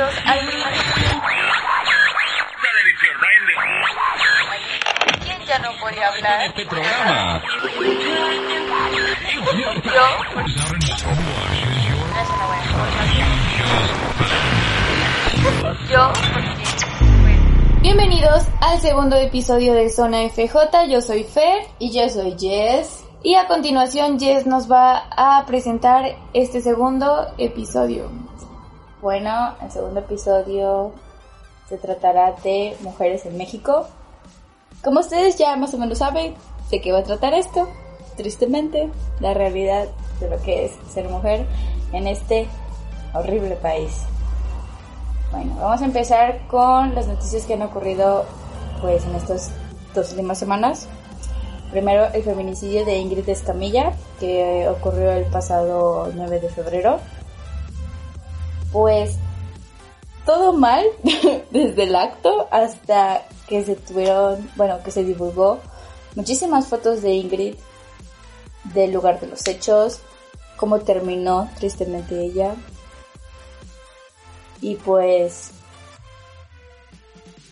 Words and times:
bienvenidos 0.00 0.14
al 0.24 0.38
primer... 0.46 0.72
¿Quién 5.24 5.46
ya 5.46 5.58
no 5.58 5.70
podía 5.80 6.08
hablar? 6.08 6.42
Este 6.46 6.66
programa. 6.66 7.42
Yo. 9.84 10.04
Yo, 15.90 16.12
Bienvenidos 17.82 18.44
al 18.60 18.80
segundo 18.80 19.16
episodio 19.16 19.74
de 19.74 19.90
Zona 19.90 20.28
FJ, 20.28 20.86
yo 20.88 21.00
soy 21.00 21.24
Fer 21.24 21.66
Y 21.78 21.92
yo 21.92 22.08
soy 22.08 22.36
Jess. 22.38 23.04
y 23.22 23.34
a 23.34 23.46
continuación 23.46 24.18
Jess 24.18 24.46
nos 24.46 24.70
va 24.70 25.08
a 25.16 25.44
presentar 25.46 26.16
este 26.32 26.60
segundo 26.60 27.26
episodio. 27.38 28.19
Bueno, 29.02 29.54
el 29.62 29.70
segundo 29.70 30.00
episodio 30.00 30.92
se 31.70 31.78
tratará 31.78 32.32
de 32.44 32.76
mujeres 32.82 33.24
en 33.24 33.38
México. 33.38 33.86
Como 34.84 35.00
ustedes 35.00 35.38
ya 35.38 35.56
más 35.56 35.72
o 35.72 35.78
menos 35.78 35.98
saben 35.98 36.34
de 36.70 36.80
qué 36.82 36.92
va 36.92 36.98
a 36.98 37.04
tratar 37.04 37.32
esto, 37.32 37.66
tristemente, 38.18 38.90
la 39.20 39.32
realidad 39.32 39.88
de 40.20 40.28
lo 40.28 40.42
que 40.42 40.66
es 40.66 40.72
ser 40.92 41.08
mujer 41.08 41.46
en 41.92 42.08
este 42.08 42.46
horrible 43.14 43.56
país. 43.56 44.02
Bueno, 45.32 45.56
vamos 45.58 45.80
a 45.80 45.86
empezar 45.86 46.46
con 46.48 46.94
las 46.94 47.06
noticias 47.06 47.46
que 47.46 47.54
han 47.54 47.62
ocurrido 47.62 48.26
pues 48.82 49.06
en 49.06 49.14
estas 49.14 49.50
dos 49.94 50.10
últimas 50.10 50.38
semanas. 50.38 50.88
Primero, 51.70 52.04
el 52.12 52.22
feminicidio 52.22 52.84
de 52.84 52.98
Ingrid 52.98 53.28
Escamilla, 53.30 53.92
que 54.18 54.68
ocurrió 54.68 55.10
el 55.12 55.24
pasado 55.24 56.10
9 56.14 56.40
de 56.40 56.48
febrero. 56.50 56.98
Pues 58.72 59.16
todo 60.24 60.52
mal 60.52 60.84
desde 61.50 61.82
el 61.82 61.96
acto 61.96 62.48
hasta 62.50 63.26
que 63.48 63.64
se 63.64 63.76
tuvieron, 63.76 64.48
bueno, 64.56 64.82
que 64.84 64.90
se 64.90 65.02
divulgó 65.02 65.58
muchísimas 66.14 66.68
fotos 66.68 67.02
de 67.02 67.12
Ingrid 67.12 67.56
del 68.74 68.92
lugar 68.92 69.18
de 69.20 69.26
los 69.26 69.46
hechos, 69.48 70.00
cómo 70.56 70.80
terminó 70.80 71.48
tristemente 71.58 72.20
ella. 72.20 72.54
Y 74.60 74.76
pues 74.76 75.52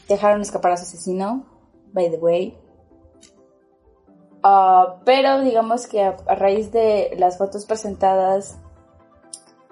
dejaron 0.07 0.43
escapar 0.43 0.73
a 0.73 0.77
su 0.77 0.85
asesino, 0.85 1.47
by 1.93 2.11
the 2.11 2.19
way. 2.19 2.59
Ah, 4.43 5.01
pero 5.05 5.41
digamos 5.41 5.87
que 5.87 6.03
a, 6.03 6.17
a 6.27 6.35
raíz 6.35 6.71
de 6.71 7.17
las 7.19 7.39
fotos 7.39 7.65
presentadas 7.67 8.57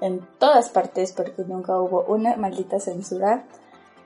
en 0.00 0.20
todas 0.38 0.68
partes, 0.68 1.12
porque 1.12 1.44
nunca 1.46 1.78
hubo 1.78 2.04
una 2.04 2.36
maldita 2.36 2.80
censura, 2.80 3.44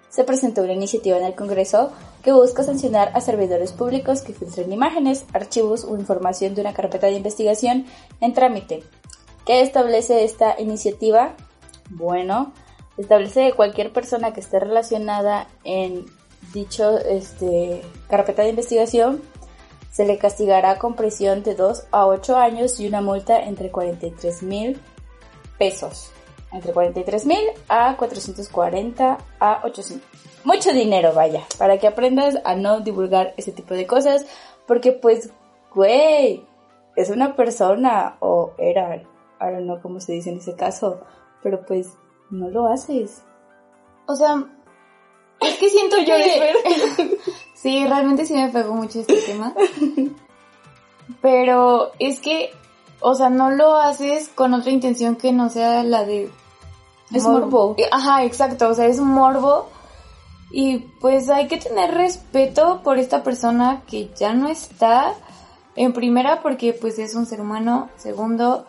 se 0.09 0.25
presentó 0.25 0.63
una 0.63 0.73
iniciativa 0.73 1.17
en 1.17 1.25
el 1.25 1.35
Congreso 1.35 1.93
que 2.23 2.33
busca 2.33 2.65
sancionar 2.65 3.13
a 3.15 3.21
servidores 3.21 3.73
públicos 3.73 4.23
que 4.23 4.35
filtren 4.35 4.73
imágenes, 4.73 5.25
archivos 5.33 5.85
o 5.85 5.97
información 5.97 6.55
de 6.55 6.61
una 6.61 6.75
carpeta 6.75 7.07
de 7.07 7.15
investigación 7.15 7.87
en 8.21 8.35
trámite. 8.35 8.83
¿Qué 9.47 9.63
establece 9.63 10.25
esta 10.25 10.61
iniciativa? 10.61 11.35
Bueno, 11.91 12.53
establece 12.99 13.49
que 13.49 13.57
cualquier 13.57 13.93
persona 13.93 14.33
que 14.33 14.41
esté 14.41 14.59
relacionada 14.59 15.49
en 15.65 16.07
dicho 16.53 16.99
este, 16.99 17.83
carpeta 18.09 18.43
de 18.43 18.51
investigación 18.51 19.23
se 19.93 20.05
le 20.05 20.19
castigará 20.19 20.79
con 20.79 20.95
prisión 20.95 21.43
de 21.43 21.55
2 21.55 21.85
a 21.91 22.07
8 22.07 22.37
años 22.37 22.81
y 22.81 22.87
una 22.87 23.01
multa 23.01 23.41
entre 23.41 23.71
43 23.71 24.43
mil 24.43 24.81
pesos. 25.61 26.11
Entre 26.51 26.73
43 26.73 27.27
mil 27.27 27.45
a 27.69 27.97
440 27.97 29.19
a 29.39 29.61
800. 29.63 30.09
Mucho 30.43 30.73
dinero, 30.73 31.13
vaya, 31.13 31.45
para 31.59 31.79
que 31.79 31.87
aprendas 31.87 32.39
a 32.45 32.57
no 32.57 32.81
divulgar 32.81 33.35
ese 33.37 33.53
tipo 33.53 33.75
de 33.75 33.87
cosas, 33.87 34.25
porque 34.67 34.91
pues, 34.91 35.31
güey, 35.73 36.45
es 36.97 37.11
una 37.11 37.37
persona, 37.37 38.17
o 38.21 38.53
era, 38.59 39.03
don't 39.39 39.65
know 39.65 39.81
cómo 39.83 40.01
se 40.01 40.13
dice 40.15 40.31
en 40.31 40.39
ese 40.39 40.57
caso, 40.57 41.03
pero 41.43 41.65
pues 41.67 41.93
no 42.31 42.49
lo 42.49 42.67
haces. 42.67 43.23
O 44.07 44.17
sea, 44.17 44.43
es 45.41 45.59
que 45.59 45.69
siento 45.69 45.97
yo 46.07 46.15
sí, 47.55 47.87
realmente 47.87 48.25
sí 48.25 48.33
me 48.33 48.49
pegó 48.49 48.75
mucho 48.75 49.01
este 49.01 49.17
tema. 49.19 49.55
Pero 51.21 51.91
es 51.99 52.21
que, 52.21 52.53
o 53.01 53.15
sea, 53.15 53.31
no 53.31 53.51
lo 53.51 53.77
haces 53.77 54.29
con 54.29 54.55
otra 54.55 54.71
intención 54.71 55.17
que 55.17 55.33
no 55.33 55.49
sea 55.49 55.83
la 55.83 56.05
de... 56.05 56.31
Es 57.13 57.25
morbo. 57.25 57.75
Ajá, 57.91 58.25
exacto, 58.25 58.69
o 58.69 58.75
sea, 58.75 58.87
es 58.87 59.01
morbo. 59.01 59.69
Y 60.53 60.79
pues 61.01 61.29
hay 61.29 61.49
que 61.49 61.57
tener 61.57 61.93
respeto 61.93 62.83
por 62.83 62.99
esta 62.99 63.23
persona 63.23 63.83
que 63.87 64.11
ya 64.17 64.33
no 64.33 64.49
está. 64.49 65.15
En 65.77 65.93
primera, 65.93 66.43
porque 66.43 66.73
pues 66.73 66.99
es 66.99 67.15
un 67.15 67.27
ser 67.27 67.41
humano. 67.41 67.89
Segundo, 67.97 68.67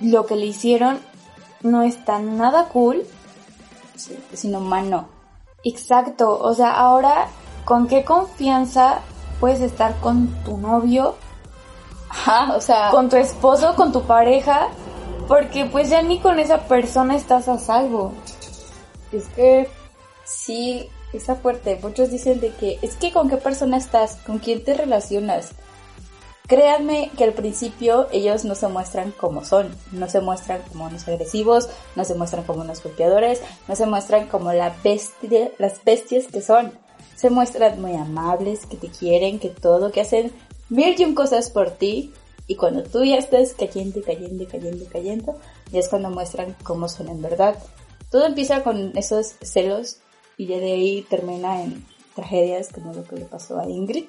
lo 0.00 0.26
que 0.26 0.36
le 0.36 0.46
hicieron 0.46 0.98
no 1.62 1.82
está 1.82 2.18
nada 2.18 2.68
cool. 2.68 3.02
Sí, 3.94 4.18
es 4.32 4.44
inhumano. 4.44 5.08
Exacto, 5.64 6.38
o 6.38 6.54
sea, 6.54 6.72
ahora, 6.72 7.28
¿con 7.64 7.86
qué 7.86 8.04
confianza 8.04 9.00
puedes 9.38 9.60
estar 9.60 10.00
con 10.00 10.28
tu 10.44 10.56
novio, 10.56 11.14
Ajá, 12.12 12.54
o 12.54 12.60
sea, 12.60 12.90
con 12.90 13.08
tu 13.08 13.16
esposo, 13.16 13.74
con 13.74 13.90
tu 13.90 14.02
pareja? 14.02 14.68
Porque 15.28 15.64
pues 15.64 15.88
ya 15.88 16.02
ni 16.02 16.18
con 16.18 16.38
esa 16.38 16.58
persona 16.68 17.16
estás 17.16 17.48
a 17.48 17.58
salvo. 17.58 18.12
es 19.12 19.28
que 19.28 19.66
sí, 20.22 20.90
está 21.14 21.36
fuerte. 21.36 21.78
Muchos 21.82 22.10
dicen 22.10 22.38
de 22.40 22.50
que 22.50 22.78
es 22.82 22.96
que 22.96 23.12
con 23.12 23.30
qué 23.30 23.38
persona 23.38 23.78
estás, 23.78 24.16
con 24.26 24.38
quién 24.40 24.62
te 24.62 24.74
relacionas. 24.74 25.52
Créanme 26.46 27.10
que 27.16 27.24
al 27.24 27.32
principio 27.32 28.08
ellos 28.12 28.44
no 28.44 28.54
se 28.54 28.68
muestran 28.68 29.12
como 29.12 29.42
son, 29.42 29.74
no 29.90 30.06
se 30.06 30.20
muestran 30.20 30.60
como 30.70 30.84
unos 30.84 31.08
agresivos, 31.08 31.70
no 31.96 32.04
se 32.04 32.14
muestran 32.14 32.44
como 32.44 32.60
unos 32.60 32.82
golpeadores, 32.82 33.40
no 33.68 33.74
se 33.74 33.86
muestran 33.86 34.26
como 34.26 34.52
la 34.52 34.74
bestia, 34.84 35.50
las 35.58 35.82
bestias 35.82 36.26
que 36.26 36.42
son. 36.42 36.72
Se 37.16 37.30
muestran 37.30 37.80
muy 37.80 37.94
amables, 37.94 38.66
que 38.66 38.76
te 38.76 38.88
quieren, 38.88 39.38
que 39.38 39.48
todo, 39.48 39.92
que 39.92 40.02
hacen 40.02 40.30
un 40.72 41.14
cosas 41.14 41.50
por 41.50 41.70
ti. 41.70 42.12
Y 42.46 42.56
cuando 42.56 42.82
tú 42.82 43.04
ya 43.04 43.16
estás 43.16 43.54
cayendo, 43.54 44.02
cayendo, 44.02 44.46
cayendo, 44.48 44.84
cayendo, 44.90 45.38
ya 45.70 45.78
es 45.78 45.88
cuando 45.88 46.10
muestran 46.10 46.56
cómo 46.64 46.88
son 46.88 47.08
en 47.08 47.22
verdad. 47.22 47.56
Todo 48.10 48.26
empieza 48.26 48.62
con 48.62 48.96
esos 48.96 49.36
celos 49.40 49.98
y 50.36 50.46
ya 50.46 50.58
de 50.58 50.72
ahí 50.72 51.02
termina 51.08 51.62
en 51.62 51.86
tragedias 52.14 52.68
como 52.68 52.92
lo 52.92 53.04
que 53.04 53.16
le 53.16 53.24
pasó 53.24 53.58
a 53.58 53.68
Ingrid. 53.68 54.04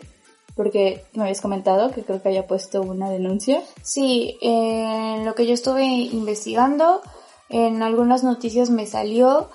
Porque 0.55 1.03
me 1.13 1.23
habías 1.23 1.41
comentado 1.41 1.91
que 1.91 2.03
creo 2.03 2.21
que 2.21 2.29
había 2.29 2.47
puesto 2.47 2.81
una 2.81 3.09
denuncia. 3.09 3.61
Sí, 3.81 4.37
en 4.41 5.25
lo 5.25 5.35
que 5.35 5.47
yo 5.47 5.53
estuve 5.53 5.85
investigando, 5.85 7.01
en 7.49 7.81
algunas 7.81 8.23
noticias 8.23 8.69
me 8.69 8.85
salió 8.85 9.49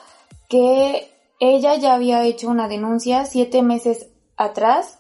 que 0.49 1.11
ella 1.41 1.77
ya 1.77 1.95
había 1.95 2.25
hecho 2.25 2.49
una 2.49 2.69
denuncia 2.69 3.25
siete 3.27 3.63
meses 3.63 4.09
atrás, 4.37 4.98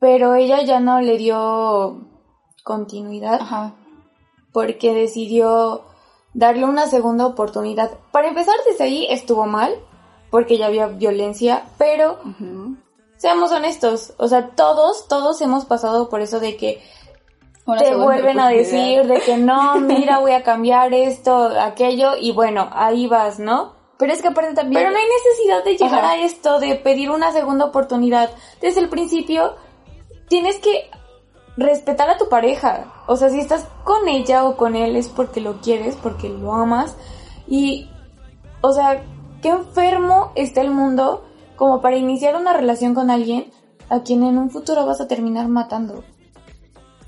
pero 0.00 0.34
ella 0.34 0.62
ya 0.62 0.80
no 0.80 1.00
le 1.00 1.18
dio 1.18 2.08
continuidad 2.64 3.40
Ajá. 3.40 3.74
porque 4.52 4.94
decidió 4.94 5.84
darle 6.34 6.64
una 6.64 6.86
segunda 6.86 7.26
oportunidad. 7.26 7.90
Para 8.12 8.28
empezar, 8.28 8.54
desde 8.66 8.84
ahí 8.84 9.06
estuvo 9.10 9.46
mal, 9.46 9.74
porque 10.30 10.58
ya 10.58 10.66
había 10.66 10.86
violencia, 10.86 11.64
pero 11.78 12.18
seamos 13.16 13.50
honestos, 13.50 14.14
o 14.18 14.28
sea, 14.28 14.50
todos, 14.50 15.08
todos 15.08 15.40
hemos 15.40 15.64
pasado 15.64 16.08
por 16.08 16.20
eso 16.20 16.38
de 16.38 16.56
que 16.56 16.82
Una 17.66 17.82
te 17.82 17.94
vuelven 17.94 18.38
a 18.38 18.48
decir 18.48 19.06
de 19.06 19.20
que 19.20 19.36
no, 19.36 19.76
mira, 19.80 20.18
voy 20.18 20.32
a 20.32 20.42
cambiar 20.42 20.92
esto, 20.94 21.50
aquello, 21.60 22.12
y 22.20 22.32
bueno, 22.32 22.68
ahí 22.72 23.06
vas, 23.06 23.38
¿no? 23.38 23.76
Pero 23.98 24.12
es 24.12 24.22
que 24.22 24.28
aparte 24.28 24.54
también... 24.54 24.80
Pero 24.80 24.92
no 24.92 24.96
hay 24.96 25.06
necesidad 25.06 25.64
de 25.64 25.72
llegar 25.72 26.04
Ajá. 26.04 26.12
a 26.12 26.22
esto, 26.22 26.60
de 26.60 26.76
pedir 26.76 27.10
una 27.10 27.32
segunda 27.32 27.64
oportunidad. 27.64 28.30
Desde 28.60 28.80
el 28.80 28.88
principio, 28.88 29.56
tienes 30.28 30.56
que 30.58 30.90
respetar 31.56 32.08
a 32.08 32.16
tu 32.16 32.28
pareja. 32.28 32.92
O 33.06 33.16
sea, 33.16 33.30
si 33.30 33.40
estás 33.40 33.66
con 33.84 34.08
ella 34.08 34.44
o 34.44 34.56
con 34.56 34.76
él 34.76 34.96
es 34.96 35.08
porque 35.08 35.40
lo 35.40 35.60
quieres, 35.60 35.96
porque 35.96 36.28
lo 36.28 36.54
amas. 36.54 36.96
Y, 37.46 37.90
o 38.60 38.72
sea, 38.72 39.02
qué 39.42 39.48
enfermo 39.48 40.32
está 40.34 40.60
el 40.60 40.70
mundo 40.70 41.24
como 41.56 41.80
para 41.80 41.96
iniciar 41.96 42.36
una 42.36 42.52
relación 42.52 42.94
con 42.94 43.10
alguien 43.10 43.50
a 43.90 44.02
quien 44.02 44.22
en 44.22 44.38
un 44.38 44.50
futuro 44.50 44.86
vas 44.86 45.00
a 45.00 45.08
terminar 45.08 45.48
matando. 45.48 46.04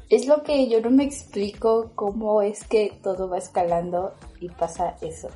Es 0.09 0.27
lo 0.27 0.43
que 0.43 0.69
yo 0.69 0.81
no 0.81 0.91
me 0.91 1.05
explico 1.05 1.93
cómo 1.95 2.43
es 2.43 2.67
que 2.67 2.99
todo 3.03 3.29
va 3.29 3.39
escalando 3.39 4.15
y 4.41 4.49
pasa 4.49 4.97
eso. 5.03 5.29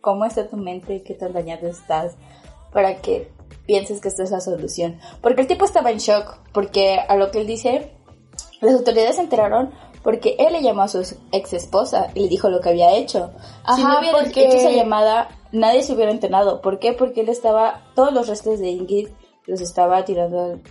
¿Cómo 0.00 0.24
está 0.24 0.48
tu 0.48 0.56
mente? 0.56 1.02
¿Qué 1.02 1.14
tan 1.14 1.32
dañado 1.32 1.66
estás? 1.66 2.16
Para 2.72 3.00
que 3.00 3.30
pienses 3.66 4.00
que 4.00 4.08
esto 4.08 4.22
es 4.22 4.30
la 4.30 4.40
solución. 4.40 4.98
Porque 5.22 5.42
el 5.42 5.46
tipo 5.46 5.64
estaba 5.64 5.90
en 5.90 5.98
shock. 5.98 6.38
Porque 6.52 6.98
a 7.08 7.16
lo 7.16 7.30
que 7.30 7.40
él 7.40 7.46
dice, 7.46 7.92
las 8.60 8.74
autoridades 8.74 9.16
se 9.16 9.22
enteraron 9.22 9.72
porque 10.02 10.34
él 10.38 10.54
le 10.54 10.62
llamó 10.62 10.80
a 10.82 10.88
su 10.88 10.98
ex 11.30 11.52
esposa 11.52 12.08
y 12.14 12.20
le 12.20 12.28
dijo 12.28 12.48
lo 12.48 12.60
que 12.62 12.70
había 12.70 12.94
hecho. 12.96 13.32
si 13.76 13.82
Ajá, 13.82 13.88
no 13.92 13.98
hubiera 14.00 14.18
porque- 14.18 14.46
hecho 14.46 14.56
esa 14.56 14.70
llamada, 14.70 15.28
nadie 15.52 15.82
se 15.82 15.92
hubiera 15.92 16.10
enterado. 16.10 16.62
¿Por 16.62 16.78
qué? 16.78 16.94
Porque 16.94 17.20
él 17.20 17.28
estaba, 17.28 17.82
todos 17.94 18.10
los 18.12 18.26
restos 18.26 18.60
de 18.60 18.68
Ingrid 18.70 19.08
los 19.46 19.60
estaba 19.60 20.02
tirando 20.06 20.40
al 20.42 20.62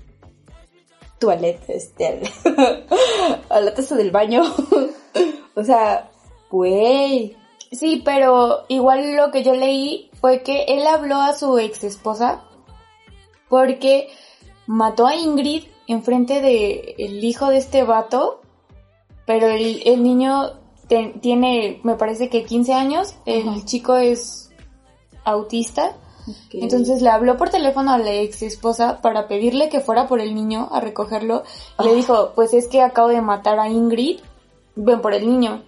toilet, 1.19 1.59
este, 1.67 2.07
al- 2.07 2.85
a 3.49 3.59
la 3.59 3.73
taza 3.73 3.95
del 3.95 4.11
baño. 4.11 4.41
o 5.55 5.63
sea, 5.63 6.09
güey. 6.49 7.35
Sí, 7.71 8.01
pero 8.03 8.63
igual 8.67 9.15
lo 9.15 9.29
que 9.29 9.43
yo 9.43 9.53
leí 9.53 10.08
fue 10.21 10.43
que 10.43 10.63
él 10.67 10.85
habló 10.87 11.17
a 11.21 11.33
su 11.33 11.57
ex 11.59 11.83
esposa 11.83 12.43
porque 13.49 14.09
mató 14.67 15.07
a 15.07 15.15
Ingrid 15.15 15.63
enfrente 15.87 16.41
de 16.41 16.95
el 16.99 17.23
hijo 17.23 17.47
de 17.47 17.57
este 17.57 17.83
vato, 17.83 18.41
pero 19.25 19.47
el, 19.47 19.81
el 19.85 20.03
niño 20.03 20.51
te- 20.87 21.15
tiene, 21.21 21.79
me 21.83 21.95
parece 21.95 22.29
que 22.29 22.43
15 22.43 22.73
años, 22.73 23.15
el 23.25 23.65
chico 23.65 23.95
es 23.95 24.51
autista, 25.23 25.95
entonces 26.51 27.01
le 27.01 27.09
habló 27.09 27.37
por 27.37 27.49
teléfono 27.49 27.91
a 27.91 27.97
la 27.97 28.11
ex 28.13 28.43
esposa 28.43 29.01
para 29.01 29.27
pedirle 29.27 29.69
que 29.69 29.79
fuera 29.79 30.07
por 30.07 30.21
el 30.21 30.35
niño 30.35 30.69
a 30.71 30.79
recogerlo 30.79 31.43
y 31.79 31.83
le 31.85 31.91
Ah. 31.91 31.95
dijo, 31.95 32.31
pues 32.35 32.53
es 32.53 32.67
que 32.67 32.81
acabo 32.81 33.07
de 33.07 33.21
matar 33.21 33.59
a 33.59 33.67
Ingrid, 33.69 34.19
ven 34.75 35.01
por 35.01 35.13
el 35.15 35.27
niño. 35.27 35.63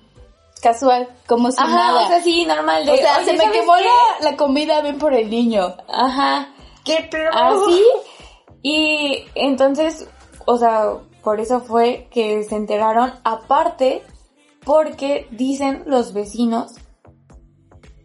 Casual, 0.61 1.09
como 1.27 1.51
si 1.51 1.59
Ajá, 1.61 1.69
nada. 1.75 2.05
o 2.05 2.07
sea, 2.07 2.21
sí, 2.23 2.45
normal. 2.45 2.85
De, 2.85 2.91
O 2.93 2.97
sea, 2.97 3.17
"Oye, 3.17 3.25
se 3.25 3.33
me 3.33 3.39
¿sabes 3.39 3.59
quemó 3.59 3.73
qué?". 3.75 3.83
la, 4.23 4.31
la 4.31 4.37
comida, 4.37 4.81
ven 4.81 4.97
por 4.97 5.13
el 5.13 5.29
niño. 5.29 5.75
Ajá. 5.91 6.49
¿Qué 6.85 7.07
pedo? 7.11 7.29
Así. 7.33 7.83
Y 8.61 9.23
entonces, 9.35 10.07
o 10.45 10.57
sea, 10.57 10.93
por 11.23 11.39
eso 11.39 11.59
fue 11.61 12.07
que 12.11 12.43
se 12.43 12.55
enteraron. 12.55 13.13
Aparte, 13.23 14.03
porque 14.63 15.27
dicen 15.31 15.83
los 15.87 16.13
vecinos 16.13 16.73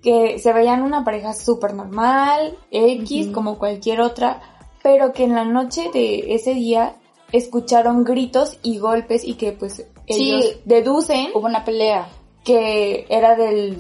que 0.03 0.39
se 0.39 0.53
veían 0.53 0.83
una 0.83 1.05
pareja 1.05 1.33
súper 1.35 1.75
normal, 1.75 2.57
X, 2.71 3.29
como 3.33 3.59
cualquier 3.59 4.01
otra, 4.01 4.41
pero 4.83 5.13
que 5.13 5.25
en 5.25 5.35
la 5.35 5.45
noche 5.45 5.91
de 5.93 6.35
ese 6.35 6.55
día 6.55 6.95
escucharon 7.33 8.05
gritos 8.05 8.59
y 8.63 8.79
golpes 8.79 9.25
y 9.25 9.35
que 9.35 9.53
pues 9.53 9.85
Sí. 10.09 10.31
ellos 10.31 10.59
deducen 10.65 11.31
Hubo 11.35 11.47
una 11.47 11.65
pelea. 11.65 12.07
Que 12.47 13.07
era 13.09 13.35
del 13.35 13.77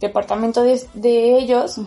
departamento 0.00 0.62
de, 0.62 0.80
de 0.92 1.38
ellos, 1.38 1.80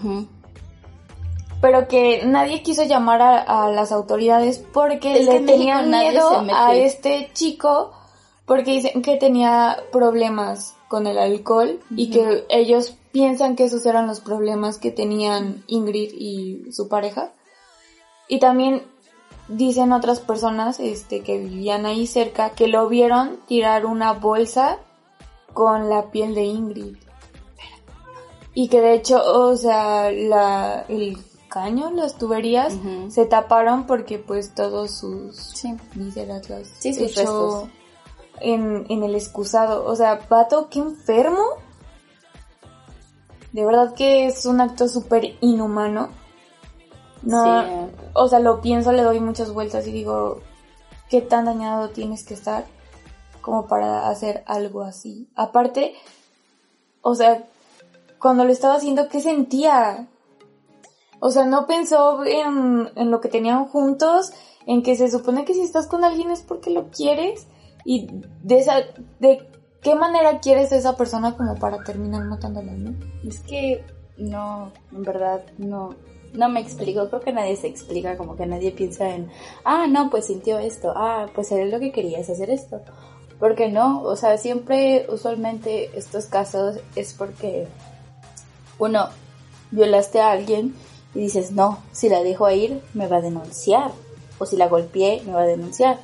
pero 1.62 1.88
que 1.88 2.26
nadie 2.26 2.64
quiso 2.64 2.84
llamar 2.84 3.22
a, 3.22 3.66
a 3.66 3.72
las 3.72 3.92
autoridades 3.92 4.58
porque 4.58 5.20
Es 5.20 5.28
le 5.28 5.42
tenían 5.42 5.92
miedo 5.92 6.44
a 6.52 6.76
este 6.76 7.30
chico 7.34 7.94
porque 8.46 8.72
dicen 8.72 9.04
que 9.04 9.18
tenía 9.18 9.78
problemas 9.92 10.76
con 10.88 11.06
el 11.06 11.20
alcohol 11.20 11.80
y 11.96 12.10
que 12.10 12.44
ellos 12.50 12.96
piensan 13.12 13.56
que 13.56 13.66
esos 13.66 13.86
eran 13.86 14.08
los 14.08 14.20
problemas 14.20 14.80
que 14.80 14.90
tenían 14.90 15.64
Ingrid 15.68 16.12
y 16.14 16.72
su 16.72 16.90
pareja. 16.90 17.32
Y 18.28 18.40
también 18.40 18.82
dicen 19.48 19.92
otras 19.92 20.20
personas 20.20 20.80
este 20.80 21.22
que 21.22 21.38
vivían 21.38 21.86
ahí 21.86 22.08
cerca 22.08 22.50
que 22.52 22.68
lo 22.68 22.90
vieron 22.90 23.38
tirar 23.48 23.86
una 23.86 24.14
bolsa 24.14 24.80
con 25.54 25.90
la 25.90 26.12
piel 26.12 26.36
de 26.36 26.44
Ingrid. 26.44 26.98
Y 28.54 28.68
que 28.68 28.82
de 28.82 28.94
hecho, 28.94 29.22
o 29.24 29.56
sea, 29.56 30.12
la, 30.12 30.86
el 30.90 31.18
caño, 31.50 31.92
las 31.92 32.18
tuberías 32.18 32.76
se 33.10 33.26
taparon 33.26 33.86
porque 33.88 34.20
pues 34.20 34.54
todos 34.54 34.92
sus 35.00 35.36
Sí. 35.56 35.76
vísceras 35.96 36.50
las 36.50 36.68
Sí, 36.68 36.94
sus 36.94 37.04
echó 37.18 37.70
en, 38.42 38.86
en 38.90 39.04
el 39.04 39.16
excusado. 39.16 39.86
O 39.86 39.96
sea, 39.96 40.20
pato, 40.28 40.68
qué 40.70 40.80
enfermo. 40.80 41.44
De 43.52 43.66
verdad 43.66 43.94
que 43.96 44.28
es 44.28 44.46
un 44.46 44.62
acto 44.62 44.88
súper 44.88 45.38
inhumano. 45.42 46.10
No, 47.24 47.44
Sí. 47.64 47.96
o 48.14 48.28
sea, 48.28 48.40
lo 48.40 48.62
pienso, 48.62 48.92
le 48.92 49.02
doy 49.04 49.20
muchas 49.20 49.52
vueltas 49.52 49.86
y 49.88 49.92
digo, 49.92 50.40
¿qué 51.10 51.22
tan 51.22 51.46
dañado 51.46 51.90
tienes 51.90 52.24
que 52.24 52.34
estar 52.34 52.66
como 53.42 53.68
para 53.68 54.10
hacer 54.10 54.44
algo 54.46 54.82
así? 54.82 55.28
Aparte, 55.36 55.96
o 57.02 57.16
sea, 57.16 57.48
cuando 58.20 58.46
lo 58.46 58.52
estaba 58.52 58.76
haciendo, 58.76 59.08
¿qué 59.10 59.22
sentía? 59.22 60.08
O 61.20 61.32
sea, 61.32 61.46
no 61.46 61.68
pensó 61.68 62.24
en, 62.26 62.90
en 62.96 63.12
lo 63.12 63.22
que 63.22 63.30
tenían 63.30 63.66
juntos, 63.66 64.32
en 64.66 64.84
que 64.84 64.96
se 64.96 65.10
supone 65.10 65.46
que 65.46 65.54
si 65.54 65.62
estás 65.62 65.88
con 65.88 66.04
alguien 66.04 66.32
es 66.32 66.42
porque 66.42 66.70
lo 66.70 66.90
quieres 66.90 67.48
y 67.86 68.08
de 68.44 68.60
esa, 68.60 68.82
de 69.20 69.48
qué 69.82 69.96
manera 69.96 70.40
quieres 70.40 70.72
a 70.72 70.78
esa 70.78 70.96
persona 70.96 71.36
como 71.36 71.56
para 71.56 71.84
terminar 71.84 72.24
matándola, 72.26 72.74
¿no? 72.74 72.94
Es 73.28 73.40
que 73.40 73.84
no, 74.18 74.72
en 74.92 75.04
verdad, 75.04 75.42
no, 75.58 75.96
no 76.34 76.50
me 76.50 76.60
explico. 76.60 77.08
Creo 77.10 77.22
que 77.22 77.34
nadie 77.34 77.56
se 77.56 77.68
explica, 77.68 78.18
como 78.18 78.36
que 78.36 78.46
nadie 78.46 78.72
piensa 78.72 79.10
en, 79.10 79.30
ah, 79.64 79.88
no, 79.88 80.10
pues 80.10 80.26
sintió 80.26 80.60
esto, 80.60 80.94
ah, 80.96 81.28
pues 81.34 81.52
era 81.52 81.66
lo 81.66 81.80
que 81.80 81.92
querías 81.92 82.30
hacer 82.30 82.50
esto. 82.50 82.82
Porque 83.40 83.70
no, 83.70 84.02
o 84.04 84.16
sea, 84.16 84.38
siempre, 84.38 85.06
usualmente, 85.10 85.98
estos 85.98 86.26
casos 86.26 86.78
es 86.96 87.14
porque, 87.14 87.68
uno, 88.78 89.08
violaste 89.72 90.20
a 90.20 90.32
alguien 90.32 90.76
y 91.16 91.22
dices, 91.22 91.52
no, 91.52 91.80
si 91.92 92.10
la 92.10 92.22
dejo 92.22 92.50
ir, 92.50 92.82
me 92.94 93.08
va 93.08 93.18
a 93.18 93.22
denunciar. 93.22 93.92
O 94.40 94.46
si 94.46 94.58
la 94.58 94.68
golpeé, 94.68 95.22
me 95.26 95.34
va 95.34 95.42
a 95.42 95.48
denunciar. 95.48 96.00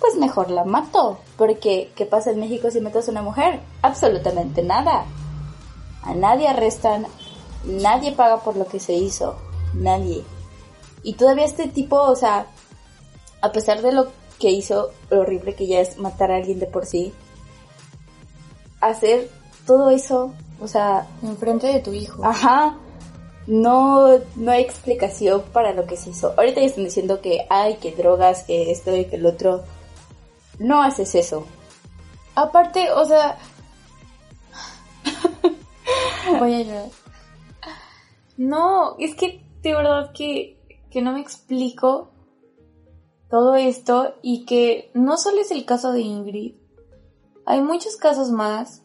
Pues 0.00 0.16
mejor 0.16 0.50
la 0.50 0.64
mato. 0.64 1.18
Porque, 1.36 1.92
¿qué 1.96 2.06
pasa 2.06 2.30
en 2.30 2.40
México 2.40 2.70
si 2.70 2.80
matas 2.80 3.08
a 3.08 3.10
una 3.10 3.22
mujer? 3.22 3.60
Absolutamente 3.82 4.62
nada. 4.62 5.06
A 6.02 6.14
nadie 6.14 6.48
arrestan, 6.48 7.06
nadie 7.64 8.12
paga 8.12 8.38
por 8.38 8.56
lo 8.56 8.66
que 8.66 8.78
se 8.78 8.92
hizo, 8.92 9.36
nadie. 9.74 10.24
Y 11.02 11.14
todavía 11.14 11.44
este 11.44 11.66
tipo, 11.68 12.00
o 12.00 12.16
sea, 12.16 12.46
a 13.40 13.52
pesar 13.52 13.82
de 13.82 13.92
lo 13.92 14.08
que 14.38 14.50
hizo, 14.50 14.92
lo 15.10 15.20
horrible 15.20 15.54
que 15.54 15.66
ya 15.66 15.80
es 15.80 15.98
matar 15.98 16.30
a 16.30 16.36
alguien 16.36 16.58
de 16.58 16.66
por 16.66 16.86
sí, 16.86 17.12
hacer 18.80 19.30
todo 19.66 19.90
eso, 19.90 20.34
o 20.60 20.68
sea, 20.68 21.06
Enfrente 21.22 21.66
de 21.66 21.80
tu 21.80 21.92
hijo. 21.92 22.24
ajá, 22.24 22.76
no, 23.46 24.18
no 24.34 24.50
hay 24.50 24.62
explicación 24.62 25.42
para 25.52 25.72
lo 25.72 25.86
que 25.86 25.96
se 25.96 26.10
hizo. 26.10 26.34
Ahorita 26.36 26.60
ya 26.60 26.66
están 26.66 26.84
diciendo 26.84 27.20
que 27.20 27.46
hay, 27.48 27.76
que 27.76 27.92
drogas, 27.92 28.42
que 28.44 28.70
esto 28.70 28.94
y 28.94 29.04
que 29.04 29.16
el 29.16 29.26
otro. 29.26 29.62
No 30.58 30.82
haces 30.82 31.14
eso. 31.14 31.46
Aparte, 32.34 32.90
o 32.90 33.04
sea... 33.04 33.38
Voy 36.38 36.54
a 36.54 36.62
llorar. 36.62 36.88
No, 38.36 38.96
es 38.98 39.14
que 39.14 39.40
de 39.62 39.74
verdad 39.74 40.12
que, 40.12 40.58
que 40.90 41.00
no 41.00 41.12
me 41.12 41.20
explico 41.20 42.10
todo 43.30 43.54
esto 43.54 44.14
y 44.22 44.44
que 44.44 44.90
no 44.94 45.16
solo 45.16 45.40
es 45.40 45.50
el 45.50 45.64
caso 45.64 45.92
de 45.92 46.00
Ingrid. 46.00 46.54
Hay 47.44 47.60
muchos 47.60 47.96
casos 47.96 48.30
más. 48.30 48.82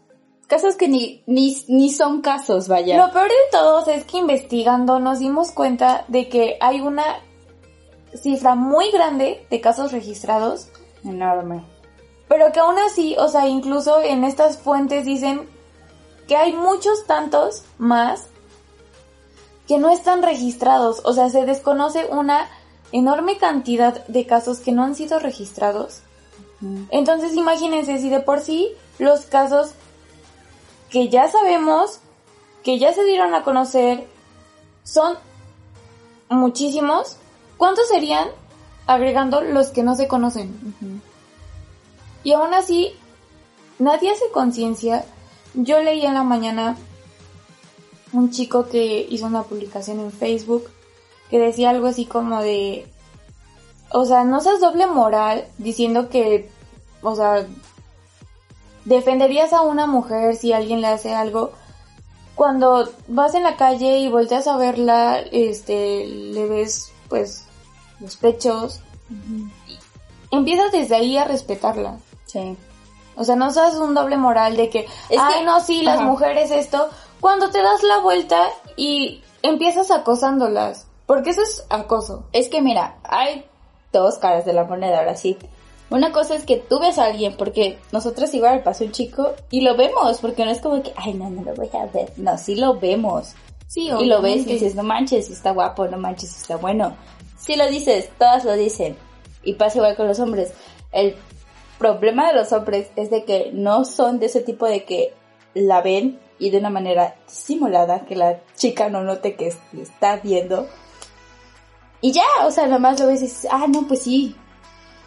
Casos 0.47 0.75
que 0.75 0.89
ni, 0.89 1.23
ni, 1.27 1.55
ni 1.67 1.89
son 1.89 2.21
casos, 2.21 2.67
vaya. 2.67 2.97
Lo 2.97 3.13
peor 3.13 3.29
de 3.29 3.35
todos 3.51 3.87
es 3.87 4.03
que 4.03 4.17
investigando 4.17 4.99
nos 4.99 5.19
dimos 5.19 5.51
cuenta 5.51 6.03
de 6.09 6.27
que 6.27 6.57
hay 6.59 6.81
una 6.81 7.03
cifra 8.13 8.55
muy 8.55 8.91
grande 8.91 9.47
de 9.49 9.61
casos 9.61 9.93
registrados 9.93 10.67
Enorme. 11.03 11.63
Pero 12.27 12.51
que 12.51 12.59
aún 12.59 12.77
así, 12.79 13.15
o 13.17 13.27
sea, 13.27 13.47
incluso 13.47 14.01
en 14.01 14.23
estas 14.23 14.57
fuentes 14.57 15.05
dicen 15.05 15.49
que 16.27 16.35
hay 16.35 16.53
muchos 16.53 17.05
tantos 17.05 17.63
más 17.77 18.27
que 19.67 19.77
no 19.77 19.89
están 19.89 20.21
registrados. 20.21 21.01
O 21.03 21.13
sea, 21.13 21.29
se 21.29 21.45
desconoce 21.45 22.07
una 22.09 22.47
enorme 22.91 23.37
cantidad 23.37 24.05
de 24.07 24.25
casos 24.25 24.59
que 24.59 24.71
no 24.71 24.83
han 24.83 24.95
sido 24.95 25.19
registrados. 25.19 26.01
Entonces 26.91 27.35
imagínense 27.35 27.99
si 27.99 28.09
de 28.09 28.19
por 28.19 28.39
sí 28.39 28.69
los 28.99 29.21
casos 29.21 29.71
que 30.89 31.09
ya 31.09 31.27
sabemos, 31.27 31.99
que 32.63 32.77
ya 32.77 32.93
se 32.93 33.03
dieron 33.03 33.33
a 33.33 33.43
conocer, 33.43 34.07
son 34.83 35.17
muchísimos, 36.29 37.17
¿cuántos 37.57 37.87
serían 37.87 38.27
agregando 38.85 39.41
los 39.41 39.69
que 39.69 39.83
no 39.83 39.95
se 39.95 40.07
conocen? 40.07 41.01
Y 42.23 42.33
aún 42.33 42.53
así, 42.53 42.93
nadie 43.79 44.11
hace 44.11 44.29
conciencia. 44.31 45.05
Yo 45.53 45.81
leí 45.81 46.05
en 46.05 46.13
la 46.13 46.23
mañana 46.23 46.77
un 48.13 48.29
chico 48.29 48.67
que 48.67 49.07
hizo 49.09 49.25
una 49.25 49.43
publicación 49.43 49.99
en 49.99 50.11
Facebook 50.11 50.69
que 51.31 51.39
decía 51.39 51.71
algo 51.71 51.87
así 51.87 52.05
como 52.05 52.41
de, 52.41 52.85
o 53.91 54.05
sea, 54.05 54.23
no 54.23 54.39
seas 54.41 54.59
doble 54.59 54.85
moral 54.85 55.45
diciendo 55.57 56.09
que, 56.09 56.49
o 57.01 57.15
sea, 57.15 57.47
defenderías 58.85 59.53
a 59.53 59.61
una 59.61 59.87
mujer 59.87 60.35
si 60.35 60.53
alguien 60.53 60.81
le 60.81 60.87
hace 60.87 61.15
algo. 61.15 61.51
Cuando 62.35 62.89
vas 63.07 63.33
en 63.35 63.43
la 63.43 63.55
calle 63.55 63.99
y 63.99 64.09
volteas 64.09 64.47
a 64.47 64.57
verla, 64.57 65.19
este, 65.31 66.05
le 66.07 66.45
ves, 66.47 66.91
pues, 67.09 67.45
los 67.99 68.15
pechos. 68.17 68.81
Empiezas 70.31 70.71
desde 70.71 70.95
ahí 70.95 71.17
a 71.17 71.25
respetarla. 71.25 71.97
Sí. 72.25 72.55
O 73.15 73.23
sea, 73.23 73.35
no 73.35 73.51
seas 73.51 73.75
un 73.75 73.93
doble 73.93 74.17
moral 74.17 74.55
de 74.55 74.69
que, 74.69 74.79
Es 75.09 75.19
ay, 75.19 75.39
que- 75.39 75.45
no, 75.45 75.59
sí, 75.59 75.81
las 75.81 75.97
ajá. 75.97 76.05
mujeres 76.05 76.49
esto, 76.51 76.89
cuando 77.19 77.49
te 77.51 77.61
das 77.61 77.83
la 77.83 77.99
vuelta 77.99 78.47
y 78.77 79.21
empiezas 79.43 79.91
acosándolas. 79.91 80.87
Porque 81.11 81.31
eso 81.31 81.41
es 81.41 81.65
acoso. 81.69 82.23
Es 82.31 82.47
que 82.47 82.61
mira, 82.61 82.95
hay 83.03 83.43
dos 83.91 84.17
caras 84.17 84.45
de 84.45 84.53
la 84.53 84.63
moneda, 84.63 84.99
ahora 84.99 85.17
sí. 85.17 85.37
Una 85.89 86.13
cosa 86.13 86.35
es 86.35 86.45
que 86.45 86.55
tú 86.55 86.79
ves 86.79 86.97
a 86.97 87.03
alguien, 87.07 87.35
porque 87.35 87.77
nosotros 87.91 88.33
igual 88.33 88.63
pasó 88.63 88.85
un 88.85 88.93
chico 88.93 89.33
y 89.49 89.59
lo 89.59 89.75
vemos, 89.75 90.19
porque 90.19 90.45
no 90.45 90.51
es 90.51 90.61
como 90.61 90.81
que, 90.81 90.93
ay, 90.95 91.13
no, 91.15 91.29
no 91.29 91.41
lo 91.41 91.53
voy 91.53 91.67
a 91.73 91.85
ver. 91.87 92.13
No, 92.15 92.37
sí 92.37 92.55
lo 92.55 92.79
vemos. 92.79 93.33
Sí, 93.67 93.87
Y 93.87 93.89
lo 93.89 93.97
ves 93.97 94.07
y 94.07 94.15
obviamente. 94.15 94.53
dices, 94.53 94.75
no 94.75 94.83
manches, 94.83 95.29
está 95.29 95.51
guapo, 95.51 95.85
no 95.85 95.97
manches, 95.97 96.33
está 96.43 96.55
bueno. 96.55 96.95
Si 97.37 97.57
lo 97.57 97.67
dices, 97.67 98.09
todas 98.17 98.45
lo 98.45 98.53
dicen. 98.53 98.95
Y 99.43 99.55
pasa 99.55 99.79
igual 99.79 99.97
con 99.97 100.07
los 100.07 100.19
hombres. 100.21 100.53
El 100.93 101.17
problema 101.77 102.29
de 102.31 102.39
los 102.39 102.53
hombres 102.53 102.87
es 102.95 103.09
de 103.09 103.25
que 103.25 103.51
no 103.51 103.83
son 103.83 104.19
de 104.19 104.27
ese 104.27 104.39
tipo 104.39 104.65
de 104.65 104.85
que 104.85 105.13
la 105.55 105.81
ven 105.81 106.21
y 106.39 106.51
de 106.51 106.59
una 106.59 106.69
manera 106.69 107.15
simulada, 107.27 108.05
que 108.05 108.15
la 108.15 108.39
chica 108.55 108.89
no 108.89 109.03
note 109.03 109.35
que 109.35 109.53
está 109.73 110.15
viendo. 110.23 110.69
Y 112.01 112.11
ya, 112.11 112.25
o 112.45 112.51
sea, 112.51 112.67
nomás 112.67 112.99
lo 112.99 113.07
ves 113.07 113.21
y 113.21 113.25
dices, 113.25 113.47
ah, 113.51 113.67
no, 113.67 113.87
pues 113.87 114.01
sí, 114.01 114.35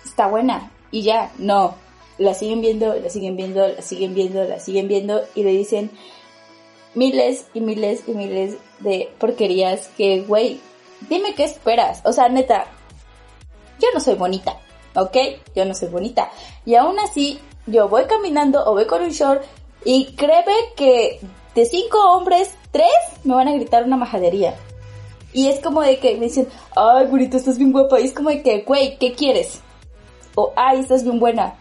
está 0.04 0.28
buena. 0.28 0.70
Y 0.90 1.02
ya, 1.02 1.32
no. 1.38 1.74
La 2.18 2.34
siguen 2.34 2.60
viendo, 2.60 2.94
la 2.94 3.10
siguen 3.10 3.36
viendo, 3.36 3.66
la 3.66 3.82
siguen 3.82 4.14
viendo, 4.14 4.44
la 4.44 4.60
siguen 4.60 4.86
viendo 4.86 5.22
y 5.34 5.42
le 5.42 5.50
dicen 5.50 5.90
miles 6.94 7.46
y 7.54 7.60
miles 7.60 8.04
y 8.06 8.12
miles 8.12 8.56
de 8.78 9.12
porquerías 9.18 9.88
que, 9.96 10.20
güey, 10.22 10.60
dime 11.08 11.34
qué 11.34 11.42
esperas. 11.42 12.00
O 12.04 12.12
sea, 12.12 12.28
neta, 12.28 12.66
yo 13.80 13.88
no 13.92 13.98
soy 13.98 14.14
bonita, 14.14 14.56
¿ok? 14.94 15.16
Yo 15.56 15.64
no 15.64 15.74
soy 15.74 15.88
bonita. 15.88 16.30
Y 16.64 16.76
aún 16.76 16.98
así, 17.00 17.40
yo 17.66 17.88
voy 17.88 18.04
caminando 18.04 18.64
o 18.64 18.74
voy 18.74 18.86
con 18.86 19.02
un 19.02 19.10
short 19.10 19.42
y 19.84 20.14
créeme 20.14 20.54
que 20.76 21.20
de 21.54 21.66
cinco 21.66 21.98
hombres, 22.12 22.54
tres 22.70 22.88
me 23.24 23.34
van 23.34 23.48
a 23.48 23.52
gritar 23.52 23.84
una 23.84 23.96
majadería. 23.96 24.54
Y 25.34 25.48
es 25.48 25.58
como 25.58 25.82
de 25.82 25.98
que 25.98 26.14
me 26.14 26.26
dicen, 26.26 26.48
ay, 26.76 27.06
bonita, 27.06 27.36
estás 27.36 27.58
bien 27.58 27.72
guapa. 27.72 28.00
Y 28.00 28.04
es 28.04 28.12
como 28.12 28.30
de 28.30 28.40
que, 28.40 28.62
güey, 28.62 28.96
¿qué 28.98 29.12
quieres? 29.12 29.60
O, 30.36 30.52
ay, 30.54 30.78
estás 30.78 31.02
bien 31.02 31.18
buena. 31.18 31.56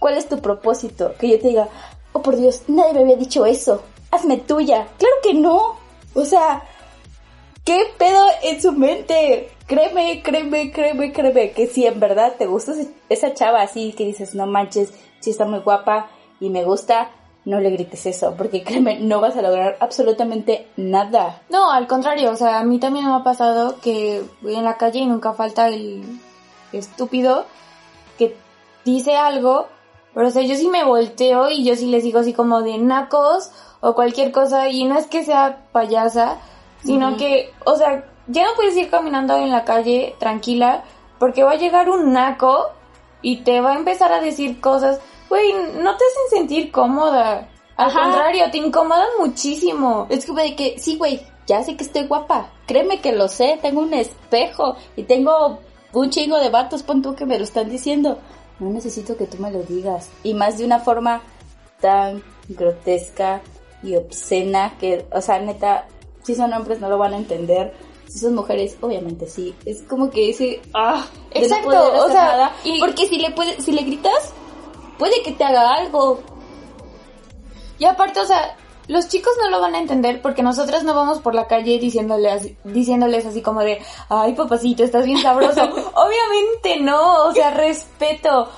¿Cuál 0.00 0.18
es 0.18 0.28
tu 0.28 0.40
propósito? 0.40 1.14
Que 1.16 1.30
yo 1.30 1.38
te 1.38 1.48
diga, 1.48 1.68
oh 2.12 2.22
por 2.22 2.36
Dios, 2.36 2.62
nadie 2.66 2.92
me 2.94 3.00
había 3.02 3.16
dicho 3.16 3.46
eso. 3.46 3.84
Hazme 4.10 4.38
tuya. 4.38 4.88
Claro 4.98 5.14
que 5.22 5.32
no. 5.32 5.76
O 6.12 6.24
sea, 6.24 6.64
¿qué 7.64 7.84
pedo 7.96 8.26
en 8.42 8.60
su 8.60 8.72
mente? 8.72 9.48
Créeme, 9.68 10.20
créeme, 10.20 10.72
créeme, 10.72 11.12
créeme. 11.12 11.52
Que 11.52 11.68
si 11.68 11.86
en 11.86 12.00
verdad 12.00 12.34
te 12.36 12.46
gusta 12.46 12.72
esa 13.08 13.32
chava 13.32 13.62
así, 13.62 13.92
que 13.92 14.06
dices, 14.06 14.34
no 14.34 14.46
manches, 14.46 14.92
si 15.20 15.30
está 15.30 15.44
muy 15.44 15.60
guapa 15.60 16.10
y 16.40 16.50
me 16.50 16.64
gusta, 16.64 17.12
no 17.44 17.60
le 17.60 17.70
grites 17.70 18.06
eso. 18.06 18.34
Porque 18.36 18.62
créeme, 18.62 19.00
no 19.00 19.20
vas 19.20 19.36
a 19.36 19.42
lograr 19.42 19.76
absolutamente 19.80 20.68
nada. 20.76 21.42
No, 21.50 21.70
al 21.70 21.86
contrario, 21.86 22.30
o 22.30 22.36
sea, 22.36 22.60
a 22.60 22.64
mí 22.64 22.78
también 22.78 23.06
me 23.06 23.14
ha 23.14 23.22
pasado 23.22 23.76
que 23.80 24.22
voy 24.40 24.54
en 24.54 24.64
la 24.64 24.76
calle 24.76 25.00
y 25.00 25.06
nunca 25.06 25.32
falta 25.32 25.68
el 25.68 26.02
estúpido 26.72 27.46
que 28.18 28.36
dice 28.84 29.16
algo, 29.16 29.68
pero 30.14 30.28
o 30.28 30.30
sea, 30.30 30.42
yo 30.42 30.54
sí 30.56 30.68
me 30.68 30.84
volteo 30.84 31.50
y 31.50 31.64
yo 31.64 31.76
sí 31.76 31.86
les 31.86 32.02
digo 32.02 32.20
así 32.20 32.32
como 32.32 32.62
de 32.62 32.78
nacos 32.78 33.50
o 33.80 33.94
cualquier 33.94 34.32
cosa 34.32 34.68
y 34.68 34.84
no 34.84 34.96
es 34.96 35.06
que 35.06 35.24
sea 35.24 35.66
payasa, 35.72 36.38
sino 36.82 37.16
que, 37.16 37.52
o 37.64 37.76
sea, 37.76 38.04
ya 38.26 38.44
no 38.44 38.54
puedes 38.54 38.76
ir 38.76 38.90
caminando 38.90 39.36
en 39.36 39.50
la 39.50 39.64
calle 39.64 40.14
tranquila 40.18 40.84
porque 41.18 41.44
va 41.44 41.52
a 41.52 41.56
llegar 41.56 41.88
un 41.88 42.12
naco 42.12 42.70
y 43.22 43.38
te 43.38 43.60
va 43.60 43.72
a 43.72 43.76
empezar 43.76 44.12
a 44.12 44.20
decir 44.20 44.60
cosas, 44.60 45.00
güey, 45.32 45.52
no 45.82 45.96
te 45.96 46.04
hacen 46.04 46.38
sentir 46.38 46.70
cómoda. 46.70 47.48
Al 47.76 47.88
Ajá. 47.88 48.02
contrario, 48.02 48.50
te 48.50 48.58
incomodan 48.58 49.08
muchísimo. 49.18 50.06
Es 50.10 50.26
como 50.26 50.40
de 50.40 50.54
que, 50.54 50.78
sí, 50.78 50.96
güey, 50.98 51.22
ya 51.46 51.64
sé 51.64 51.74
que 51.74 51.84
estoy 51.84 52.06
guapa. 52.06 52.50
Créeme 52.66 53.00
que 53.00 53.12
lo 53.12 53.28
sé, 53.28 53.58
tengo 53.62 53.80
un 53.80 53.94
espejo 53.94 54.76
y 54.94 55.04
tengo 55.04 55.58
un 55.94 56.10
chingo 56.10 56.38
de 56.38 56.50
vatos, 56.50 56.82
pon 56.82 57.00
tú 57.00 57.14
que 57.14 57.24
me 57.24 57.38
lo 57.38 57.44
están 57.44 57.70
diciendo. 57.70 58.18
No 58.60 58.68
necesito 58.70 59.16
que 59.16 59.26
tú 59.26 59.38
me 59.38 59.50
lo 59.50 59.62
digas. 59.62 60.10
Y 60.22 60.34
más 60.34 60.58
de 60.58 60.66
una 60.66 60.80
forma 60.80 61.22
tan 61.80 62.22
grotesca 62.48 63.40
y 63.82 63.96
obscena 63.96 64.74
que, 64.78 65.06
o 65.12 65.20
sea, 65.22 65.38
neta, 65.38 65.86
si 66.22 66.34
son 66.34 66.52
hombres 66.52 66.78
no 66.80 66.88
lo 66.90 66.98
van 66.98 67.14
a 67.14 67.16
entender. 67.16 67.72
Si 68.06 68.18
son 68.18 68.34
mujeres, 68.34 68.76
obviamente 68.82 69.26
sí. 69.26 69.54
Es 69.64 69.82
como 69.82 70.10
que 70.10 70.28
ese, 70.28 70.60
ah, 70.74 71.06
no 71.34 71.40
Exacto, 71.40 72.04
o 72.04 72.08
sea, 72.10 72.52
y- 72.64 72.78
porque 72.78 73.06
si 73.06 73.16
le 73.18 73.30
puede, 73.30 73.58
si 73.62 73.72
le 73.72 73.82
gritas, 73.82 74.34
puede 75.02 75.20
que 75.24 75.32
te 75.32 75.42
haga 75.42 75.74
algo. 75.74 76.20
Y 77.76 77.86
aparte, 77.86 78.20
o 78.20 78.24
sea, 78.24 78.56
los 78.86 79.08
chicos 79.08 79.32
no 79.42 79.50
lo 79.50 79.60
van 79.60 79.74
a 79.74 79.80
entender 79.80 80.22
porque 80.22 80.44
nosotras 80.44 80.84
no 80.84 80.94
vamos 80.94 81.18
por 81.18 81.34
la 81.34 81.48
calle 81.48 81.80
diciéndoles, 81.80 82.52
diciéndoles 82.62 83.26
así 83.26 83.42
como 83.42 83.62
de, 83.62 83.82
ay 84.08 84.34
papacito, 84.34 84.84
estás 84.84 85.04
bien 85.04 85.18
sabroso. 85.18 85.60
Obviamente 85.94 86.80
no, 86.82 87.24
o 87.24 87.32
sea, 87.32 87.50
respeto. 87.50 88.48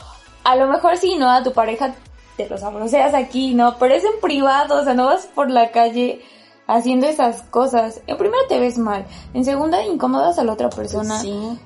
A 0.45 0.55
lo 0.57 0.67
mejor 0.67 0.99
sí, 0.99 1.17
¿no? 1.17 1.31
A 1.31 1.43
tu 1.43 1.55
pareja 1.55 1.95
te 2.37 2.47
lo 2.47 2.59
sabroseas 2.59 3.15
aquí, 3.15 3.55
¿no? 3.55 3.79
Pero 3.79 3.95
es 3.95 4.05
en 4.05 4.21
privado, 4.21 4.83
o 4.83 4.85
sea, 4.85 4.93
no 4.93 5.07
vas 5.07 5.27
por 5.35 5.51
la 5.51 5.71
calle 5.71 6.21
haciendo 6.67 7.07
esas 7.07 7.41
cosas. 7.45 8.03
En 8.07 8.19
primera 8.19 8.47
te 8.51 8.61
ves 8.61 8.77
mal, 8.77 9.07
en 9.33 9.47
segunda 9.47 9.83
incomodas 9.83 10.39
a 10.39 10.45
la 10.45 10.53
otra 10.53 10.69
persona. 10.69 11.19
Sí. 11.21 11.59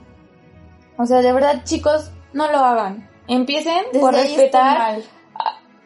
O 0.96 1.04
sea, 1.04 1.20
de 1.20 1.32
verdad, 1.32 1.64
chicos, 1.64 2.12
no 2.32 2.46
lo 2.52 2.58
hagan. 2.58 3.07
Empiecen 3.28 3.84
Desde 3.92 4.00
por 4.00 4.14
respetar 4.14 5.02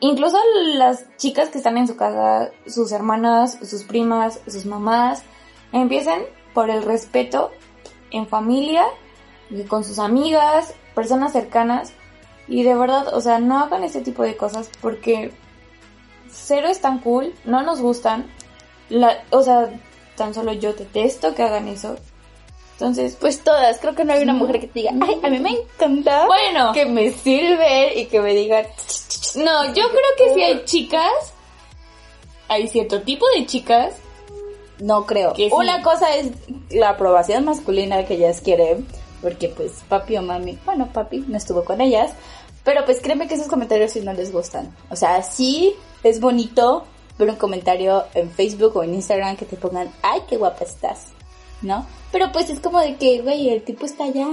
incluso 0.01 0.37
las 0.75 1.05
chicas 1.17 1.49
que 1.51 1.59
están 1.59 1.79
en 1.79 1.87
su 1.87 1.97
casa, 1.97 2.51
sus 2.67 2.91
hermanas, 2.91 3.59
sus 3.63 3.85
primas, 3.85 4.41
sus 4.49 4.67
mamás, 4.67 5.23
empiecen 5.73 6.25
por 6.55 6.71
el 6.71 6.83
respeto 6.83 7.53
en 8.11 8.27
familia, 8.27 8.85
y 9.49 9.63
con 9.65 9.85
sus 9.85 9.99
amigas, 9.99 10.75
personas 10.95 11.33
cercanas, 11.33 11.93
y 12.49 12.65
de 12.65 12.75
verdad, 12.75 13.15
o 13.15 13.21
sea, 13.21 13.39
no 13.39 13.61
hagan 13.61 13.85
este 13.85 14.01
tipo 14.01 14.23
de 14.23 14.37
cosas 14.37 14.69
porque 14.81 15.33
cero 16.31 16.69
es 16.69 16.81
tan 16.81 16.99
cool, 16.99 17.33
no 17.45 17.63
nos 17.63 17.81
gustan, 17.81 18.27
la, 18.89 19.23
o 19.31 19.43
sea, 19.43 19.71
tan 20.17 20.35
solo 20.35 20.53
yo 20.53 20.73
detesto 20.73 21.35
que 21.35 21.43
hagan 21.43 21.69
eso. 21.69 21.97
Entonces, 22.83 23.17
pues, 23.21 23.45
todas, 23.45 23.79
creo 23.79 23.95
que 23.95 24.05
no 24.05 24.13
hay 24.13 24.25
una 24.25 24.33
mujer 24.33 24.59
que 24.59 24.67
te 24.67 24.81
diga, 24.81 24.91
ay, 25.01 25.21
a 25.23 25.31
mí 25.31 25.39
me 25.39 25.51
encanta 25.51 26.27
bueno, 26.27 26.73
que 26.73 26.85
me 26.85 27.13
sirve 27.13 27.97
y 27.97 28.07
que 28.07 28.21
me 28.21 28.35
digan, 28.35 28.67
No, 29.37 29.67
yo 29.67 29.89
creo 29.89 30.11
que 30.19 30.35
si 30.35 30.43
hay 30.43 30.65
chicas, 30.65 31.13
hay 32.49 32.67
cierto 32.67 33.03
tipo 33.03 33.25
de 33.37 33.47
chicas. 33.47 33.95
no 34.81 35.07
creo. 35.07 35.33
Que 35.35 35.49
sí. 35.49 35.55
Una 35.55 35.81
cosa 35.81 36.17
es 36.17 36.33
la 36.71 36.89
aprobación 36.89 37.45
masculina 37.45 38.05
que 38.05 38.15
ellas 38.15 38.41
quieren, 38.41 38.85
porque 39.23 39.47
pues 39.47 39.85
papi 39.89 40.17
o 40.17 40.23
mami, 40.23 40.59
bueno, 40.65 40.89
papi 40.93 41.25
no 41.29 41.37
estuvo 41.37 41.63
con 41.63 41.81
ellas, 41.81 42.11
pero 42.65 42.85
pues 42.85 43.01
créeme 43.01 43.29
que 43.29 43.35
esos 43.35 43.47
comentarios 43.47 43.93
sí 43.93 44.01
no 44.01 44.13
les 44.13 44.33
gustan. 44.33 44.77
O 44.91 44.97
sea, 44.97 45.23
sí 45.23 45.77
es 46.03 46.19
bonito 46.19 46.83
ver 47.17 47.31
un 47.31 47.37
comentario 47.37 48.07
en 48.15 48.29
Facebook 48.29 48.77
o 48.77 48.83
en 48.83 48.95
Instagram 48.95 49.37
que 49.37 49.45
te 49.45 49.57
pongan, 49.57 49.89
ay, 50.03 50.23
qué 50.29 50.37
guapa 50.37 50.65
estás, 50.65 51.13
¿no? 51.63 51.87
Pero 52.11 52.33
pues 52.33 52.51
es 52.51 52.61
como 52.61 52.81
de 52.81 52.97
que, 52.97 53.23
güey, 53.23 53.51
el 53.51 53.65
tipo 53.65 53.87
está 53.87 54.05
allá, 54.05 54.29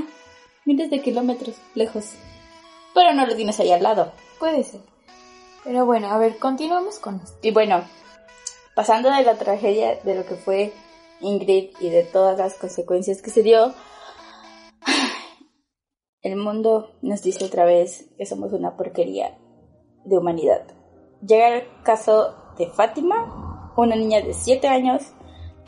miles 0.66 0.90
de 0.90 1.02
kilómetros 1.02 1.56
lejos, 1.76 2.14
pero 2.94 3.14
no 3.14 3.26
lo 3.26 3.36
tienes 3.36 3.60
ahí 3.60 3.72
al 3.72 3.84
lado. 3.84 4.12
Puede 4.40 4.64
ser. 4.64 4.82
Pero 5.64 5.86
bueno, 5.86 6.08
a 6.08 6.18
ver, 6.18 6.38
continuamos 6.38 7.00
con 7.00 7.16
esto. 7.16 7.38
Y 7.42 7.52
bueno, 7.52 7.84
pasando 8.76 9.12
de 9.12 9.24
la 9.24 9.38
tragedia 9.38 10.00
de 10.04 10.16
lo 10.16 10.26
que 10.26 10.36
fue 10.36 10.74
Ingrid 11.22 11.72
y 11.80 11.90
de 11.90 12.04
todas 12.04 12.38
las 12.38 12.56
consecuencias 12.56 13.22
que 13.22 13.30
se 13.30 13.44
dio, 13.44 13.74
el 16.22 16.36
mundo 16.36 16.98
nos 17.02 17.22
dice 17.22 17.46
otra 17.46 17.66
vez 17.66 18.10
que 18.18 18.26
somos 18.26 18.54
una 18.54 18.76
porquería 18.78 19.38
de 20.06 20.18
humanidad. 20.18 20.66
Llega 21.22 21.50
el 21.50 21.68
caso 21.84 22.36
de 22.58 22.68
Fátima, 22.68 23.74
una 23.76 23.96
niña 23.96 24.22
de 24.22 24.34
7 24.34 24.68
años 24.68 25.14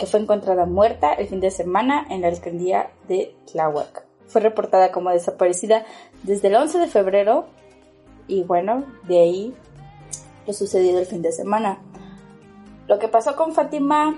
que 0.01 0.07
fue 0.07 0.19
encontrada 0.19 0.65
muerta 0.65 1.13
el 1.13 1.27
fin 1.27 1.39
de 1.41 1.51
semana 1.51 2.07
en 2.09 2.21
la 2.21 2.29
alcaldía 2.29 2.89
de 3.07 3.35
Tláhuac. 3.51 4.03
Fue 4.25 4.41
reportada 4.41 4.91
como 4.91 5.11
desaparecida 5.11 5.85
desde 6.23 6.47
el 6.47 6.55
11 6.55 6.79
de 6.79 6.87
febrero 6.87 7.45
y 8.27 8.41
bueno, 8.41 8.83
de 9.03 9.19
ahí 9.19 9.53
lo 10.47 10.53
sucedido 10.53 10.97
el 10.97 11.05
fin 11.05 11.21
de 11.21 11.31
semana. 11.31 11.83
Lo 12.87 12.97
que 12.97 13.09
pasó 13.09 13.35
con 13.35 13.53
Fátima, 13.53 14.17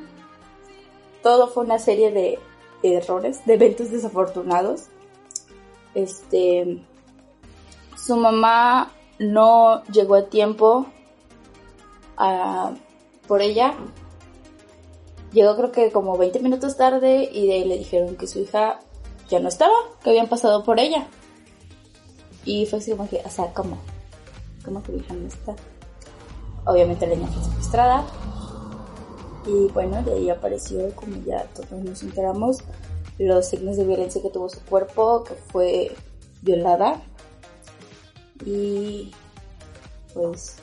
todo 1.21 1.49
fue 1.49 1.65
una 1.65 1.79
serie 1.79 2.13
de 2.13 2.39
errores, 2.81 3.45
de 3.45 3.55
eventos 3.55 3.91
desafortunados. 3.91 4.85
Este, 5.95 6.81
su 7.97 8.15
mamá 8.15 8.93
no 9.19 9.83
llegó 9.91 10.15
a 10.15 10.29
tiempo 10.29 10.85
a, 12.15 12.71
por 13.27 13.41
ella. 13.41 13.73
Llegó 15.33 15.55
creo 15.55 15.71
que 15.71 15.91
como 15.91 16.17
20 16.17 16.39
minutos 16.39 16.77
tarde 16.77 17.29
y 17.31 17.47
de 17.47 17.53
ahí 17.53 17.65
le 17.65 17.79
dijeron 17.79 18.15
que 18.15 18.27
su 18.27 18.39
hija 18.39 18.79
ya 19.29 19.39
no 19.39 19.49
estaba, 19.49 19.73
que 20.03 20.11
habían 20.11 20.27
pasado 20.27 20.63
por 20.63 20.79
ella. 20.79 21.07
Y 22.45 22.65
fue 22.67 22.79
así 22.79 22.91
como 22.91 23.09
que, 23.09 23.21
o 23.25 23.29
sea, 23.29 23.51
¿cómo? 23.53 23.77
¿Cómo 24.63 24.83
que 24.83 24.91
mi 24.91 24.99
hija 24.99 25.13
no 25.15 25.27
está? 25.27 25.55
Obviamente 26.65 27.07
la 27.07 27.15
niña 27.15 27.27
fue 27.27 27.43
secuestrada. 27.43 28.05
Y 29.47 29.71
bueno, 29.73 30.01
de 30.03 30.13
ahí 30.13 30.29
apareció, 30.29 30.93
como 30.95 31.17
ya 31.25 31.43
todos 31.53 31.71
nos 31.83 32.03
enteramos, 32.03 32.59
los 33.17 33.47
signos 33.47 33.77
de 33.77 33.85
violencia 33.85 34.21
que 34.21 34.29
tuvo 34.29 34.49
su 34.49 34.61
cuerpo, 34.61 35.23
que 35.23 35.33
fue 35.33 35.95
violada. 36.41 37.01
Y 38.45 39.11
pues 40.13 40.57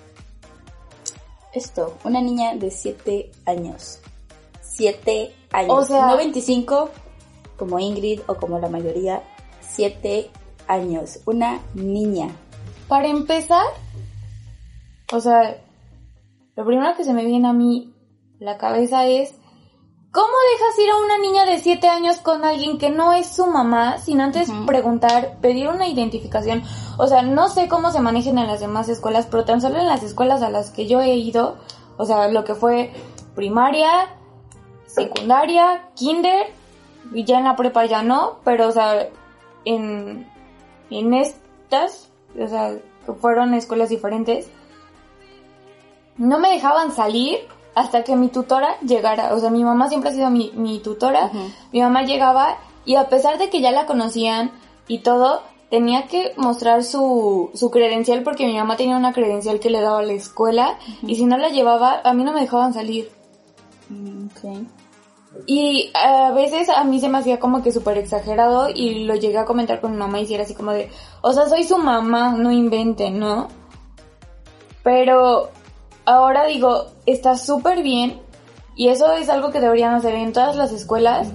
esto, 1.53 1.97
una 2.05 2.21
niña 2.21 2.55
de 2.55 2.71
7 2.71 3.31
años. 3.47 4.01
7 4.81 5.35
años. 5.53 5.75
O 5.77 5.85
sea- 5.85 6.07
no 6.07 6.17
25 6.17 6.89
como 7.59 7.79
Ingrid 7.79 8.21
o 8.27 8.35
como 8.37 8.59
la 8.59 8.69
mayoría. 8.69 9.23
7 9.61 10.31
años. 10.67 11.21
Una 11.27 11.61
niña. 11.75 12.31
Para 12.89 13.09
empezar, 13.09 13.67
o 15.13 15.21
sea, 15.21 15.59
lo 16.57 16.65
primero 16.65 16.97
que 16.97 17.05
se 17.05 17.13
me 17.13 17.25
viene 17.25 17.49
a 17.49 17.53
mí 17.53 17.93
la 18.39 18.57
cabeza 18.57 19.07
es, 19.07 19.35
¿cómo 20.13 20.33
dejas 20.53 20.79
ir 20.83 20.91
a 20.91 21.05
una 21.05 21.19
niña 21.19 21.45
de 21.45 21.59
7 21.59 21.89
años 21.89 22.19
con 22.19 22.45
alguien 22.45 22.79
que 22.79 22.89
no 22.91 23.13
es 23.13 23.27
su 23.27 23.47
mamá 23.47 23.99
sin 23.99 24.21
antes 24.23 24.49
preguntar, 24.67 25.37
pedir 25.43 25.69
una 25.69 25.87
identificación? 25.89 26.63
O 26.99 27.07
sea, 27.07 27.21
no 27.23 27.49
sé 27.49 27.69
cómo 27.69 27.93
se 27.93 28.01
manejan 28.01 28.39
en 28.39 28.47
las 28.47 28.61
demás 28.61 28.89
escuelas, 28.89 29.27
pero 29.31 29.45
tan 29.45 29.61
solo 29.61 29.79
en 29.79 29.87
las 29.87 30.03
escuelas 30.03 30.41
a 30.43 30.49
las 30.49 30.71
que 30.71 30.87
yo 30.87 31.01
he 31.03 31.15
ido, 31.17 31.59
o 31.99 32.07
sea, 32.07 32.29
lo 32.29 32.45
que 32.45 32.55
fue 32.55 32.93
primaria, 33.35 34.17
secundaria, 34.95 35.89
kinder, 35.95 36.47
y 37.13 37.25
ya 37.25 37.39
en 37.39 37.45
la 37.45 37.57
prepa 37.57 37.85
ya 37.87 38.03
no, 38.03 38.39
pero 38.45 38.69
o 38.69 38.73
sea, 38.73 39.09
en, 39.65 40.27
en 40.91 41.15
estas, 41.15 42.11
o 42.39 42.49
sea, 42.49 42.77
que 43.07 43.13
fueron 43.13 43.55
escuelas 43.55 43.89
diferentes, 43.89 44.49
no 46.17 46.39
me 46.39 46.51
dejaban 46.51 46.93
salir 46.93 47.39
hasta 47.75 48.05
que 48.05 48.17
mi 48.17 48.29
tutora 48.29 48.79
llegara. 48.81 49.35
O 49.35 49.39
sea, 49.39 49.51
mi 49.51 49.65
mamá 49.65 49.89
siempre 49.89 50.11
ha 50.11 50.13
sido 50.13 50.31
mi, 50.31 50.53
mi 50.55 50.81
tutora. 50.81 51.31
Mi 51.73 51.81
mamá 51.81 52.03
llegaba 52.03 52.59
y 52.85 52.97
a 52.97 53.09
pesar 53.09 53.39
de 53.39 53.49
que 53.49 53.61
ya 53.61 53.71
la 53.71 53.87
conocían 53.87 54.51
y 54.87 54.99
todo, 54.99 55.43
tenía 55.71 56.07
que 56.07 56.35
mostrar 56.37 56.85
su, 56.85 57.51
su 57.55 57.71
credencial 57.71 58.23
porque 58.23 58.47
mi 58.47 58.57
mamá 58.57 58.77
tenía 58.77 58.97
una 58.97 59.13
credencial 59.13 59.61
que 59.61 59.71
le 59.71 59.81
daba 59.81 60.01
a 60.01 60.03
la 60.03 60.13
escuela 60.13 60.79
y 61.03 61.15
si 61.15 61.25
no 61.25 61.39
la 61.39 61.49
llevaba, 61.49 62.01
a 62.05 62.13
mí 62.13 62.25
no 62.25 62.33
me 62.33 62.41
dejaban 62.41 62.75
salir. 62.75 63.11
Mm, 63.89 64.27
ok. 64.27 64.80
Y 65.47 65.91
a 65.95 66.33
veces 66.33 66.69
a 66.69 66.85
mí 66.85 67.01
se 67.01 67.09
me 67.09 67.19
hacía 67.19 67.41
como 67.41 67.63
que 67.63 67.73
súper 67.73 67.99
exagerado 67.99 68.69
y 68.69 69.05
lo 69.05 69.15
llegué 69.15 69.39
a 69.39 69.45
comentar 69.45 69.81
con 69.81 69.93
mi 69.93 69.99
mamá 69.99 70.21
y 70.21 70.27
si 70.27 70.35
era 70.35 70.45
así 70.45 70.55
como 70.55 70.73
de, 70.73 70.91
o 71.23 71.33
sea, 71.33 71.49
soy 71.49 71.65
su 71.65 71.79
mamá, 71.79 72.33
no 72.33 72.53
inventen, 72.53 73.19
¿no? 73.19 73.49
Pero 74.83 75.51
ahora 76.05 76.47
digo, 76.47 76.87
está 77.07 77.37
súper 77.37 77.83
bien 77.83 78.21
y 78.77 78.89
eso 78.89 79.13
es 79.13 79.29
algo 79.29 79.51
que 79.51 79.61
deberían 79.61 79.95
hacer 79.95 80.15
en 80.15 80.33
todas 80.33 80.57
las 80.57 80.73
escuelas, 80.73 81.29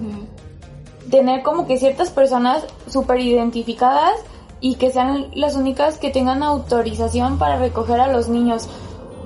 tener 1.10 1.42
como 1.42 1.66
que 1.66 1.78
ciertas 1.78 2.10
personas 2.10 2.64
súper 2.88 3.20
identificadas 3.20 4.14
y 4.60 4.76
que 4.76 4.90
sean 4.90 5.30
las 5.34 5.54
únicas 5.54 5.98
que 5.98 6.10
tengan 6.10 6.42
autorización 6.42 7.38
para 7.38 7.58
recoger 7.58 8.00
a 8.00 8.08
los 8.08 8.28
niños. 8.28 8.68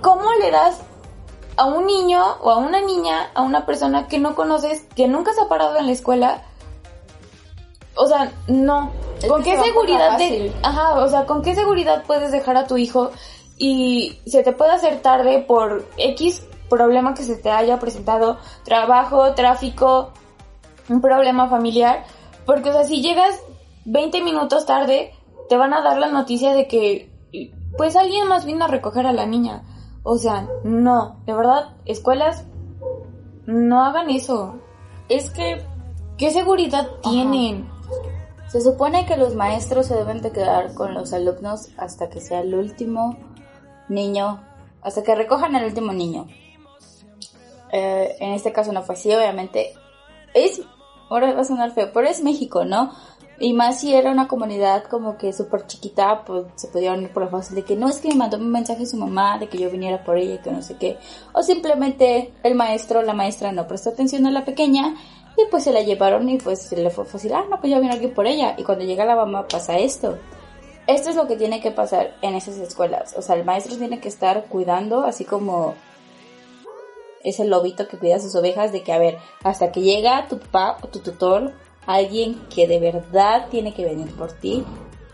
¿Cómo 0.02 0.24
le 0.40 0.50
das 0.50 0.80
a 1.60 1.66
un 1.66 1.84
niño 1.84 2.24
o 2.40 2.50
a 2.50 2.56
una 2.56 2.80
niña, 2.80 3.30
a 3.34 3.42
una 3.42 3.66
persona 3.66 4.08
que 4.08 4.18
no 4.18 4.34
conoces, 4.34 4.86
que 4.96 5.08
nunca 5.08 5.34
se 5.34 5.42
ha 5.42 5.48
parado 5.48 5.76
en 5.76 5.84
la 5.84 5.92
escuela? 5.92 6.42
O 7.94 8.06
sea, 8.06 8.32
no. 8.48 8.90
Es 9.20 9.28
¿Con 9.28 9.42
qué 9.42 9.58
se 9.58 9.64
seguridad 9.64 10.12
fácil. 10.12 10.54
ajá, 10.62 10.94
o 10.94 11.08
sea, 11.08 11.26
con 11.26 11.42
qué 11.42 11.54
seguridad 11.54 12.04
puedes 12.06 12.32
dejar 12.32 12.56
a 12.56 12.66
tu 12.66 12.78
hijo 12.78 13.10
y 13.58 14.18
se 14.24 14.42
te 14.42 14.52
puede 14.52 14.72
hacer 14.72 15.02
tarde 15.02 15.44
por 15.46 15.86
X 15.98 16.42
problema 16.70 17.12
que 17.12 17.24
se 17.24 17.36
te 17.36 17.50
haya 17.50 17.78
presentado, 17.78 18.38
trabajo, 18.64 19.34
tráfico, 19.34 20.14
un 20.88 21.02
problema 21.02 21.50
familiar, 21.50 22.06
porque 22.46 22.70
o 22.70 22.72
sea, 22.72 22.84
si 22.84 23.02
llegas 23.02 23.38
20 23.84 24.22
minutos 24.22 24.64
tarde, 24.64 25.12
te 25.50 25.58
van 25.58 25.74
a 25.74 25.82
dar 25.82 25.98
la 25.98 26.08
noticia 26.08 26.54
de 26.54 26.66
que 26.66 27.10
pues 27.76 27.96
alguien 27.96 28.28
más 28.28 28.46
vino 28.46 28.64
a 28.64 28.68
recoger 28.68 29.06
a 29.06 29.12
la 29.12 29.26
niña. 29.26 29.62
O 30.02 30.16
sea, 30.18 30.48
no, 30.64 31.20
de 31.26 31.34
verdad, 31.34 31.76
escuelas 31.84 32.44
no 33.46 33.84
hagan 33.84 34.10
eso. 34.10 34.56
Es 35.08 35.30
que 35.30 35.64
¿Qué 36.20 36.30
seguridad 36.30 36.86
tienen? 37.02 37.66
se 38.48 38.60
supone 38.60 39.06
que 39.06 39.16
los 39.16 39.34
maestros 39.34 39.86
se 39.86 39.94
deben 39.94 40.20
de 40.20 40.32
quedar 40.32 40.74
con 40.74 40.92
los 40.92 41.14
alumnos 41.14 41.68
hasta 41.78 42.10
que 42.10 42.20
sea 42.20 42.40
el 42.40 42.54
último 42.54 43.16
niño, 43.88 44.44
hasta 44.82 45.02
que 45.02 45.14
recojan 45.14 45.56
al 45.56 45.64
último 45.64 45.94
niño. 45.94 46.26
Eh, 47.72 48.16
en 48.20 48.34
este 48.34 48.52
caso 48.52 48.70
no 48.70 48.82
fue 48.82 48.96
así, 48.96 49.10
obviamente. 49.14 49.72
Es, 50.34 50.60
ahora 51.08 51.32
va 51.32 51.40
a 51.40 51.44
sonar 51.44 51.70
feo, 51.70 51.90
pero 51.94 52.06
es 52.06 52.22
México, 52.22 52.66
¿no? 52.66 52.92
Y 53.42 53.54
más 53.54 53.80
si 53.80 53.94
era 53.94 54.10
una 54.10 54.28
comunidad 54.28 54.84
como 54.84 55.16
que 55.16 55.32
súper 55.32 55.66
chiquita, 55.66 56.24
pues 56.26 56.44
se 56.56 56.68
podían 56.68 57.00
ir 57.00 57.10
por 57.10 57.24
la 57.24 57.30
fácil 57.30 57.56
de 57.56 57.64
que 57.64 57.74
no 57.74 57.88
es 57.88 57.98
que 57.98 58.08
me 58.08 58.16
mandó 58.16 58.36
un 58.36 58.52
mensaje 58.52 58.84
su 58.84 58.98
mamá 58.98 59.38
de 59.38 59.48
que 59.48 59.56
yo 59.56 59.70
viniera 59.70 60.04
por 60.04 60.18
ella 60.18 60.42
que 60.42 60.50
no 60.50 60.60
sé 60.60 60.76
qué. 60.76 60.98
O 61.32 61.42
simplemente 61.42 62.34
el 62.42 62.54
maestro 62.54 63.00
la 63.00 63.14
maestra 63.14 63.50
no 63.50 63.66
prestó 63.66 63.90
atención 63.90 64.26
a 64.26 64.30
la 64.30 64.44
pequeña 64.44 64.94
y 65.38 65.50
pues 65.50 65.64
se 65.64 65.72
la 65.72 65.80
llevaron 65.80 66.28
y 66.28 66.36
pues 66.36 66.60
se 66.60 66.76
le 66.76 66.90
fue 66.90 67.06
fácil, 67.06 67.32
ah, 67.32 67.46
no, 67.48 67.58
pues 67.58 67.70
ya 67.70 67.80
vino 67.80 67.94
alguien 67.94 68.12
por 68.12 68.26
ella. 68.26 68.56
Y 68.58 68.62
cuando 68.62 68.84
llega 68.84 69.06
la 69.06 69.16
mamá 69.16 69.48
pasa 69.48 69.78
esto. 69.78 70.18
Esto 70.86 71.08
es 71.08 71.16
lo 71.16 71.26
que 71.26 71.36
tiene 71.36 71.62
que 71.62 71.70
pasar 71.70 72.16
en 72.20 72.34
esas 72.34 72.58
escuelas. 72.58 73.14
O 73.16 73.22
sea, 73.22 73.36
el 73.36 73.46
maestro 73.46 73.78
tiene 73.78 74.00
que 74.00 74.08
estar 74.08 74.44
cuidando, 74.46 75.04
así 75.04 75.24
como 75.24 75.76
ese 77.24 77.46
lobito 77.46 77.88
que 77.88 77.96
cuida 77.96 78.16
a 78.16 78.20
sus 78.20 78.34
ovejas, 78.34 78.70
de 78.70 78.82
que, 78.82 78.92
a 78.92 78.98
ver, 78.98 79.16
hasta 79.44 79.72
que 79.72 79.80
llega 79.80 80.28
tu 80.28 80.38
papá 80.38 80.76
o 80.82 80.88
tu 80.88 80.98
tutor, 80.98 81.54
alguien 81.94 82.40
que 82.54 82.66
de 82.66 82.78
verdad 82.78 83.46
tiene 83.50 83.74
que 83.74 83.84
venir 83.84 84.14
por 84.16 84.32
ti, 84.32 84.64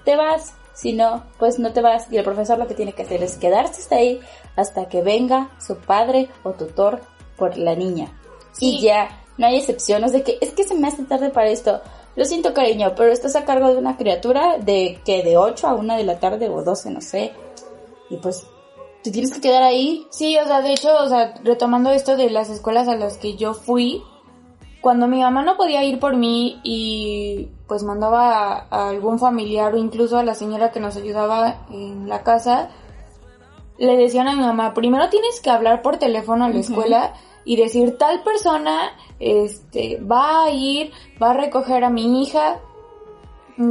te 0.05 0.17
vas. 0.17 0.55
Si 0.75 0.93
no, 0.93 1.25
pues 1.39 1.59
no 1.59 1.73
te 1.73 1.81
vas. 1.81 2.07
Y 2.13 2.19
el 2.19 2.25
profesor 2.25 2.59
lo 2.59 2.67
que 2.67 2.75
tiene 2.75 2.93
que 2.93 3.03
hacer 3.03 3.23
es 3.23 3.37
quedarse 3.39 3.81
hasta 3.81 3.97
ahí 3.97 4.21
hasta 4.57 4.89
que 4.89 5.03
venga 5.03 5.51
su 5.65 5.77
padre 5.79 6.29
o 6.43 6.53
tutor 6.53 7.01
por 7.37 7.57
la 7.57 7.75
niña. 7.75 8.13
Y 8.61 8.79
Sí. 8.79 8.81
ya, 8.83 9.25
no 9.39 9.47
hay 9.47 9.57
excepciones 9.57 10.13
de 10.13 10.23
que 10.23 10.39
es 10.41 10.53
que 10.53 10.65
se 10.65 10.75
me 10.75 10.89
hace 10.89 11.03
tarde 11.05 11.31
para 11.31 11.49
esto. 11.49 11.81
Lo 12.15 12.25
siento, 12.25 12.55
cariño, 12.55 12.95
pero 12.97 13.13
estás 13.13 13.37
a 13.37 13.45
cargo 13.45 13.69
de 13.69 13.77
una 13.77 13.97
criatura 13.97 14.59
de 14.59 15.01
que 15.05 15.23
de 15.23 15.37
8 15.37 15.67
a 15.67 15.75
1 15.75 15.97
de 15.97 16.05
la 16.05 16.19
tarde 16.19 16.49
o 16.49 16.63
12, 16.63 16.91
no 16.91 17.01
sé. 17.01 17.33
Y 18.09 18.17
pues 18.17 18.47
te 19.03 19.11
tienes 19.11 19.33
que 19.33 19.41
quedar 19.41 19.63
ahí. 19.63 20.07
Sí, 20.11 20.37
o 20.39 20.45
sea, 20.45 20.63
de 20.63 20.73
hecho, 20.73 20.89
o 20.95 21.09
sea, 21.09 21.35
retomando 21.45 21.91
esto 21.91 22.17
de 22.17 22.31
las 22.31 22.49
escuelas 22.51 22.89
a 22.89 22.97
las 22.97 23.19
que 23.19 23.37
yo 23.37 23.53
fui, 23.55 24.03
cuando 24.87 25.09
mi 25.09 25.21
mamá 25.21 25.43
no 25.43 25.57
podía 25.57 25.83
ir 25.83 25.99
por 25.99 26.15
mí 26.17 26.61
y 26.63 27.49
pues 27.67 27.83
mandaba 27.83 28.53
a, 28.53 28.67
a 28.71 28.89
algún 28.91 29.19
familiar 29.19 29.75
o 29.75 29.79
incluso 29.79 30.17
a 30.17 30.23
la 30.23 30.37
señora 30.37 30.71
que 30.71 30.79
nos 30.79 30.97
ayudaba 30.97 31.67
en 31.73 32.09
la 32.09 32.23
casa, 32.23 32.71
le 33.79 33.97
decían 33.97 34.29
a 34.29 34.37
mi 34.37 34.43
mamá, 34.43 34.75
primero 34.75 35.09
tienes 35.09 35.41
que 35.41 35.51
hablar 35.51 35.83
por 35.83 35.97
teléfono 35.97 36.45
a 36.45 36.51
la 36.51 36.61
escuela 36.61 37.15
y 37.45 37.57
decir 37.57 37.99
tal 37.99 38.23
persona 38.23 38.93
este 39.19 39.99
va 40.01 40.45
a 40.45 40.51
ir, 40.53 40.93
va 41.21 41.31
a 41.33 41.35
recoger 41.35 41.83
a 41.83 41.91
mi 41.91 42.23
hija. 42.23 42.61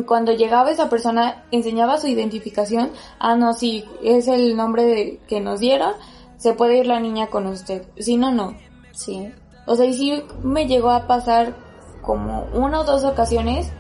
Cuando 0.08 0.34
llegaba 0.34 0.72
esa 0.72 0.90
persona 0.90 1.46
enseñaba 1.50 1.98
su 1.98 2.08
identificación, 2.08 2.92
ah 3.20 3.38
no, 3.38 3.54
sí, 3.54 3.86
es 4.04 4.28
el 4.28 4.58
nombre 4.58 4.84
de- 4.84 5.20
que 5.30 5.40
nos 5.40 5.62
dieron, 5.62 5.94
se 6.36 6.52
puede 6.56 6.80
ir 6.80 6.88
la 6.88 7.00
niña 7.00 7.28
con 7.28 7.48
usted, 7.48 7.88
si 8.00 8.18
no, 8.18 8.34
no. 8.34 8.54
Sí. 8.92 9.32
O 9.66 9.76
sea, 9.76 9.86
y 9.86 9.94
sí 9.94 10.24
me 10.44 10.68
llegó 10.68 10.92
a 10.92 11.08
pasar 11.08 11.56
como 12.02 12.46
una 12.54 12.82
o 12.82 12.84
dos 12.84 13.04
ocasiones 13.04 13.72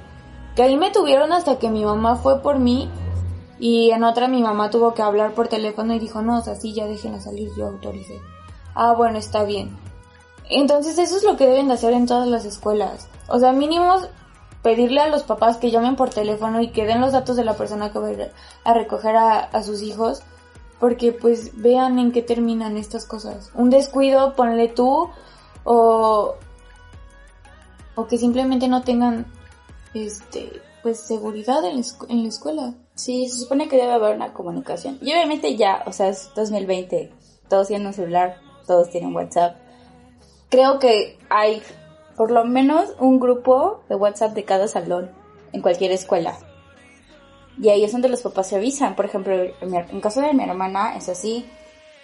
que 0.55 0.63
ahí 0.63 0.77
me 0.77 0.91
tuvieron 0.91 1.31
hasta 1.31 1.59
que 1.59 1.69
mi 1.69 1.85
mamá 1.85 2.15
fue 2.15 2.41
por 2.41 2.59
mí 2.59 2.89
y 3.59 3.91
en 3.91 4.03
otra 4.03 4.27
mi 4.27 4.41
mamá 4.41 4.69
tuvo 4.69 4.93
que 4.93 5.01
hablar 5.01 5.33
por 5.33 5.47
teléfono 5.47 5.93
y 5.93 5.99
dijo, 5.99 6.21
no, 6.21 6.39
o 6.39 6.41
sea, 6.41 6.55
sí, 6.55 6.73
ya 6.73 6.87
déjenla 6.87 7.19
salir, 7.19 7.49
yo 7.57 7.67
autoricé. 7.67 8.19
Ah, 8.73 8.93
bueno, 8.93 9.17
está 9.17 9.43
bien. 9.43 9.77
Entonces 10.49 10.97
eso 10.97 11.17
es 11.17 11.23
lo 11.23 11.37
que 11.37 11.47
deben 11.47 11.67
de 11.67 11.75
hacer 11.75 11.93
en 11.93 12.05
todas 12.05 12.27
las 12.27 12.45
escuelas. 12.45 13.07
O 13.27 13.39
sea, 13.39 13.51
mínimo 13.51 13.95
pedirle 14.61 15.01
a 15.01 15.07
los 15.07 15.23
papás 15.23 15.57
que 15.57 15.71
llamen 15.71 15.95
por 15.95 16.09
teléfono 16.09 16.61
y 16.61 16.69
que 16.69 16.85
den 16.85 17.01
los 17.01 17.13
datos 17.13 17.35
de 17.35 17.45
la 17.45 17.53
persona 17.53 17.91
que 17.91 17.99
va 17.99 18.09
a 18.63 18.73
recoger 18.73 19.15
a, 19.15 19.39
a 19.39 19.63
sus 19.63 19.81
hijos. 19.81 20.23
Porque 20.79 21.13
pues 21.13 21.61
vean 21.61 21.99
en 21.99 22.11
qué 22.11 22.21
terminan 22.21 22.75
estas 22.75 23.05
cosas. 23.05 23.49
Un 23.53 23.69
descuido, 23.69 24.35
ponle 24.35 24.67
tú, 24.67 25.09
o, 25.65 26.35
o 27.95 28.07
que 28.07 28.17
simplemente 28.17 28.69
no 28.69 28.83
tengan, 28.83 29.25
este, 29.93 30.61
pues 30.81 30.99
seguridad 31.01 31.65
en 31.65 31.77
la, 31.77 31.83
en 32.07 32.23
la 32.23 32.29
escuela. 32.29 32.73
Sí, 32.93 33.27
se 33.27 33.39
supone 33.39 33.67
que 33.67 33.75
debe 33.75 33.91
haber 33.91 34.15
una 34.15 34.31
comunicación. 34.31 34.97
Y 35.01 35.11
obviamente 35.11 35.57
ya, 35.57 35.83
o 35.85 35.91
sea, 35.91 36.07
es 36.07 36.31
2020. 36.35 37.11
Todos 37.49 37.67
tienen 37.67 37.87
un 37.87 37.93
celular, 37.93 38.37
todos 38.65 38.89
tienen 38.89 39.13
WhatsApp. 39.13 39.57
Creo 40.49 40.79
que 40.79 41.19
hay 41.29 41.61
por 42.15 42.31
lo 42.31 42.45
menos 42.45 42.95
un 42.99 43.19
grupo 43.19 43.81
de 43.89 43.95
WhatsApp 43.95 44.33
de 44.33 44.45
cada 44.45 44.67
salón 44.67 45.11
en 45.51 45.61
cualquier 45.61 45.91
escuela. 45.91 46.37
Y 47.61 47.69
ahí 47.69 47.83
es 47.83 47.91
donde 47.91 48.09
los 48.09 48.21
papás 48.21 48.47
se 48.47 48.55
avisan. 48.55 48.95
Por 48.95 49.05
ejemplo, 49.05 49.33
en 49.33 50.01
caso 50.01 50.21
de 50.21 50.33
mi 50.33 50.43
hermana 50.43 50.95
es 50.95 51.09
así. 51.09 51.45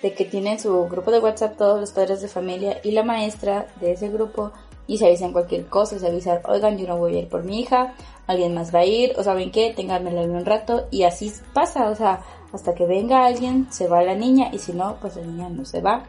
De 0.02 0.14
que 0.14 0.26
tienen 0.26 0.60
su 0.60 0.88
grupo 0.88 1.12
de 1.12 1.20
WhatsApp 1.20 1.58
todos 1.58 1.80
los 1.80 1.92
padres 1.92 2.22
de 2.22 2.28
familia 2.28 2.80
y 2.84 2.92
la 2.92 3.04
maestra 3.04 3.68
de 3.80 3.92
ese 3.92 4.10
grupo 4.10 4.52
y 4.88 4.98
se 4.98 5.08
avisan 5.08 5.32
cualquier 5.32 5.68
cosa, 5.68 6.00
se 6.00 6.08
avisan, 6.08 6.42
oigan, 6.46 6.78
yo 6.78 6.88
no 6.88 6.98
voy 6.98 7.16
a 7.16 7.20
ir 7.20 7.30
por 7.30 7.44
mi 7.44 7.62
hija, 7.62 7.94
alguien 8.28 8.54
más 8.54 8.74
va 8.74 8.80
a 8.80 8.86
ir, 8.86 9.14
o 9.18 9.24
saben 9.24 9.52
qué, 9.52 9.74
ténganmela 9.76 10.22
un 10.22 10.46
rato 10.46 10.88
y 10.92 11.04
así 11.04 11.32
pasa, 11.54 11.90
o 11.90 11.96
sea, 11.96 12.22
hasta 12.52 12.76
que 12.76 12.86
venga 12.86 13.26
alguien, 13.26 13.72
se 13.72 13.88
va 13.88 14.04
la 14.04 14.16
niña 14.16 14.50
y 14.52 14.60
si 14.60 14.74
no, 14.74 14.98
pues 15.00 15.16
la 15.16 15.24
niña 15.24 15.50
no 15.50 15.66
se 15.66 15.82
va. 15.82 16.04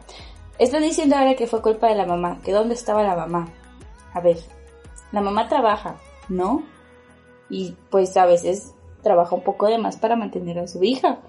Están 0.59 0.83
diciendo 0.83 1.15
ahora 1.15 1.35
que 1.35 1.47
fue 1.47 1.61
culpa 1.61 1.87
de 1.87 1.95
la 1.95 2.05
mamá, 2.05 2.39
que 2.43 2.51
dónde 2.51 2.73
estaba 2.73 3.03
la 3.03 3.15
mamá. 3.15 3.47
A 4.13 4.19
ver, 4.19 4.37
la 5.11 5.21
mamá 5.21 5.47
trabaja, 5.47 5.95
¿no? 6.29 6.63
Y 7.49 7.75
pues 7.89 8.15
a 8.17 8.25
veces 8.25 8.73
trabaja 9.01 9.35
un 9.35 9.43
poco 9.43 9.67
de 9.67 9.77
más 9.77 9.97
para 9.97 10.15
mantener 10.15 10.59
a 10.59 10.67
su 10.67 10.83
hija. 10.83 11.19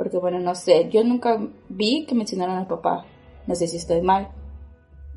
Porque 0.00 0.16
bueno, 0.16 0.38
no 0.40 0.54
sé, 0.54 0.88
yo 0.88 1.04
nunca 1.04 1.38
vi 1.68 2.06
que 2.06 2.14
mencionaran 2.14 2.56
al 2.56 2.66
papá. 2.66 3.04
No 3.46 3.54
sé 3.54 3.66
si 3.66 3.76
estoy 3.76 4.00
mal. 4.00 4.30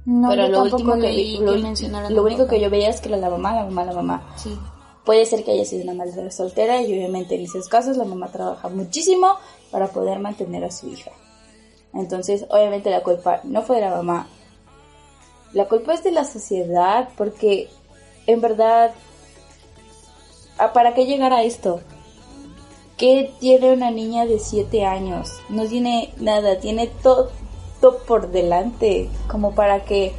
No, 0.05 0.27
pero 0.27 0.49
lo 0.49 0.63
último 0.63 0.95
que, 0.95 0.99
leí 1.13 1.37
lo, 1.37 1.53
que 1.53 2.19
único 2.19 2.39
papá. 2.43 2.49
que 2.49 2.59
yo 2.59 2.69
veía 2.69 2.89
es 2.89 2.99
que 2.99 3.07
era 3.07 3.17
la 3.17 3.29
mamá, 3.29 3.53
la 3.55 3.63
mamá, 3.63 3.85
la 3.85 3.93
mamá. 3.93 4.33
Sí. 4.35 4.59
Puede 5.05 5.25
ser 5.25 5.45
que 5.45 5.51
haya 5.51 5.63
sido 5.63 5.83
una 5.83 5.93
madre 5.93 6.29
soltera 6.31 6.81
y 6.81 6.91
obviamente 6.91 7.35
en 7.35 7.43
esos 7.45 7.69
casos 7.69 7.95
la 7.95 8.03
mamá 8.03 8.27
trabaja 8.29 8.67
muchísimo 8.67 9.35
para 9.71 9.87
poder 9.87 10.19
mantener 10.19 10.65
a 10.65 10.71
su 10.71 10.89
hija. 10.89 11.11
Entonces, 11.93 12.45
obviamente 12.49 12.89
la 12.89 13.03
culpa 13.03 13.39
no 13.45 13.61
fue 13.61 13.77
de 13.77 13.83
la 13.83 13.91
mamá. 13.95 14.27
La 15.53 15.69
culpa 15.69 15.93
es 15.93 16.03
de 16.03 16.11
la 16.11 16.25
sociedad 16.25 17.07
porque 17.15 17.69
en 18.27 18.41
verdad, 18.41 18.91
¿a- 20.57 20.73
¿para 20.73 20.93
qué 20.93 21.05
llegar 21.05 21.31
a 21.31 21.43
esto? 21.43 21.79
¿Qué 23.03 23.33
tiene 23.41 23.73
una 23.73 23.91
niña 23.91 24.25
de 24.25 24.39
7 24.39 24.85
años? 24.85 25.41
No 25.49 25.67
tiene 25.67 26.13
nada, 26.21 26.57
tiene 26.59 26.87
todo 26.87 27.29
por 28.07 28.31
delante 28.31 29.09
como 29.27 29.53
para 29.53 29.83
que 29.83 30.13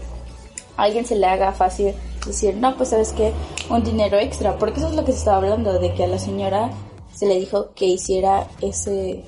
alguien 0.76 1.06
se 1.06 1.16
le 1.16 1.26
haga 1.26 1.52
fácil 1.52 1.94
decir, 2.26 2.54
no, 2.56 2.76
pues 2.76 2.90
sabes 2.90 3.14
qué, 3.14 3.32
un 3.70 3.82
dinero 3.82 4.18
extra, 4.18 4.58
porque 4.58 4.80
eso 4.80 4.90
es 4.90 4.96
lo 4.96 5.02
que 5.02 5.12
se 5.12 5.18
estaba 5.20 5.38
hablando, 5.38 5.78
de 5.78 5.94
que 5.94 6.04
a 6.04 6.08
la 6.08 6.18
señora 6.18 6.72
se 7.14 7.24
le 7.24 7.40
dijo 7.40 7.70
que 7.74 7.86
hiciera 7.86 8.48
ese, 8.60 9.24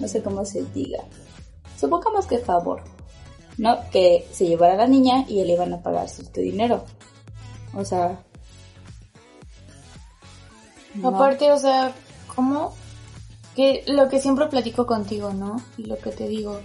no 0.00 0.08
sé 0.08 0.20
cómo 0.20 0.44
se 0.44 0.64
diga, 0.74 0.98
supongamos 1.78 2.26
que 2.26 2.38
favor, 2.38 2.82
¿no? 3.56 3.88
Que 3.92 4.26
se 4.32 4.48
llevara 4.48 4.74
a 4.74 4.78
la 4.78 4.88
niña 4.88 5.26
y 5.28 5.44
le 5.44 5.52
iban 5.52 5.74
a 5.74 5.80
pagar 5.80 6.08
cierto 6.08 6.40
dinero. 6.40 6.82
O 7.72 7.84
sea... 7.84 8.20
Aparte, 11.04 11.52
o 11.52 11.56
sea, 11.56 11.94
¿cómo? 12.34 12.74
Que 13.54 13.84
lo 13.86 14.08
que 14.08 14.20
siempre 14.20 14.46
platico 14.46 14.86
contigo, 14.86 15.32
¿no? 15.32 15.56
Y 15.76 15.84
lo 15.84 15.98
que 15.98 16.10
te 16.10 16.28
digo, 16.28 16.60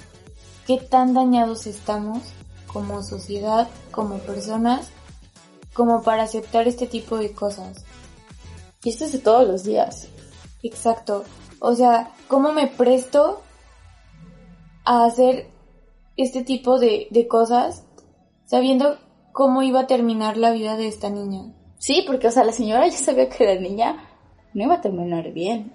qué 0.66 0.78
tan 0.78 1.14
dañados 1.14 1.68
estamos 1.68 2.20
como 2.68 3.02
sociedad, 3.04 3.68
como 3.92 4.20
personas, 4.20 4.90
como 5.74 6.04
para 6.04 6.24
aceptar 6.24 6.68
este 6.68 6.88
tipo 6.88 7.18
de 7.18 7.32
cosas. 7.32 7.86
Y 8.84 8.90
esto 8.90 9.06
es 9.06 9.14
de 9.14 9.20
todos 9.20 9.48
los 9.48 9.64
días. 9.64 10.08
Exacto. 10.64 11.24
O 11.60 11.76
sea, 11.76 12.12
¿cómo 12.28 12.54
me 12.54 12.68
presto 12.68 13.42
a 14.86 15.06
hacer 15.06 15.50
este 16.16 16.44
tipo 16.44 16.80
de, 16.80 17.08
de 17.12 17.28
cosas 17.28 17.84
sabiendo 18.46 18.98
cómo 19.34 19.62
iba 19.62 19.82
a 19.82 19.88
terminar 19.88 20.38
la 20.38 20.52
vida 20.52 20.78
de 20.78 20.88
esta 20.88 21.10
niña? 21.10 21.54
Sí, 21.80 22.04
porque, 22.08 22.28
o 22.28 22.32
sea, 22.32 22.44
la 22.44 22.54
señora 22.54 22.88
ya 22.88 22.98
sabía 22.98 23.30
que 23.30 23.46
la 23.46 23.62
niña 23.62 24.07
no 24.54 24.64
iba 24.64 24.76
a 24.76 24.82
terminar 24.82 25.32
bien. 25.32 25.72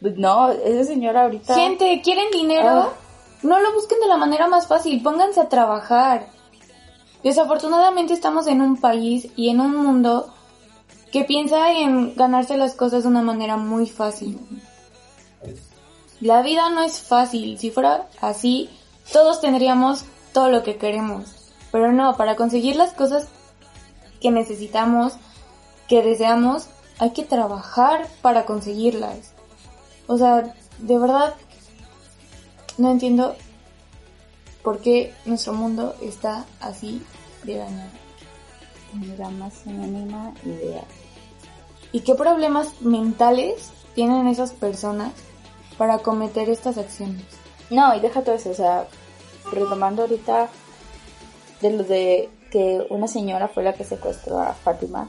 Pues 0.00 0.16
no, 0.16 0.50
esa 0.50 0.84
señora 0.84 1.22
ahorita... 1.22 1.54
Gente, 1.54 2.00
¿quieren 2.02 2.30
dinero? 2.30 2.68
Ah. 2.68 2.92
No 3.42 3.60
lo 3.60 3.72
busquen 3.72 4.00
de 4.00 4.08
la 4.08 4.16
manera 4.16 4.46
más 4.46 4.66
fácil, 4.66 5.02
pónganse 5.02 5.40
a 5.40 5.48
trabajar. 5.48 6.28
Desafortunadamente 7.22 8.12
estamos 8.12 8.46
en 8.46 8.60
un 8.60 8.76
país 8.76 9.28
y 9.36 9.48
en 9.48 9.60
un 9.60 9.76
mundo 9.76 10.32
que 11.12 11.24
piensa 11.24 11.72
en 11.72 12.14
ganarse 12.14 12.56
las 12.56 12.74
cosas 12.74 13.02
de 13.02 13.08
una 13.08 13.22
manera 13.22 13.56
muy 13.56 13.86
fácil. 13.86 14.38
La 16.20 16.42
vida 16.42 16.70
no 16.70 16.82
es 16.82 17.00
fácil, 17.00 17.58
si 17.58 17.70
fuera 17.70 18.08
así, 18.20 18.70
todos 19.12 19.40
tendríamos 19.40 20.04
todo 20.32 20.50
lo 20.50 20.62
que 20.62 20.76
queremos. 20.76 21.52
Pero 21.72 21.92
no, 21.92 22.16
para 22.16 22.36
conseguir 22.36 22.76
las 22.76 22.92
cosas 22.92 23.28
que 24.20 24.30
necesitamos, 24.30 25.14
que 25.88 26.02
deseamos, 26.02 26.68
hay 26.98 27.10
que 27.10 27.24
trabajar 27.24 28.08
para 28.22 28.44
conseguirlas. 28.44 29.32
O 30.06 30.16
sea, 30.16 30.54
de 30.78 30.98
verdad, 30.98 31.34
no 32.78 32.90
entiendo 32.90 33.36
por 34.62 34.80
qué 34.80 35.14
nuestro 35.24 35.52
mundo 35.52 35.94
está 36.00 36.44
así 36.60 37.02
de 37.44 37.58
dañado. 37.58 37.90
Mira, 38.92 39.28
más 39.30 39.66
anónima 39.66 40.32
idea. 40.44 40.84
¿Y 41.92 42.00
qué 42.00 42.14
problemas 42.14 42.80
mentales 42.80 43.70
tienen 43.94 44.26
esas 44.26 44.52
personas 44.52 45.12
para 45.78 45.98
cometer 45.98 46.48
estas 46.48 46.78
acciones? 46.78 47.24
No, 47.70 47.94
y 47.94 48.00
deja 48.00 48.22
todo 48.22 48.34
eso, 48.34 48.50
o 48.50 48.54
sea, 48.54 48.86
retomando 49.50 50.02
ahorita 50.02 50.48
de 51.60 51.70
lo 51.70 51.84
de 51.84 52.30
que 52.50 52.86
una 52.90 53.08
señora 53.08 53.48
fue 53.48 53.64
la 53.64 53.74
que 53.74 53.84
secuestró 53.84 54.38
a 54.40 54.52
Fátima. 54.52 55.08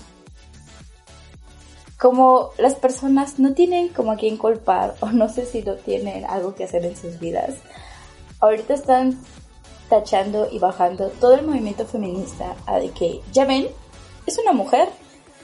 Como 1.97 2.51
las 2.57 2.75
personas 2.75 3.39
no 3.39 3.53
tienen 3.53 3.89
como 3.89 4.11
a 4.11 4.17
quién 4.17 4.37
culpar 4.37 4.95
o 4.99 5.07
no 5.07 5.29
sé 5.29 5.45
si 5.45 5.63
no 5.63 5.75
tienen 5.75 6.25
algo 6.25 6.53
que 6.53 6.63
hacer 6.63 6.85
en 6.85 6.95
sus 6.95 7.19
vidas, 7.19 7.55
ahorita 8.39 8.75
están 8.75 9.19
tachando 9.89 10.47
y 10.51 10.59
bajando 10.59 11.09
todo 11.09 11.35
el 11.35 11.47
movimiento 11.47 11.85
feminista 11.85 12.55
a 12.65 12.77
de 12.77 12.91
que, 12.91 13.21
ya 13.31 13.45
ven, 13.45 13.67
es 14.25 14.37
una 14.37 14.53
mujer 14.53 14.89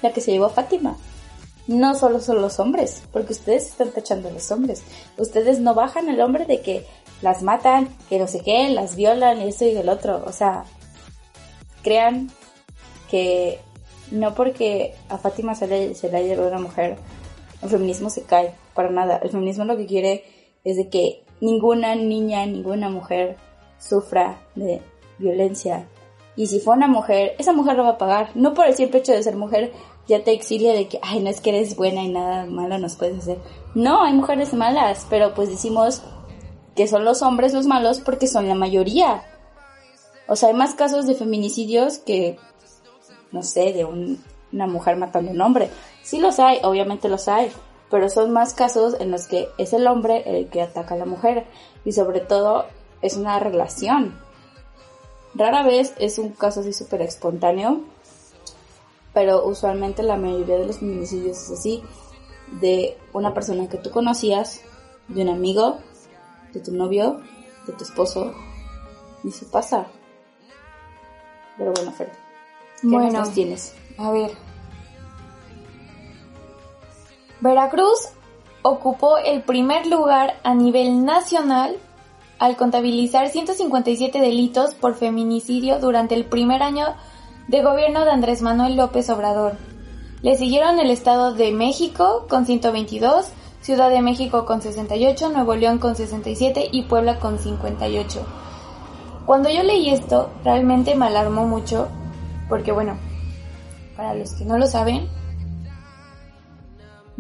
la 0.02 0.12
que 0.12 0.22
se 0.22 0.32
llevó 0.32 0.46
a 0.46 0.50
Fátima. 0.50 0.98
No 1.66 1.96
solo 1.96 2.20
son 2.20 2.42
los 2.42 2.60
hombres, 2.60 3.04
porque 3.14 3.34
ustedes 3.34 3.68
están 3.68 3.92
tachando 3.92 4.28
a 4.28 4.32
los 4.32 4.52
hombres. 4.52 4.84
Ustedes 5.18 5.60
no 5.60 5.74
bajan 5.74 6.10
al 6.10 6.20
hombre 6.20 6.46
de 6.46 6.62
que 6.62 6.86
las 7.22 7.42
matan, 7.42 7.88
que 8.10 8.20
no 8.20 8.28
sé 8.28 8.42
qué, 8.42 8.70
las 8.70 8.98
violan 8.98 9.42
y 9.42 9.48
esto 9.48 9.66
y 9.66 9.76
el 9.76 9.88
otro. 9.88 10.24
O 10.28 10.34
sea, 10.34 10.66
crean 11.82 12.30
que 13.10 13.62
no 14.14 14.36
porque 14.36 14.94
a 15.10 15.18
Fátima 15.18 15.56
se 15.56 15.68
le, 15.68 15.96
se 15.96 16.10
llevado 16.10 16.48
una 16.48 16.60
mujer, 16.60 16.98
el 17.62 17.70
feminismo 17.70 18.10
se 18.10 18.24
cae, 18.24 18.54
para 18.74 18.90
nada. 18.90 19.18
El 19.24 19.32
feminismo 19.32 19.66
lo 19.66 19.76
que 19.76 19.88
quiere 19.88 20.24
es 20.64 20.78
de 20.78 20.90
que 20.90 21.24
ninguna 21.42 21.96
niña, 21.96 22.46
ninguna 22.46 22.90
mujer 22.90 23.38
sufra 23.80 24.42
de 24.56 24.82
violencia. 25.18 25.88
Y 26.36 26.48
si 26.48 26.60
fue 26.60 26.76
una 26.76 26.88
mujer, 26.88 27.36
esa 27.40 27.54
mujer 27.54 27.76
lo 27.76 27.84
va 27.84 27.92
a 27.92 27.98
pagar. 27.98 28.30
No 28.36 28.54
por 28.54 28.68
el 28.68 28.76
simple 28.76 29.00
hecho 29.00 29.14
de 29.14 29.24
ser 29.24 29.36
mujer, 29.36 29.72
ya 30.08 30.24
te 30.24 30.32
exilia 30.32 30.74
de 30.74 30.88
que, 30.88 31.00
ay, 31.02 31.20
no 31.22 31.30
es 31.30 31.42
que 31.42 31.50
eres 31.50 31.76
buena 31.76 32.04
y 32.04 32.10
nada 32.10 32.46
malo 32.46 32.78
nos 32.78 32.96
puedes 32.96 33.18
hacer. 33.18 33.40
No, 33.74 34.04
hay 34.04 34.14
mujeres 34.14 34.54
malas, 34.54 35.08
pero 35.10 35.34
pues 35.34 35.50
decimos 35.50 36.04
que 36.76 36.88
son 36.88 37.04
los 37.04 37.22
hombres 37.22 37.54
los 37.54 37.66
malos 37.66 38.00
porque 38.00 38.28
son 38.28 38.48
la 38.48 38.56
mayoría. 38.56 39.24
O 40.28 40.36
sea, 40.36 40.50
hay 40.50 40.56
más 40.56 40.76
casos 40.76 41.08
de 41.08 41.16
feminicidios 41.16 41.98
que, 41.98 42.38
no 43.34 43.44
sé, 43.44 43.74
de 43.74 43.84
un- 43.84 44.24
una 44.54 44.68
mujer 44.68 44.96
matando 44.96 45.32
a 45.32 45.34
un 45.34 45.42
hombre. 45.42 45.70
Sí 46.04 46.20
los 46.20 46.40
hay, 46.40 46.60
obviamente 46.64 47.10
los 47.10 47.28
hay, 47.28 47.52
pero 47.90 48.08
son 48.10 48.32
más 48.32 48.54
casos 48.54 48.96
en 49.00 49.12
los 49.12 49.28
que 49.28 49.50
es 49.58 49.74
el 49.74 49.86
hombre 49.88 50.24
el 50.26 50.48
que 50.50 50.62
ataca 50.62 50.96
a 50.96 50.98
la 50.98 51.06
mujer 51.06 51.46
y 51.84 51.92
sobre 51.92 52.22
todo 52.22 52.66
es 53.02 53.18
una 53.18 53.38
relación. 53.40 54.18
Rara 55.36 55.64
vez 55.64 55.94
es 55.98 56.20
un 56.20 56.30
caso 56.30 56.62
así 56.62 56.72
súper 56.72 57.02
espontáneo, 57.02 57.82
pero 59.14 59.46
usualmente 59.46 60.04
la 60.04 60.18
mayoría 60.18 60.58
de 60.58 60.68
los 60.68 60.78
feminicidios 60.80 61.38
es 61.38 61.52
así, 61.52 61.84
de 62.62 62.98
una 63.14 63.34
persona 63.34 63.68
que 63.68 63.78
tú 63.78 63.90
conocías, 63.92 64.62
de 65.08 65.24
un 65.24 65.30
amigo, 65.30 65.80
de 66.54 66.60
tu 66.60 66.72
novio, 66.72 67.22
de 67.66 67.74
tu 67.74 67.84
esposo, 67.84 68.34
y 69.24 69.32
se 69.32 69.46
pasa. 69.46 69.88
Pero 71.58 71.72
bueno, 71.74 71.92
Fer, 71.92 72.12
¿qué 72.12 72.18
más 72.18 72.23
Bueno. 72.84 73.20
nos 73.20 73.32
tienes? 73.32 73.74
A 73.98 74.12
ver. 74.12 74.32
Veracruz 77.40 78.10
ocupó 78.62 79.18
el 79.18 79.42
primer 79.42 79.88
lugar 79.88 80.36
a 80.44 80.54
nivel 80.54 81.04
nacional 81.06 81.78
al 82.40 82.56
contabilizar 82.58 83.30
157 83.30 84.20
delitos 84.20 84.76
por 84.76 84.96
feminicidio 84.96 85.80
durante 85.80 86.16
el 86.16 86.26
primer 86.26 86.64
año 86.64 86.88
de 87.48 87.62
gobierno 87.62 88.06
de 88.06 88.12
Andrés 88.12 88.42
Manuel 88.42 88.76
López 88.76 89.10
Obrador. 89.10 89.58
Le 90.22 90.38
siguieron 90.38 90.80
el 90.80 90.90
Estado 90.90 91.34
de 91.34 91.52
México 91.52 92.26
con 92.30 92.46
122, 92.46 93.28
Ciudad 93.62 93.90
de 93.90 94.02
México 94.02 94.46
con 94.46 94.62
68, 94.62 95.30
Nuevo 95.30 95.56
León 95.56 95.80
con 95.80 95.96
67 95.96 96.70
y 96.72 96.84
Puebla 96.84 97.20
con 97.20 97.40
58. 97.40 98.26
Cuando 99.26 99.50
yo 99.50 99.64
leí 99.64 99.90
esto, 99.90 100.30
realmente 100.44 100.96
me 100.96 101.06
alarmó 101.06 101.46
mucho, 101.46 101.88
porque 102.50 102.72
bueno, 102.72 102.98
para 103.96 104.14
los 104.14 104.34
que 104.34 104.46
no 104.46 104.58
lo 104.58 104.68
saben, 104.68 105.10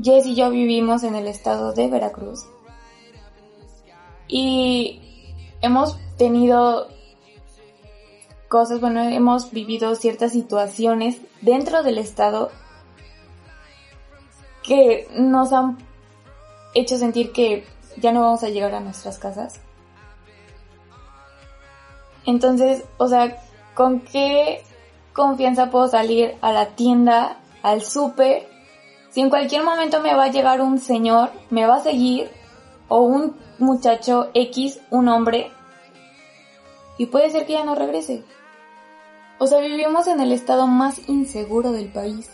Jess 0.02 0.26
y 0.26 0.36
yo 0.36 0.50
vivimos 0.50 1.04
en 1.04 1.16
el 1.16 1.28
estado 1.28 1.74
de 1.74 1.88
Veracruz. 1.88 2.46
Y 4.28 5.02
hemos 5.62 5.98
tenido 6.18 6.88
cosas, 8.48 8.80
bueno, 8.80 9.02
hemos 9.02 9.52
vivido 9.52 9.96
ciertas 9.96 10.32
situaciones 10.32 11.22
dentro 11.42 11.84
del 11.84 11.98
Estado 11.98 12.52
que 14.64 15.08
nos 15.16 15.52
han 15.54 15.78
hecho 16.74 16.98
sentir 16.98 17.32
que 17.32 17.66
ya 17.98 18.12
no 18.12 18.22
vamos 18.22 18.44
a 18.44 18.50
llegar 18.50 18.74
a 18.74 18.80
nuestras 18.80 19.20
casas. 19.20 19.60
Entonces, 22.26 22.84
o 22.98 23.08
sea, 23.08 23.38
¿con 23.74 24.02
qué 24.02 24.64
confianza 25.13 25.69
puedo 25.69 25.88
salir 25.88 26.36
a 26.41 26.52
la 26.52 26.67
tienda, 26.76 27.38
al 27.62 27.82
súper? 27.82 28.47
Si 29.10 29.21
en 29.21 29.30
cualquier 29.30 29.63
momento 29.63 30.02
me 30.02 30.15
va 30.15 30.26
a 30.26 30.32
llegar 30.32 30.62
un 30.62 30.80
señor, 30.80 31.30
me 31.49 31.65
va 31.65 31.76
a 31.76 31.84
seguir, 31.84 32.32
o 32.88 33.02
un 33.02 33.36
muchacho 33.60 34.30
X, 34.34 34.80
un 34.89 35.08
hombre, 35.08 35.52
y 36.97 37.08
puede 37.08 37.30
ser 37.30 37.45
que 37.45 37.54
ya 37.54 37.63
no 37.63 37.76
regrese. 37.76 38.23
O 39.39 39.47
sea, 39.47 39.60
vivimos 39.60 40.08
en 40.08 40.19
el 40.19 40.32
estado 40.32 40.67
más 40.67 41.08
inseguro 41.10 41.71
del 41.71 41.91
país. 41.91 42.32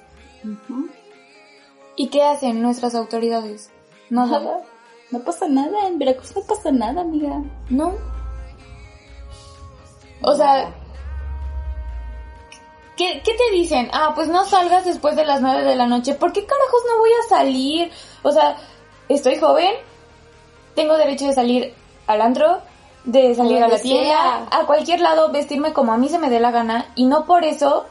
¿Y 1.95 2.07
qué 2.07 2.23
hacen 2.23 2.61
nuestras 2.61 2.95
autoridades? 2.95 3.71
Nada. 4.09 4.39
Nada. 4.39 4.63
No 5.11 5.19
pasa 5.19 5.47
nada, 5.47 5.87
en 5.87 5.97
Veracruz 5.97 6.35
no 6.35 6.43
pasa 6.43 6.71
nada, 6.71 7.01
amiga. 7.01 7.41
No. 7.69 7.93
O 10.21 10.35
sea, 10.35 10.75
¿qué, 12.99 13.21
¿qué 13.23 13.31
te 13.33 13.55
dicen? 13.55 13.89
Ah, 13.93 14.11
pues 14.13 14.27
no 14.27 14.43
salgas 14.43 14.83
después 14.83 15.15
de 15.15 15.23
las 15.23 15.39
nueve 15.39 15.63
de 15.63 15.77
la 15.77 15.87
noche. 15.87 16.15
¿Por 16.15 16.33
qué 16.33 16.45
carajos 16.45 16.81
no 16.85 16.99
voy 16.99 17.09
a 17.11 17.29
salir? 17.29 17.91
O 18.23 18.31
sea, 18.31 18.57
estoy 19.07 19.37
joven, 19.37 19.71
tengo 20.75 20.97
derecho 20.97 21.25
de 21.25 21.33
salir 21.33 21.73
al 22.07 22.21
antro, 22.21 22.59
de 23.05 23.33
salir 23.35 23.63
a, 23.63 23.69
la 23.69 23.79
tienda, 23.79 24.47
a 24.51 24.65
cualquier 24.65 24.99
lado, 24.99 25.31
vestirme 25.31 25.71
como 25.71 25.93
a 25.93 25.97
mí 25.97 26.09
se 26.09 26.19
me 26.19 26.29
dé 26.29 26.41
la 26.41 26.51
gana 26.51 26.87
y 26.95 27.05
no 27.05 27.25
por 27.25 27.45
eso 27.45 27.85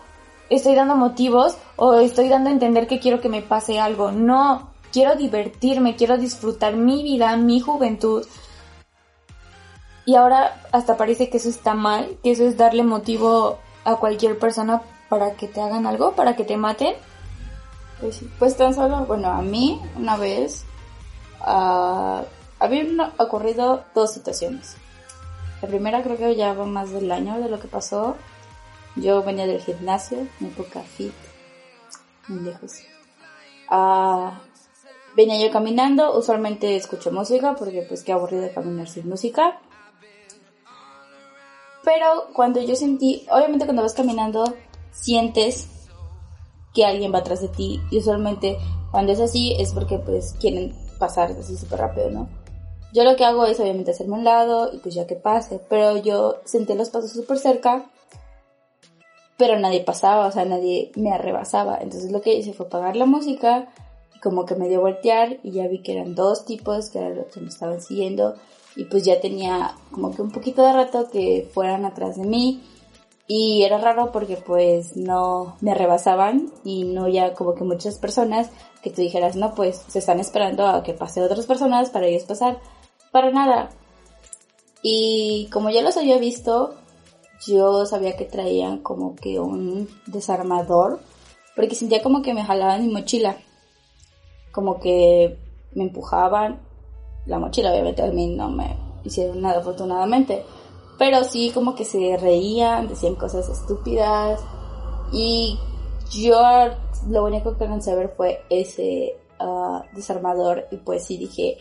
estoy 0.51 0.75
dando 0.75 0.95
motivos 0.95 1.57
o 1.77 1.95
estoy 1.95 2.29
dando 2.29 2.51
a 2.51 2.53
entender 2.53 2.87
que 2.87 3.01
quiero 3.01 3.23
que 3.23 3.31
me 3.31 3.41
pase 3.41 3.81
algo. 3.81 4.13
No, 4.13 4.69
quiero 4.93 5.17
divertirme, 5.17 5.97
quiero 5.97 6.19
disfrutar 6.19 6.77
mi 6.77 7.03
vida, 7.03 7.35
mi 7.39 7.61
juventud. 7.61 8.27
Y 10.05 10.17
ahora 10.17 10.61
hasta 10.71 10.99
parece 10.99 11.31
que 11.31 11.39
eso 11.39 11.49
está 11.49 11.73
mal, 11.73 12.19
que 12.23 12.33
eso 12.33 12.45
es 12.45 12.59
darle 12.59 12.83
motivo 12.83 13.59
a 13.85 13.97
cualquier 13.97 14.39
persona 14.39 14.83
para 15.09 15.35
que 15.35 15.49
te 15.49 15.61
hagan 15.61 15.87
algo, 15.87 16.13
para 16.13 16.37
que 16.37 16.45
te 16.45 16.57
maten. 16.57 16.95
Pues, 18.01 18.17
sí. 18.17 18.31
pues 18.39 18.57
tan 18.57 18.75
solo, 18.75 19.07
bueno, 19.07 19.29
a 19.29 19.43
mí 19.43 19.81
una 19.97 20.17
vez 20.17 20.65
ah, 21.41 22.23
había 22.61 22.85
una- 22.85 23.13
ocurrido 23.19 23.85
dos 23.95 24.13
situaciones. 24.13 24.77
La 25.61 25.69
primera 25.69 26.03
creo 26.03 26.17
que 26.17 26.37
ya 26.37 26.53
va 26.53 26.65
más 26.67 26.91
del 26.93 27.11
año 27.11 27.41
de 27.41 27.49
lo 27.49 27.59
que 27.59 27.67
pasó. 27.69 28.17
Yo 28.97 29.23
venía 29.23 29.47
del 29.47 29.61
gimnasio, 29.61 30.27
en 30.41 30.47
época 30.47 30.81
fit, 30.83 31.13
muy 32.29 32.41
lejos. 32.41 32.81
Ah, 33.69 34.41
venía 35.17 35.45
yo 35.45 35.53
caminando, 35.53 36.17
usualmente 36.17 36.77
escucho 36.77 37.11
música 37.13 37.55
porque 37.55 37.83
pues 37.83 38.03
qué 38.05 38.13
aburrido 38.13 38.49
caminar 38.55 38.89
sin 38.89 39.09
música. 39.09 39.59
Pero 41.85 42.29
cuando 42.35 42.61
yo 42.61 42.77
sentí, 42.77 43.27
obviamente 43.31 43.65
cuando 43.65 43.83
vas 43.83 43.95
caminando, 43.95 44.45
sientes 45.01 45.69
que 46.75 46.85
alguien 46.85 47.13
va 47.13 47.19
atrás 47.19 47.41
de 47.41 47.49
ti 47.49 47.81
y 47.91 47.99
usualmente 47.99 48.59
cuando 48.91 49.13
es 49.13 49.21
así 49.21 49.55
es 49.59 49.73
porque 49.73 49.99
pues 49.99 50.35
quieren 50.41 50.75
pasar 50.99 51.31
así 51.33 51.57
súper 51.57 51.81
rápido, 51.81 52.11
¿no? 52.11 52.29
Yo 52.93 53.05
lo 53.05 53.17
que 53.17 53.25
hago 53.25 53.45
es 53.45 53.61
obviamente 53.61 53.91
hacerme 53.91 54.15
un 54.15 54.25
lado 54.25 54.71
y 54.73 54.79
pues 54.79 54.95
ya 54.95 55.07
que 55.07 55.15
pase, 55.15 55.61
pero 55.69 55.99
yo 55.99 56.37
sentí 56.45 56.75
los 56.75 56.89
pasos 56.89 57.13
súper 57.13 57.39
cerca, 57.39 57.91
pero 59.37 59.59
nadie 59.59 59.81
pasaba, 59.81 60.27
o 60.27 60.33
sea, 60.33 60.45
nadie 60.47 60.91
me 60.97 61.13
arrebasaba, 61.13 61.79
entonces 61.81 62.11
lo 62.11 62.23
que 62.23 62.35
hice 62.35 62.55
fue 62.55 62.67
apagar 62.67 62.97
la 62.97 63.05
música 63.05 63.69
y 64.17 64.21
como 64.21 64.47
que 64.47 64.57
me 64.57 64.69
dio 64.69 64.79
a 64.79 64.83
voltear 64.83 65.39
y 65.43 65.53
ya 65.53 65.69
vi 65.69 65.83
que 65.83 65.93
eran 65.93 66.15
dos 66.15 66.47
tipos 66.47 66.91
que 66.91 66.99
eran 66.99 67.17
los 67.17 67.27
que 67.27 67.41
me 67.41 67.49
estaban 67.49 67.81
siguiendo 67.81 68.35
y 68.75 68.85
pues 68.85 69.05
ya 69.05 69.21
tenía 69.21 69.75
como 69.91 70.15
que 70.15 70.23
un 70.23 70.31
poquito 70.31 70.63
de 70.63 70.73
rato 70.73 71.11
que 71.11 71.49
fueran 71.53 71.85
atrás 71.85 72.17
de 72.17 72.25
mí 72.25 72.63
y 73.31 73.63
era 73.63 73.77
raro 73.77 74.11
porque 74.11 74.39
pues 74.39 74.97
no 74.97 75.57
me 75.61 75.75
rebasaban 75.75 76.51
y 76.65 76.85
no 76.85 77.09
ya 77.09 77.35
como 77.35 77.55
que 77.55 77.63
muchas 77.63 77.99
personas 77.99 78.49
que 78.83 78.89
tú 78.89 79.03
dijeras, 79.03 79.37
no, 79.37 79.55
pues 79.55 79.85
se 79.87 79.99
están 79.99 80.19
esperando 80.19 80.67
a 80.67 80.83
que 80.83 80.95
pase 80.95 81.23
otras 81.23 81.45
personas 81.45 81.91
para 81.91 82.07
ellos 82.07 82.23
pasar. 82.23 82.59
Para 83.13 83.31
nada. 83.31 83.69
Y 84.83 85.49
como 85.53 85.69
ya 85.69 85.83
los 85.83 85.99
había 85.99 86.17
visto, 86.19 86.75
yo 87.47 87.85
sabía 87.85 88.17
que 88.17 88.25
traían 88.25 88.79
como 88.79 89.15
que 89.15 89.39
un 89.39 89.89
desarmador 90.07 91.01
porque 91.55 91.75
sentía 91.75 92.03
como 92.03 92.23
que 92.23 92.33
me 92.33 92.45
jalaban 92.45 92.87
mi 92.87 92.93
mochila. 92.93 93.37
Como 94.53 94.81
que 94.81 95.37
me 95.75 95.85
empujaban 95.85 96.61
la 97.27 97.39
mochila, 97.39 97.73
obviamente 97.73 98.01
a 98.01 98.07
mí 98.07 98.29
no 98.29 98.49
me 98.49 98.75
hicieron 99.05 99.43
nada 99.43 99.59
afortunadamente. 99.59 100.45
Pero 100.99 101.25
sí 101.25 101.51
como 101.55 101.75
que 101.75 101.85
se 101.85 102.17
reían, 102.17 102.89
decían 102.89 103.15
cosas 103.15 103.49
estúpidas. 103.49 104.41
Y 105.13 105.59
yo 106.13 106.41
lo 107.09 107.25
único 107.25 107.57
que 107.57 107.65
a 107.65 107.95
ver 107.95 108.13
fue 108.17 108.43
ese 108.51 109.17
ah, 109.39 109.85
desarmador. 109.95 110.67
Y 110.71 110.77
pues 110.77 111.05
sí 111.05 111.17
dije, 111.17 111.57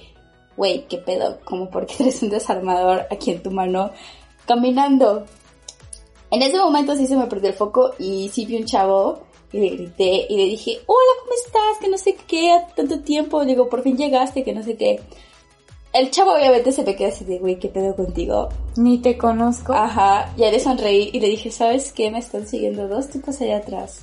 güey, 0.56 0.88
¿qué 0.88 0.98
pedo? 0.98 1.40
¿Cómo 1.46 1.70
por 1.70 1.86
qué 1.86 1.96
traes 1.96 2.22
un 2.24 2.30
desarmador 2.30 3.06
aquí 3.12 3.32
en 3.32 3.44
tu 3.44 3.52
mano 3.52 3.92
caminando? 4.46 5.26
En 6.30 6.42
ese 6.42 6.58
momento 6.58 6.96
sí 6.96 7.08
se 7.08 7.16
me 7.16 7.28
perdió 7.28 7.50
el 7.50 7.56
foco 7.56 7.94
y 8.00 8.28
sí 8.30 8.46
vi 8.46 8.58
un 8.58 8.66
chavo 8.66 9.20
y 9.52 9.60
le 9.60 9.70
grité 9.70 10.26
y 10.30 10.36
le 10.36 10.44
dije, 10.44 10.80
hola, 10.88 11.12
¿cómo 11.22 11.32
estás? 11.46 11.78
Que 11.80 11.90
no 11.90 11.98
sé 11.98 12.18
qué, 12.28 12.60
tanto 12.76 13.00
tiempo. 13.00 13.46
Digo, 13.46 13.70
por 13.70 13.82
fin 13.82 13.96
llegaste, 13.96 14.44
que 14.44 14.54
no 14.54 14.64
sé 14.64 14.76
qué. 14.76 15.00
El 15.94 16.12
chavo 16.12 16.34
obviamente 16.34 16.72
se 16.72 16.84
me 16.84 16.96
queda 16.96 17.10
así 17.10 17.26
de, 17.26 17.40
güey, 17.40 17.58
¿qué 17.60 17.70
pedo 17.70 17.96
contigo? 17.96 18.50
Ni 18.76 19.00
te 19.00 19.18
conozco. 19.18 19.74
Ajá, 19.74 20.34
ya 20.38 20.52
le 20.52 20.60
sonreí 20.60 21.10
y 21.14 21.20
le 21.20 21.30
dije, 21.30 21.50
¿sabes 21.50 21.92
qué? 21.92 22.12
Me 22.12 22.20
están 22.20 22.46
siguiendo 22.46 22.88
dos 22.88 23.08
tipos 23.08 23.42
allá 23.42 23.58
atrás. 23.58 24.02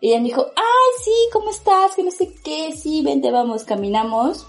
Y 0.00 0.10
ella 0.10 0.18
me 0.18 0.28
dijo, 0.28 0.46
ay, 0.54 1.04
sí, 1.04 1.14
¿cómo 1.32 1.50
estás? 1.50 1.94
Que 1.94 2.02
no 2.02 2.10
sé 2.10 2.32
qué, 2.44 2.72
sí, 2.76 3.02
vente, 3.02 3.30
vamos, 3.30 3.64
caminamos. 3.64 4.46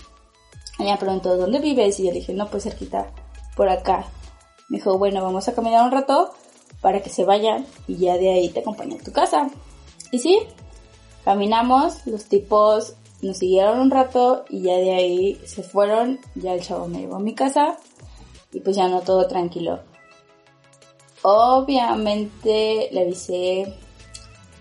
Ella 0.80 0.98
preguntó, 0.98 1.36
¿dónde 1.36 1.60
vives? 1.60 2.00
Y 2.00 2.06
yo 2.06 2.12
le 2.12 2.20
dije, 2.20 2.34
no, 2.34 2.50
pues 2.50 2.64
cerquita, 2.64 3.12
por 3.56 3.70
acá. 3.70 4.06
Me 4.70 4.78
dijo, 4.78 4.98
bueno, 4.98 5.24
vamos 5.24 5.48
a 5.48 5.56
caminar 5.56 5.84
un 5.84 5.92
rato 5.92 6.32
para 6.82 7.02
que 7.02 7.10
se 7.10 7.26
vayan 7.26 7.66
y 7.88 7.98
ya 7.98 8.18
de 8.18 8.32
ahí 8.32 8.50
te 8.50 8.60
acompaño 8.60 8.98
a 8.98 9.04
tu 9.04 9.12
casa. 9.12 9.50
Y 10.12 10.20
sí, 10.20 10.40
caminamos, 11.26 12.06
los 12.06 12.26
tipos 12.26 12.94
nos 13.22 13.38
siguieron 13.38 13.80
un 13.80 13.92
rato 13.92 14.46
y 14.50 14.62
ya 14.62 14.76
de 14.76 14.94
ahí 14.94 15.42
se 15.46 15.64
fueron, 15.64 16.20
ya 16.36 16.54
el 16.54 16.62
chavo 16.62 16.88
me 16.88 17.00
llevó 17.00 17.16
a 17.16 17.20
mi 17.20 17.34
casa 17.34 17.78
y 18.52 18.60
pues 18.60 18.76
ya 18.76 18.88
no 18.88 19.02
todo 19.02 19.28
tranquilo. 19.28 19.80
Obviamente 21.24 22.90
le 22.92 23.02
avisé 23.02 23.74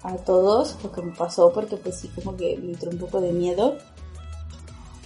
a 0.03 0.17
todos 0.17 0.77
lo 0.83 0.93
que 0.93 1.03
me 1.03 1.13
pasó 1.13 1.53
porque 1.53 1.77
pues 1.77 2.01
sí 2.01 2.09
como 2.09 2.37
que 2.37 2.57
me 2.57 2.73
entró 2.73 2.91
un 2.91 2.99
poco 2.99 3.21
de 3.21 3.33
miedo. 3.33 3.77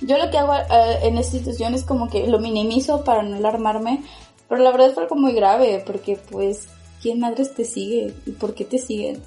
Yo 0.00 0.16
lo 0.16 0.30
que 0.30 0.38
hago 0.38 0.54
eh, 0.54 0.98
en 1.02 1.18
esta 1.18 1.38
situación 1.38 1.74
es 1.74 1.84
como 1.84 2.08
que 2.08 2.26
lo 2.26 2.38
minimizo 2.38 3.04
para 3.04 3.22
no 3.22 3.36
alarmarme, 3.36 4.02
pero 4.48 4.62
la 4.62 4.70
verdad 4.70 4.94
fue 4.94 5.02
algo 5.02 5.16
muy 5.16 5.32
grave 5.32 5.82
porque 5.84 6.16
pues 6.30 6.68
¿quién 7.02 7.20
madres 7.20 7.54
te 7.54 7.64
sigue? 7.64 8.14
¿Y 8.26 8.32
por 8.32 8.54
qué 8.54 8.64
te 8.64 8.78
siguen? 8.78 9.22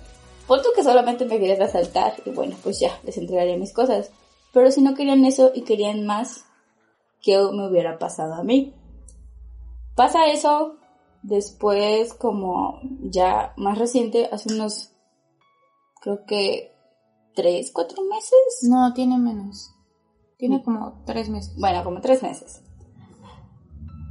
Pon 0.48 0.62
tú 0.62 0.70
que 0.76 0.84
solamente 0.84 1.26
me 1.26 1.40
querían 1.40 1.62
asaltar 1.62 2.16
y 2.26 2.32
bueno, 2.32 2.56
pues 2.64 2.80
ya, 2.80 3.00
les 3.04 3.18
entregaría 3.18 3.58
mis 3.58 3.74
cosas. 3.74 4.12
Pero 4.52 4.72
si 4.72 4.82
no 4.82 4.94
querían 4.94 5.26
eso 5.26 5.52
y 5.54 5.64
querían 5.64 6.06
más, 6.06 6.46
¿qué 7.22 7.38
me 7.38 7.68
hubiera 7.68 7.98
pasado 7.98 8.34
a 8.34 8.44
mí? 8.44 8.74
Pasa 9.96 10.28
eso 10.28 10.76
después 11.22 12.14
como 12.14 12.80
ya 13.02 13.54
más 13.58 13.78
reciente, 13.78 14.30
hace 14.32 14.54
unos, 14.54 14.92
creo 16.02 16.26
que 16.26 16.74
tres, 17.34 17.72
cuatro 17.72 18.04
meses. 18.04 18.68
No, 18.70 18.94
tiene 18.94 19.18
menos. 19.18 19.74
Tiene 20.38 20.62
como 20.62 21.04
tres 21.06 21.30
meses. 21.30 21.56
Bueno, 21.58 21.84
como 21.84 22.02
tres 22.02 22.22
meses. 22.22 22.62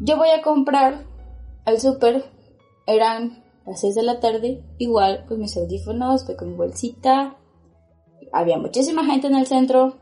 Yo 0.01 0.17
voy 0.17 0.31
a 0.31 0.43
comprar 0.43 1.05
al 1.65 1.81
súper, 1.81 2.25
eran 2.87 3.45
las 3.67 3.81
6 3.81 3.95
de 3.95 4.03
la 4.03 4.21
tarde, 4.21 4.63
igual 4.79 5.25
con 5.27 5.39
mis 5.39 5.57
audífonos, 5.57 6.27
voy 6.27 6.37
con 6.37 6.51
mi 6.51 6.57
bolsita, 6.57 7.37
había 8.33 8.59
muchísima 8.59 9.05
gente 9.05 9.27
en 9.27 9.37
el 9.37 9.47
centro. 9.47 9.95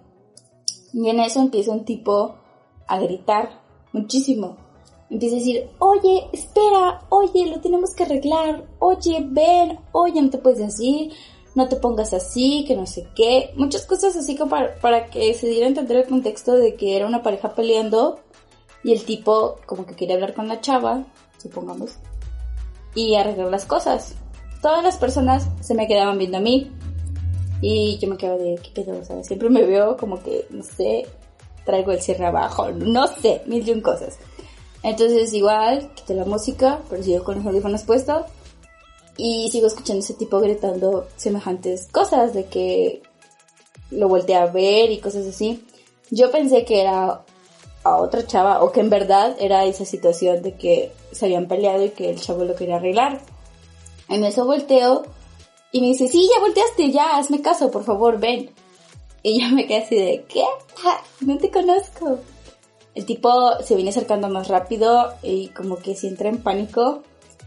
Y 0.92 1.08
en 1.08 1.20
eso 1.20 1.40
empieza 1.40 1.72
un 1.72 1.84
tipo 1.84 2.36
a 2.86 2.98
gritar 2.98 3.60
muchísimo. 3.92 4.56
Empieza 5.08 5.36
a 5.36 5.38
decir, 5.38 5.70
oye, 5.78 6.28
espera, 6.32 7.06
oye, 7.08 7.46
lo 7.46 7.60
tenemos 7.60 7.94
que 7.94 8.04
arreglar, 8.04 8.68
oye, 8.78 9.24
ven, 9.28 9.78
oye, 9.92 10.22
no 10.22 10.30
te 10.30 10.38
puedes 10.38 10.58
decir, 10.60 11.12
no 11.54 11.68
te 11.68 11.76
pongas 11.76 12.12
así, 12.12 12.64
que 12.66 12.76
no 12.76 12.86
sé 12.86 13.08
qué. 13.14 13.52
Muchas 13.56 13.86
cosas 13.86 14.16
así 14.16 14.36
como 14.36 14.50
para, 14.50 14.74
para 14.80 15.06
que 15.06 15.34
se 15.34 15.48
diera 15.48 15.66
a 15.66 15.68
entender 15.68 15.96
el 15.96 16.08
contexto 16.08 16.54
de 16.54 16.74
que 16.76 16.96
era 16.96 17.06
una 17.06 17.22
pareja 17.22 17.54
peleando. 17.54 18.20
Y 18.82 18.92
el 18.92 19.04
tipo 19.04 19.56
como 19.66 19.84
que 19.84 19.94
quería 19.94 20.14
hablar 20.14 20.34
con 20.34 20.48
la 20.48 20.60
chava, 20.60 21.04
supongamos, 21.38 21.98
y 22.94 23.14
arreglar 23.14 23.50
las 23.50 23.64
cosas. 23.64 24.14
Todas 24.62 24.85
las 24.85 24.98
personas 24.98 25.48
se 25.61 25.74
me 25.74 25.87
quedaban 25.87 26.18
viendo 26.18 26.38
a 26.38 26.40
mí. 26.40 26.70
Y 27.62 27.98
yo 27.98 28.09
me 28.09 28.16
quedaba 28.16 28.38
de, 28.38 28.57
¿qué 28.57 28.70
pedo? 28.70 28.98
O 28.98 29.24
siempre 29.24 29.50
me 29.50 29.64
veo 29.64 29.96
como 29.96 30.22
que, 30.22 30.46
no 30.50 30.62
sé, 30.62 31.07
traigo 31.64 31.92
el 31.92 32.00
cierre 32.00 32.26
abajo, 32.26 32.70
no 32.70 33.07
sé, 33.07 33.42
mil 33.46 33.66
y 33.66 33.70
un 33.70 33.83
cosas. 33.83 34.18
Entonces 34.83 35.33
igual, 35.35 35.92
quité 35.94 36.14
la 36.14 36.24
música, 36.24 36.81
pero 36.88 37.03
sigo 37.03 37.22
con 37.22 37.37
los 37.37 37.46
audífonos 37.46 37.83
puestos. 37.83 38.26
Y 39.16 39.50
sigo 39.50 39.66
escuchando 39.66 40.00
ese 40.00 40.14
tipo 40.14 40.40
gritando 40.40 41.09
semejantes 41.16 41.88
cosas 41.88 42.33
de 42.33 42.46
que 42.46 43.03
lo 43.90 44.09
volteé 44.09 44.37
a 44.37 44.46
ver 44.46 44.90
y 44.90 44.98
cosas 44.98 45.26
así. 45.26 45.66
Yo 46.11 46.31
pensé 46.31 46.64
que 46.64 46.81
era 46.81 47.22
a 47.82 47.96
otra 47.96 48.26
chava 48.26 48.62
o 48.62 48.72
que 48.72 48.80
en 48.80 48.90
verdad 48.90 49.36
era 49.38 49.64
esa 49.64 49.84
situación 49.84 50.42
de 50.42 50.54
que 50.54 50.92
se 51.12 51.26
habían 51.26 51.48
peleado 51.48 51.84
y 51.84 51.90
que 51.90 52.10
el 52.10 52.20
chavo 52.20 52.44
lo 52.44 52.54
quería 52.54 52.76
arreglar. 52.76 53.20
En 54.08 54.24
eso 54.24 54.44
volteo 54.44 55.04
y 55.72 55.80
me 55.80 55.88
dice, 55.88 56.08
sí, 56.08 56.28
ya 56.32 56.40
volteaste, 56.40 56.90
ya, 56.90 57.16
hazme 57.16 57.42
caso, 57.42 57.70
por 57.70 57.84
favor, 57.84 58.18
ven. 58.18 58.50
Y 59.22 59.40
yo 59.40 59.54
me 59.54 59.66
quedé 59.66 59.84
así 59.84 59.96
de, 59.96 60.24
¿qué? 60.28 60.44
Ah, 60.84 61.00
no 61.20 61.38
te 61.38 61.50
conozco. 61.50 62.18
El 62.94 63.06
tipo 63.06 63.30
se 63.62 63.76
viene 63.76 63.90
acercando 63.90 64.28
más 64.28 64.48
rápido 64.48 65.14
y 65.22 65.48
como 65.48 65.76
que 65.76 65.94
si 65.94 66.08
entra 66.08 66.28
en 66.28 66.42
pánico, 66.42 67.02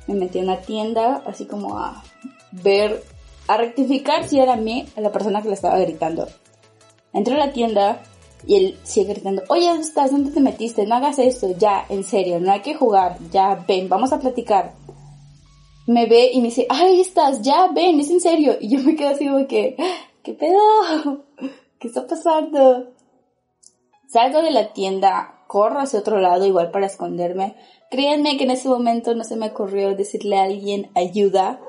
me 0.07 0.15
metí 0.15 0.39
en 0.39 0.45
una 0.45 0.61
tienda, 0.61 1.21
así 1.25 1.45
como 1.45 1.77
a 1.77 2.03
ver, 2.51 3.03
a 3.47 3.57
rectificar 3.57 4.27
si 4.27 4.39
era 4.39 4.53
a 4.53 4.57
mí, 4.57 4.87
a 4.95 5.01
la 5.01 5.11
persona 5.11 5.41
que 5.41 5.49
le 5.49 5.55
estaba 5.55 5.77
gritando. 5.79 6.27
Entré 7.11 7.35
a 7.35 7.45
la 7.45 7.51
tienda 7.51 8.01
y 8.45 8.55
él 8.55 8.77
sigue 8.83 9.13
gritando, 9.13 9.43
oye, 9.49 9.67
¿dónde 9.67 9.83
estás? 9.83 10.11
¿Dónde 10.11 10.31
te 10.31 10.39
metiste? 10.39 10.85
No 10.85 10.95
hagas 10.95 11.19
esto, 11.19 11.55
ya, 11.57 11.85
en 11.89 12.03
serio, 12.03 12.39
no 12.39 12.51
hay 12.51 12.61
que 12.61 12.75
jugar, 12.75 13.17
ya, 13.31 13.63
ven, 13.67 13.89
vamos 13.89 14.13
a 14.13 14.19
platicar 14.19 14.73
me 15.85 16.05
ve 16.05 16.31
y 16.33 16.39
me 16.39 16.45
dice, 16.45 16.65
ahí 16.69 17.01
estás, 17.01 17.41
ya, 17.41 17.67
ven, 17.73 17.99
es 17.99 18.09
en 18.09 18.21
serio. 18.21 18.55
Y 18.59 18.69
yo 18.69 18.79
me 18.83 18.95
quedo 18.95 19.09
así 19.09 19.27
como 19.27 19.47
que, 19.47 19.75
¿qué 20.23 20.33
pedo? 20.33 21.23
¿Qué 21.79 21.87
está 21.87 22.07
pasando? 22.07 22.91
Salgo 24.07 24.41
de 24.41 24.51
la 24.51 24.73
tienda, 24.73 25.43
corro 25.47 25.79
hacia 25.79 25.99
otro 25.99 26.19
lado 26.19 26.45
igual 26.45 26.71
para 26.71 26.85
esconderme. 26.85 27.55
Créanme 27.89 28.37
que 28.37 28.45
en 28.45 28.51
ese 28.51 28.69
momento 28.69 29.13
no 29.15 29.23
se 29.23 29.35
me 29.35 29.47
ocurrió 29.47 29.95
decirle 29.95 30.37
a 30.37 30.43
alguien 30.43 30.91
ayuda, 30.95 31.59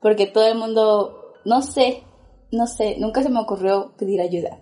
porque 0.00 0.26
todo 0.26 0.46
el 0.46 0.58
mundo, 0.58 1.34
no 1.44 1.62
sé, 1.62 2.02
no 2.50 2.66
sé, 2.66 2.96
nunca 2.98 3.22
se 3.22 3.30
me 3.30 3.40
ocurrió 3.40 3.94
pedir 3.96 4.20
ayuda. 4.20 4.60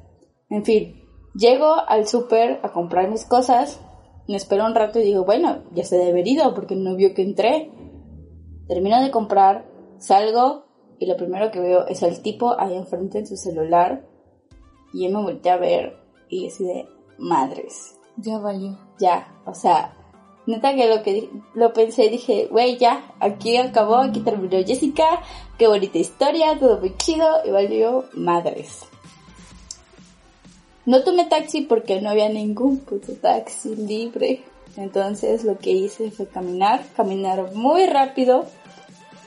En 0.48 0.64
fin, 0.64 0.99
llego 1.34 1.74
al 1.88 2.06
súper 2.06 2.60
a 2.62 2.72
comprar 2.72 3.08
mis 3.10 3.24
cosas, 3.24 3.80
me 4.28 4.36
espero 4.36 4.66
un 4.66 4.74
rato 4.74 5.00
y 5.00 5.04
digo, 5.04 5.24
bueno, 5.24 5.64
ya 5.72 5.84
se 5.84 5.96
debe 5.96 6.22
ido 6.24 6.54
porque 6.54 6.76
no 6.76 6.94
vio 6.94 7.14
que 7.14 7.22
entré. 7.22 7.70
Termino 8.68 9.02
de 9.02 9.10
comprar, 9.10 9.66
salgo 9.98 10.66
y 10.98 11.06
lo 11.06 11.16
primero 11.16 11.50
que 11.50 11.60
veo 11.60 11.86
es 11.86 12.02
al 12.02 12.20
tipo 12.22 12.58
ahí 12.58 12.74
enfrente 12.74 13.18
en 13.18 13.26
su 13.26 13.36
celular 13.36 14.06
y 14.92 15.04
yo 15.04 15.10
me 15.10 15.22
volteé 15.22 15.50
a 15.50 15.56
ver 15.56 15.96
y 16.28 16.46
así 16.46 16.64
de 16.64 16.88
madres. 17.18 17.98
Ya 18.16 18.38
valió. 18.38 18.78
Ya, 18.98 19.42
o 19.46 19.54
sea, 19.54 19.96
neta 20.46 20.74
que 20.74 20.88
lo 20.88 21.02
que 21.02 21.30
lo 21.54 21.72
pensé 21.72 22.08
dije, 22.08 22.48
güey, 22.50 22.76
ya, 22.76 23.14
aquí 23.18 23.56
acabó, 23.56 23.96
aquí 23.96 24.20
terminó 24.20 24.58
Jessica, 24.64 25.22
qué 25.58 25.66
bonita 25.66 25.98
historia, 25.98 26.58
todo 26.58 26.78
muy 26.78 26.96
chido 26.96 27.26
y 27.44 27.50
valió 27.50 28.04
madres. 28.14 28.86
No 30.90 31.04
tomé 31.04 31.26
taxi 31.26 31.60
porque 31.60 32.00
no 32.00 32.10
había 32.10 32.28
ningún 32.28 32.78
puto 32.78 33.12
taxi 33.12 33.76
libre. 33.76 34.42
Entonces 34.76 35.44
lo 35.44 35.56
que 35.56 35.70
hice 35.70 36.10
fue 36.10 36.26
caminar, 36.26 36.84
caminar 36.96 37.54
muy 37.54 37.86
rápido 37.86 38.46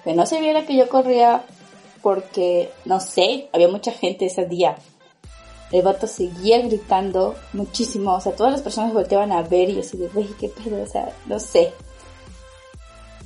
que 0.03 0.13
no 0.13 0.25
se 0.25 0.41
viera 0.41 0.65
que 0.65 0.75
yo 0.75 0.89
corría 0.89 1.45
porque, 2.01 2.69
no 2.83 2.99
sé, 2.99 3.47
había 3.53 3.69
mucha 3.69 3.93
gente 3.93 4.25
ese 4.25 4.45
día. 4.45 4.75
El 5.71 5.83
vato 5.83 6.05
seguía 6.05 6.59
gritando 6.59 7.33
muchísimo, 7.53 8.13
o 8.13 8.19
sea, 8.19 8.35
todas 8.35 8.51
las 8.51 8.61
personas 8.61 8.93
volteaban 8.93 9.31
a 9.31 9.41
ver 9.41 9.69
y 9.69 9.79
así 9.79 9.95
de, 9.95 10.09
güey, 10.09 10.27
qué 10.37 10.49
pedo, 10.49 10.83
o 10.83 10.85
sea, 10.85 11.13
no 11.27 11.39
sé. 11.39 11.71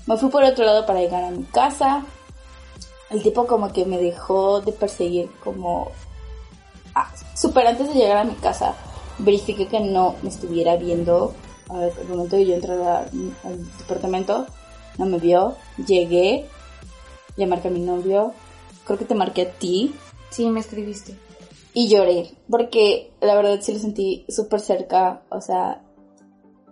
Me 0.06 0.15
fui 0.15 0.30
por 0.30 0.43
otro 0.43 0.63
lado 0.63 0.86
para 0.86 1.00
llegar 1.00 1.23
a 1.23 1.32
mi 1.32 1.43
casa. 1.45 2.06
El 3.10 3.23
tipo 3.23 3.47
como 3.47 3.73
que 3.73 3.84
me 3.86 3.97
dejó 3.97 4.62
de 4.62 4.73
perseguir 4.73 5.28
como... 5.43 5.91
Ah, 7.00 7.12
super 7.36 7.68
antes 7.68 7.88
de 7.90 7.94
llegar 7.96 8.18
a 8.18 8.24
mi 8.24 8.34
casa, 8.36 8.74
verifiqué 9.20 9.68
que 9.68 9.80
no 9.80 10.16
me 10.22 10.30
estuviera 10.30 10.76
viendo. 10.78 11.34
Al 11.70 11.92
momento 12.08 12.38
de 12.38 12.46
yo 12.46 12.56
entrar 12.56 12.80
al 12.80 13.78
departamento, 13.78 14.46
no 14.98 15.06
me 15.06 15.18
vio. 15.20 15.56
Llegué, 15.86 16.46
le 17.36 17.46
marqué 17.46 17.68
a 17.68 17.72
mi 17.72 17.82
novio, 17.82 18.32
creo 18.86 18.98
que 18.98 19.06
te 19.06 19.16
marqué 19.16 19.42
a 19.44 19.52
ti. 19.52 19.94
Sí, 20.30 20.50
me 20.50 20.60
escribiste. 20.62 21.18
Y 21.74 21.90
lloré, 21.90 22.32
porque 22.50 23.12
la 23.22 23.36
verdad 23.36 23.60
sí 23.62 23.74
lo 23.74 23.80
sentí 23.80 24.26
súper 24.30 24.60
cerca, 24.62 25.22
o 25.30 25.42
sea, 25.42 25.82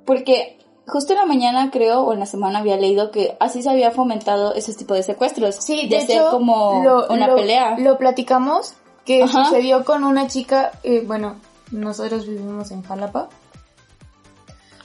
porque 0.06 0.58
justo 0.88 1.14
en 1.14 1.20
la 1.20 1.26
mañana 1.26 1.70
creo, 1.72 2.02
o 2.02 2.14
en 2.14 2.20
la 2.20 2.26
semana 2.26 2.60
había 2.60 2.78
leído 2.78 3.12
que 3.12 3.36
así 3.40 3.62
se 3.62 3.70
había 3.70 3.92
fomentado 3.92 4.54
ese 4.56 4.74
tipo 4.74 4.94
de 4.94 5.04
secuestros. 5.04 5.56
Sí, 5.56 5.88
de, 5.88 5.98
de 6.00 6.06
ser 6.08 6.24
como 6.32 6.82
lo- 6.84 7.08
una 7.10 7.28
lo- 7.28 7.36
pelea. 7.36 7.78
Lo 7.78 7.98
platicamos, 7.98 8.74
que 9.06 9.24
Ajá. 9.24 9.46
sucedió 9.46 9.86
con 9.86 10.04
una 10.04 10.28
chica, 10.28 10.72
eh, 10.84 11.04
bueno, 11.06 11.36
nosotros 11.72 12.28
vivimos 12.28 12.72
en 12.72 12.82
Jalapa. 12.84 13.30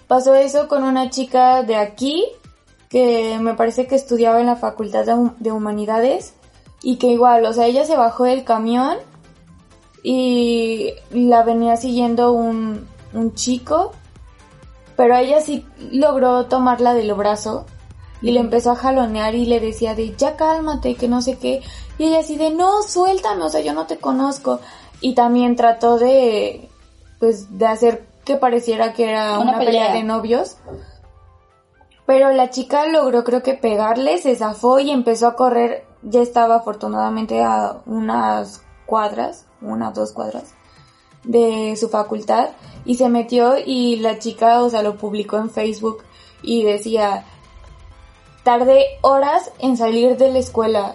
Pasó 0.07 0.35
eso 0.35 0.69
con 0.69 0.83
una 0.85 1.09
chica 1.11 1.63
de 1.63 1.77
aquí, 1.77 2.25
que 2.89 3.39
me 3.41 3.55
parece 3.55 3.87
que 3.87 3.95
estudiaba 3.95 4.41
en 4.41 4.47
la 4.47 4.57
Facultad 4.57 5.07
de, 5.07 5.15
Hum- 5.15 5.35
de 5.39 5.53
Humanidades, 5.53 6.35
y 6.83 6.97
que 6.97 7.09
igual, 7.09 7.45
o 7.47 7.53
sea, 7.53 7.67
ella 7.67 7.85
se 7.85 7.97
bajó 7.97 8.25
del 8.25 8.45
camión 8.45 8.97
y 10.03 10.95
la 11.11 11.43
venía 11.43 11.77
siguiendo 11.77 12.33
un, 12.33 12.87
un 13.13 13.35
chico, 13.35 13.93
pero 14.97 15.17
ella 15.17 15.41
sí 15.41 15.67
logró 15.93 16.47
tomarla 16.47 16.95
del 16.95 17.13
brazo 17.15 17.67
y 18.23 18.31
le 18.33 18.41
empezó 18.41 18.73
a 18.73 18.77
jalonear 18.77 19.35
y 19.35 19.47
le 19.47 19.61
decía 19.61 19.95
de 19.95 20.15
ya 20.17 20.37
cálmate, 20.37 20.95
que 20.95 21.09
no 21.09 21.23
sé 21.23 21.39
qué. 21.39 21.63
Y 21.99 22.05
ella 22.05 22.21
así 22.21 22.37
de 22.37 22.51
no, 22.51 22.83
suéltame, 22.83 23.45
o 23.45 23.49
sea, 23.49 23.61
yo 23.61 23.73
no 23.73 23.87
te 23.87 23.99
conozco. 23.99 24.61
Y 25.01 25.15
también 25.15 25.57
trató 25.57 25.99
de, 25.99 26.69
pues, 27.19 27.59
de 27.59 27.67
hacer 27.67 28.07
que 28.25 28.37
pareciera 28.37 28.93
que 28.93 29.11
era 29.11 29.39
Una 29.39 29.53
una, 29.53 29.59
pelea. 29.59 29.87
pelea. 29.87 29.95
de 29.95 30.03
novios. 30.03 30.57
Pero 32.07 32.33
la 32.33 32.51
chica 32.51 32.87
logró 32.87 33.25
creo 33.25 33.43
que 33.43 33.55
pegarle, 33.55 34.19
se 34.19 34.37
zafó 34.37 34.81
y 34.81 34.91
empezó 34.91 35.27
a 35.27 35.37
correr. 35.37 35.85
Ya 36.03 36.21
estaba 36.21 36.57
afortunadamente 36.57 37.43
a 37.43 37.83
unas 37.87 38.63
cuadras, 38.87 39.47
una 39.61 39.91
dos 39.93 40.13
cuadras 40.13 40.55
de 41.25 41.77
su 41.77 41.89
facultad 41.89 42.51
y 42.85 42.95
se 42.97 43.09
metió 43.09 43.57
y 43.59 43.97
la 43.97 44.19
chica, 44.19 44.63
o 44.63 44.71
sea, 44.71 44.83
lo 44.83 44.97
publicó 44.97 45.37
en 45.37 45.51
Facebook 45.51 46.03
y 46.43 46.63
decía, 46.63 47.25
tardé 48.43 48.85
horas 49.03 49.51
en 49.59 49.77
salir 49.77 50.17
de 50.17 50.33
la 50.33 50.39
escuela. 50.39 50.95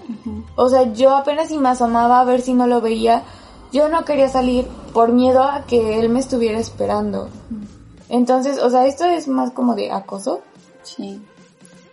O 0.55 0.69
sea, 0.69 0.93
yo 0.93 1.15
apenas 1.15 1.49
si 1.49 1.57
me 1.57 1.69
asomaba 1.69 2.19
a 2.19 2.25
ver 2.25 2.41
si 2.41 2.53
no 2.53 2.67
lo 2.67 2.81
veía. 2.81 3.23
Yo 3.71 3.89
no 3.89 4.05
quería 4.05 4.29
salir 4.29 4.67
por 4.93 5.11
miedo 5.11 5.43
a 5.43 5.65
que 5.65 5.99
él 5.99 6.09
me 6.09 6.19
estuviera 6.19 6.59
esperando. 6.59 7.29
Entonces, 8.09 8.61
o 8.61 8.69
sea, 8.69 8.85
esto 8.85 9.05
es 9.05 9.27
más 9.27 9.51
como 9.51 9.75
de 9.75 9.91
acoso. 9.91 10.41
Sí. 10.83 11.21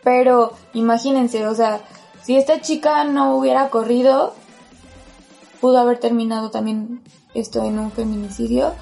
Pero 0.05 0.53
imagínense, 0.75 1.47
o 1.47 1.55
sea, 1.55 1.81
si 2.23 2.37
esta 2.37 2.61
chica 2.61 3.05
no 3.05 3.37
hubiera 3.37 3.69
corrido, 3.71 4.35
pudo 5.61 5.79
haber 5.79 5.99
terminado 5.99 6.51
también 6.51 7.03
esto 7.35 7.65
en 7.65 7.79
un 7.79 7.91
feminicidio. 7.91 8.73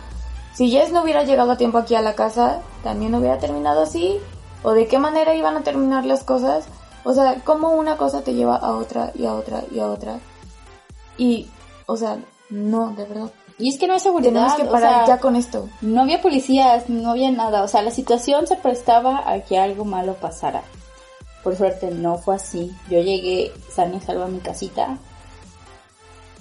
Si 0.55 0.71
Jess 0.71 0.93
no 0.93 1.03
hubiera 1.03 1.25
llegado 1.25 1.53
a 1.53 1.57
tiempo 1.57 1.79
aquí 1.79 1.95
a 1.95 2.03
la 2.03 2.15
casa, 2.15 2.61
también 2.83 3.15
hubiera 3.15 3.39
terminado 3.39 3.83
así. 3.83 4.19
¿O 4.63 4.73
de 4.73 4.87
qué 4.87 4.99
manera 4.99 5.35
iban 5.35 5.57
a 5.57 5.63
terminar 5.63 6.05
las 6.05 6.25
cosas? 6.25 6.67
O 7.05 7.15
sea, 7.15 7.41
cómo 7.45 7.73
una 7.73 7.97
cosa 7.97 8.23
te 8.23 8.35
lleva 8.35 8.57
a 8.57 8.77
otra 8.77 9.13
y 9.15 9.27
a 9.27 9.35
otra 9.35 9.65
y 9.71 9.81
a 9.81 9.87
otra. 9.87 10.21
Y, 11.17 11.49
o 11.87 11.97
sea, 11.97 12.19
no, 12.51 12.91
de 12.93 13.05
verdad. 13.05 13.31
Y 13.59 13.69
es 13.69 13.79
que 13.79 13.87
no 13.87 13.95
hay 13.95 14.01
seguridad. 14.01 14.33
Tenemos 14.33 14.55
que 14.55 14.63
o 14.63 14.71
parar 14.71 15.07
sea, 15.07 15.17
ya 15.17 15.21
con 15.21 15.37
esto. 15.37 15.69
No 15.81 16.03
había 16.03 16.23
policías, 16.23 16.89
no 16.89 17.11
había 17.11 17.31
nada. 17.31 17.63
O 17.63 17.69
sea, 17.69 17.83
la 17.83 17.91
situación 17.91 18.47
se 18.47 18.57
prestaba 18.57 19.31
a 19.31 19.41
que 19.41 19.59
algo 19.59 19.85
malo 19.85 20.15
pasara. 20.15 20.63
Por 21.43 21.57
suerte 21.57 21.91
no 21.91 22.19
fue 22.19 22.37
así. 22.37 22.75
Yo 22.91 23.01
llegué 23.01 23.53
sana 23.71 23.97
y 23.97 24.01
salva 24.01 24.25
a 24.25 24.29
mi 24.29 24.41
casita. 24.41 24.99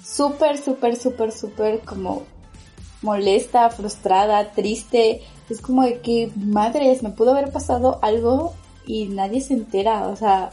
Súper, 0.02 0.58
súper, 0.58 0.96
súper, 0.96 1.32
súper 1.32 1.80
como 1.80 2.22
molesta, 3.02 3.68
frustrada, 3.70 4.52
triste. 4.52 5.22
Es 5.50 5.60
como 5.60 5.82
de 5.82 6.00
que, 6.00 6.30
madres, 6.36 7.02
me 7.02 7.10
pudo 7.10 7.32
haber 7.32 7.50
pasado 7.52 7.98
algo 8.02 8.54
y 8.86 9.06
nadie 9.06 9.40
se 9.40 9.54
entera. 9.54 10.08
O 10.08 10.16
sea, 10.16 10.50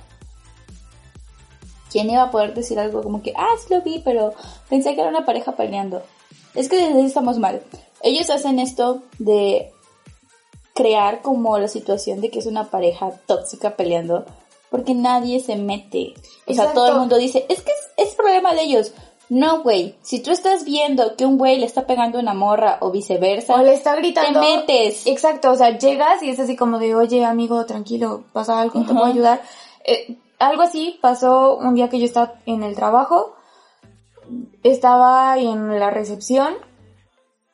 ¿quién 1.92 2.10
iba 2.10 2.24
a 2.24 2.32
poder 2.32 2.54
decir 2.54 2.80
algo 2.80 3.04
como 3.04 3.22
que, 3.22 3.34
ah, 3.38 3.56
sí 3.60 3.74
lo 3.74 3.82
vi, 3.82 4.02
pero 4.04 4.34
pensé 4.70 4.96
que 4.96 5.02
era 5.02 5.10
una 5.10 5.26
pareja 5.26 5.54
peleando? 5.54 6.02
Es 6.56 6.70
que 6.70 6.78
desde 6.78 7.00
ahí 7.00 7.06
estamos 7.06 7.38
mal. 7.40 7.62
Ellos 8.02 8.30
hacen 8.30 8.60
esto 8.60 9.04
de 9.20 9.72
crear 10.74 11.22
como 11.22 11.58
la 11.58 11.68
situación 11.68 12.22
de 12.22 12.30
que 12.30 12.40
es 12.40 12.46
una 12.46 12.66
pareja 12.66 13.12
tóxica 13.26 13.76
peleando 13.76 14.26
porque 14.70 14.94
nadie 14.94 15.40
se 15.40 15.56
mete. 15.56 16.14
O 16.46 16.54
sea, 16.54 16.74
todo 16.74 16.88
el 16.88 17.00
mundo 17.00 17.18
dice, 17.18 17.46
es 17.50 17.62
que 17.62 17.72
es, 17.72 18.10
es 18.10 18.16
problema 18.16 18.54
de 18.54 18.62
ellos. 18.62 18.92
No, 19.30 19.62
güey. 19.62 19.96
Si 20.02 20.22
tú 20.22 20.32
estás 20.32 20.64
viendo 20.64 21.16
que 21.16 21.26
un 21.26 21.38
güey 21.38 21.60
le 21.60 21.66
está 21.66 21.86
pegando 21.86 22.18
una 22.20 22.34
morra 22.34 22.78
o 22.82 22.92
viceversa, 22.92 23.56
O 23.56 23.58
le 23.64 23.74
está 23.74 23.96
gritando. 23.96 24.40
te 24.40 24.58
metes. 24.58 25.06
Exacto, 25.06 25.52
o 25.52 25.56
sea, 25.56 25.78
llegas 25.78 26.24
y 26.24 26.30
es 26.30 26.40
así 26.40 26.56
como 26.56 26.80
de, 26.80 26.96
oye, 26.96 27.26
amigo, 27.26 27.66
tranquilo, 27.66 28.24
pasa 28.32 28.60
algo, 28.60 28.82
te 28.82 28.94
puedo 28.94 29.06
ayudar. 29.06 29.42
Eh, 29.84 30.18
algo 30.40 30.62
así 30.62 30.98
pasó 31.02 31.58
un 31.58 31.74
día 31.76 31.90
que 31.90 32.00
yo 32.00 32.06
estaba 32.06 32.36
en 32.46 32.64
el 32.64 32.76
trabajo, 32.76 33.36
estaba 34.64 35.38
en 35.38 35.80
la 35.80 35.90
recepción 35.90 36.56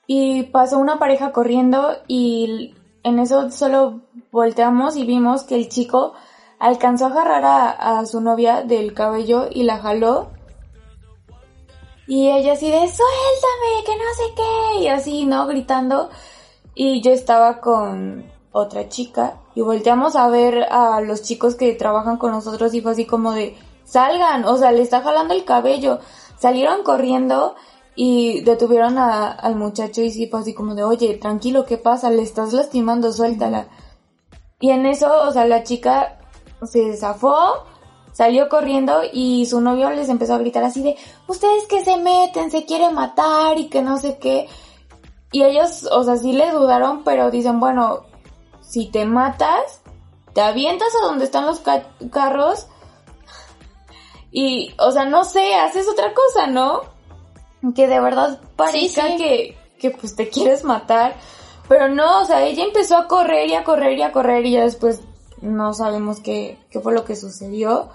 y 0.08 0.44
pasó 0.44 0.80
una 0.80 1.00
pareja 1.00 1.32
corriendo 1.32 1.96
y 2.08 2.76
en 3.04 3.20
eso 3.20 3.50
solo 3.52 4.02
volteamos 4.32 4.96
y 4.96 5.06
vimos 5.06 5.44
que 5.44 5.56
el 5.56 5.70
chico 5.70 6.14
alcanzó 6.60 7.06
a 7.06 7.10
agarrar 7.10 7.46
a, 7.46 8.00
a 8.00 8.06
su 8.06 8.22
novia 8.22 8.62
del 8.64 8.94
cabello 8.94 9.48
y 9.52 9.64
la 9.64 9.80
jaló. 9.80 10.30
Y 12.08 12.30
ella 12.30 12.54
así 12.54 12.68
de, 12.70 12.78
suéltame, 12.80 13.84
que 13.86 13.96
no 13.96 14.04
sé 14.16 14.24
qué, 14.36 14.80
y 14.84 14.88
así, 14.88 15.26
¿no? 15.26 15.48
Gritando. 15.48 16.10
Y 16.76 17.02
yo 17.02 17.12
estaba 17.12 17.62
con 17.62 18.26
otra 18.52 18.90
chica 18.90 19.40
y 19.56 19.62
volteamos 19.62 20.16
a 20.16 20.28
ver 20.28 20.64
a 20.70 21.02
los 21.02 21.22
chicos 21.22 21.56
que 21.56 21.74
trabajan 21.74 22.18
con 22.18 22.32
nosotros 22.32 22.74
y 22.74 22.82
fue 22.82 22.92
así 22.92 23.06
como 23.06 23.32
de, 23.32 23.56
salgan, 23.86 24.46
o 24.46 24.58
sea, 24.58 24.72
le 24.72 24.82
está 24.82 25.02
jalando 25.02 25.34
el 25.34 25.46
cabello. 25.46 26.00
Salieron 26.38 26.84
corriendo 26.84 27.56
y 27.96 28.42
detuvieron 28.42 28.98
a- 28.98 29.32
al 29.32 29.56
muchacho 29.56 30.02
y 30.02 30.12
sí 30.12 30.28
fue 30.28 30.42
así 30.42 30.54
como 30.54 30.76
de, 30.76 30.84
oye, 30.84 31.16
tranquilo, 31.16 31.66
¿qué 31.66 31.78
pasa? 31.78 32.10
Le 32.10 32.24
estás 32.24 32.52
lastimando, 32.54 33.12
suéltala. 33.14 33.68
Y 34.60 34.72
en 34.72 34.86
eso, 34.86 35.12
o 35.28 35.32
sea, 35.32 35.46
la 35.46 35.64
chica 35.64 36.20
se 36.64 36.96
zafó, 36.98 37.66
salió 38.14 38.48
corriendo 38.48 39.02
y 39.12 39.46
su 39.48 39.60
novio 39.60 39.90
les 39.90 40.08
empezó 40.08 40.36
a 40.36 40.38
gritar 40.38 40.64
así 40.64 40.82
de, 40.82 40.96
ustedes 41.28 41.66
que 41.68 41.84
se 41.84 41.98
meten, 41.98 42.50
se 42.52 42.66
quiere 42.66 42.90
matar 42.92 43.60
y 43.60 43.68
que 43.68 43.82
no 43.82 43.98
sé 43.98 44.18
qué. 44.20 44.48
Y 45.32 45.44
ellos, 45.44 45.88
o 45.92 46.04
sea, 46.04 46.16
sí 46.18 46.32
le 46.32 46.52
dudaron, 46.52 47.04
pero 47.04 47.32
dicen, 47.32 47.60
bueno, 47.60 48.06
si 48.62 48.86
te 48.88 49.06
matas, 49.06 49.82
te 50.34 50.42
avientas 50.42 50.90
a 51.02 51.06
donde 51.08 51.26
están 51.26 51.46
los 51.46 51.60
ca- 51.60 51.90
carros 52.12 52.68
y, 54.32 54.74
o 54.80 54.92
sea, 54.92 55.06
no 55.06 55.24
sé, 55.26 55.56
haces 55.56 55.88
otra 55.88 56.14
cosa, 56.14 56.48
¿no? 56.48 56.82
Que 57.76 57.88
de 57.88 58.00
verdad 58.00 58.40
parezca 58.56 59.08
sí. 59.08 59.18
que, 59.18 59.58
que 59.80 59.92
pues 59.92 60.16
te 60.16 60.30
quieres 60.30 60.64
matar. 60.64 61.16
Pero 61.70 61.88
no, 61.88 62.22
o 62.22 62.26
sea, 62.26 62.46
ella 62.46 62.64
empezó 62.64 62.98
a 62.98 63.08
correr 63.08 63.48
y 63.48 63.54
a 63.54 63.64
correr 63.64 63.98
y 63.98 64.02
a 64.02 64.12
correr 64.12 64.46
y 64.46 64.52
ya 64.52 64.64
después 64.64 65.02
no 65.42 65.74
sabemos 65.74 66.20
qué, 66.20 66.58
qué 66.72 66.80
fue 66.80 66.94
lo 66.94 67.06
que 67.06 67.16
sucedió. 67.16 67.90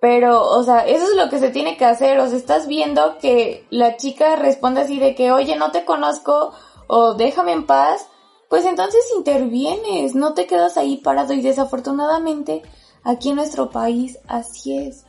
Pero, 0.00 0.48
o 0.48 0.62
sea, 0.62 0.86
eso 0.86 1.04
es 1.04 1.16
lo 1.16 1.28
que 1.28 1.38
se 1.38 1.50
tiene 1.50 1.76
que 1.76 1.84
hacer. 1.84 2.18
O 2.18 2.26
sea, 2.26 2.38
estás 2.38 2.66
viendo 2.66 3.18
que 3.18 3.66
la 3.70 3.96
chica 3.96 4.36
responde 4.36 4.80
así 4.80 4.98
de 4.98 5.14
que, 5.14 5.30
oye, 5.30 5.56
no 5.56 5.70
te 5.70 5.84
conozco 5.84 6.52
o 6.86 7.14
déjame 7.14 7.52
en 7.52 7.66
paz. 7.66 8.06
Pues 8.48 8.64
entonces 8.64 9.00
intervienes, 9.16 10.14
no 10.14 10.34
te 10.34 10.46
quedas 10.46 10.76
ahí 10.76 10.96
parado 10.96 11.34
y 11.34 11.40
desafortunadamente 11.40 12.62
aquí 13.04 13.30
en 13.30 13.36
nuestro 13.36 13.70
país 13.70 14.18
así 14.26 14.76
es. 14.76 15.04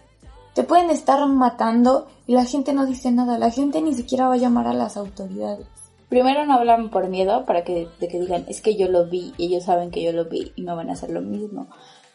Te 0.54 0.64
pueden 0.64 0.92
estar 0.92 1.26
matando 1.28 2.08
y 2.28 2.36
la 2.36 2.46
gente 2.46 2.74
no 2.74 2.86
dice 2.86 3.12
nada, 3.12 3.39
la 3.39 3.50
gente 3.50 3.82
ni 3.82 3.96
siquiera 3.96 4.28
va 4.28 4.36
a 4.36 4.38
llamar 4.38 4.68
a 4.68 4.74
las 4.74 4.98
autoridades. 4.98 5.66
Primero 6.10 6.46
no 6.46 6.56
hablan 6.56 6.89
por 6.89 7.08
miedo 7.08 7.46
para 7.46 7.64
que, 7.64 7.88
de 8.00 8.08
que 8.10 8.20
digan, 8.20 8.46
es 8.50 8.62
que 8.62 8.76
yo 8.76 8.89
lo 8.89 9.06
vi 9.06 9.34
y 9.38 9.46
ellos 9.46 9.64
saben 9.64 9.92
que 9.92 10.04
yo 10.04 10.12
lo 10.12 10.26
vi 10.26 10.52
y 10.58 10.62
me 10.62 10.76
van 10.76 10.89
a 10.89 10.94
hacer 10.94 11.10
lo 11.10 11.22
mismo. 11.22 11.68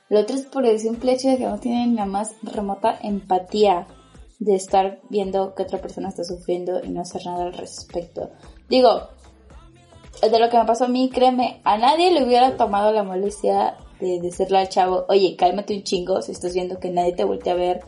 Lo 0.08 0.20
otro 0.20 0.36
es 0.36 0.42
por 0.42 0.64
el 0.66 0.78
simple 0.78 1.12
hecho 1.12 1.28
de 1.28 1.38
que 1.38 1.46
no 1.46 1.58
tienen 1.58 1.96
la 1.96 2.06
más 2.06 2.34
remota 2.42 2.98
empatía 3.02 3.86
de 4.38 4.54
estar 4.54 5.00
viendo 5.08 5.54
que 5.54 5.62
otra 5.62 5.80
persona 5.80 6.08
está 6.08 6.22
sufriendo 6.24 6.80
y 6.84 6.90
no 6.90 7.00
hacer 7.00 7.24
nada 7.24 7.44
al 7.44 7.54
respecto. 7.54 8.30
Digo, 8.68 9.08
de 10.22 10.38
lo 10.38 10.48
que 10.48 10.58
me 10.58 10.64
pasó 10.64 10.84
a 10.84 10.88
mí, 10.88 11.10
créeme, 11.10 11.60
a 11.64 11.76
nadie 11.78 12.12
le 12.12 12.24
hubiera 12.24 12.56
tomado 12.56 12.92
la 12.92 13.02
molestia 13.02 13.76
de 14.00 14.20
decirle 14.20 14.58
al 14.58 14.68
chavo, 14.68 15.06
oye, 15.08 15.36
cálmate 15.36 15.74
un 15.74 15.82
chingo 15.82 16.22
si 16.22 16.32
estás 16.32 16.54
viendo 16.54 16.78
que 16.78 16.90
nadie 16.90 17.14
te 17.14 17.24
voltea 17.24 17.54
a 17.54 17.56
ver, 17.56 17.80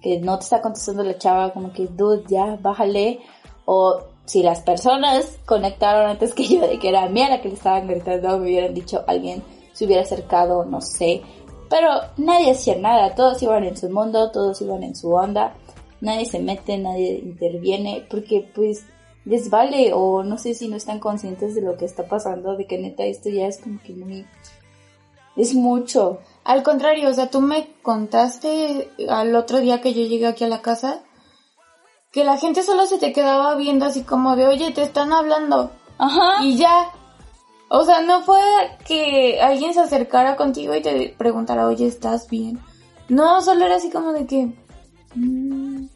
que 0.00 0.18
no 0.20 0.38
te 0.38 0.44
está 0.44 0.62
contestando 0.62 1.02
la 1.02 1.18
chava, 1.18 1.52
como 1.52 1.72
que, 1.72 1.86
dude, 1.86 2.24
ya, 2.28 2.56
bájale. 2.60 3.20
O 3.64 4.00
si 4.24 4.42
las 4.42 4.60
personas 4.60 5.38
conectaron 5.44 6.08
antes 6.08 6.34
que 6.34 6.44
yo 6.46 6.60
de 6.60 6.78
que 6.78 6.88
era 6.88 7.02
a 7.02 7.08
mí 7.08 7.22
a 7.22 7.30
la 7.30 7.40
que 7.40 7.48
le 7.48 7.54
estaban 7.54 7.88
gritando, 7.88 8.38
me 8.38 8.46
hubieran 8.46 8.74
dicho 8.74 9.04
alguien 9.06 9.42
se 9.72 9.84
hubiera 9.84 10.02
acercado, 10.02 10.64
no 10.64 10.80
sé. 10.80 11.22
Pero 11.68 11.88
nadie 12.16 12.52
hacía 12.52 12.76
nada, 12.76 13.14
todos 13.14 13.42
iban 13.42 13.64
en 13.64 13.76
su 13.76 13.90
mundo, 13.90 14.30
todos 14.30 14.60
iban 14.62 14.82
en 14.82 14.96
su 14.96 15.12
onda, 15.12 15.54
nadie 16.00 16.26
se 16.26 16.38
mete, 16.38 16.78
nadie 16.78 17.18
interviene, 17.18 18.06
porque 18.08 18.50
pues 18.54 18.84
les 19.24 19.50
vale 19.50 19.92
o 19.92 20.22
no 20.22 20.38
sé 20.38 20.54
si 20.54 20.68
no 20.68 20.76
están 20.76 21.00
conscientes 21.00 21.54
de 21.54 21.60
lo 21.60 21.76
que 21.76 21.84
está 21.84 22.04
pasando, 22.04 22.56
de 22.56 22.66
que 22.66 22.78
neta 22.78 23.04
esto 23.04 23.28
ya 23.28 23.46
es 23.46 23.58
como 23.58 23.80
que 23.82 23.92
muy... 23.92 24.26
es 25.36 25.54
mucho. 25.54 26.20
Al 26.44 26.62
contrario, 26.62 27.10
o 27.10 27.14
sea, 27.14 27.28
tú 27.28 27.40
me 27.40 27.74
contaste 27.82 28.90
al 29.08 29.34
otro 29.36 29.58
día 29.58 29.80
que 29.80 29.92
yo 29.92 30.02
llegué 30.02 30.26
aquí 30.26 30.44
a 30.44 30.48
la 30.48 30.62
casa 30.62 31.02
que 32.12 32.24
la 32.24 32.36
gente 32.36 32.62
solo 32.62 32.86
se 32.86 32.98
te 32.98 33.12
quedaba 33.12 33.54
viendo 33.54 33.86
así 33.86 34.02
como 34.02 34.36
de, 34.36 34.46
oye, 34.46 34.70
te 34.72 34.82
están 34.82 35.12
hablando. 35.12 35.70
Ajá. 35.98 36.42
Y 36.42 36.56
ya. 36.56 36.90
O 37.68 37.84
sea, 37.84 38.00
no 38.00 38.22
fue 38.22 38.40
que 38.86 39.40
alguien 39.40 39.74
se 39.74 39.80
acercara 39.80 40.36
contigo 40.36 40.74
y 40.74 40.82
te 40.82 41.14
preguntara, 41.18 41.66
oye, 41.66 41.86
¿estás 41.86 42.28
bien? 42.28 42.58
No, 43.08 43.42
solo 43.42 43.66
era 43.66 43.76
así 43.76 43.90
como 43.90 44.12
de 44.12 44.26
que... 44.26 44.52
mm, 45.14 45.86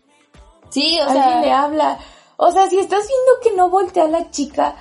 Sí, 0.71 0.99
o 1.01 1.03
alguien 1.05 1.41
le 1.41 1.45
sea, 1.45 1.63
habla. 1.63 1.99
O 2.39 2.51
sea, 2.51 2.69
si 2.69 2.79
estás 2.79 3.07
viendo 3.07 3.41
que 3.43 3.57
no 3.57 3.69
voltea 3.69 4.09
la 4.09 4.31
chica, 4.31 4.75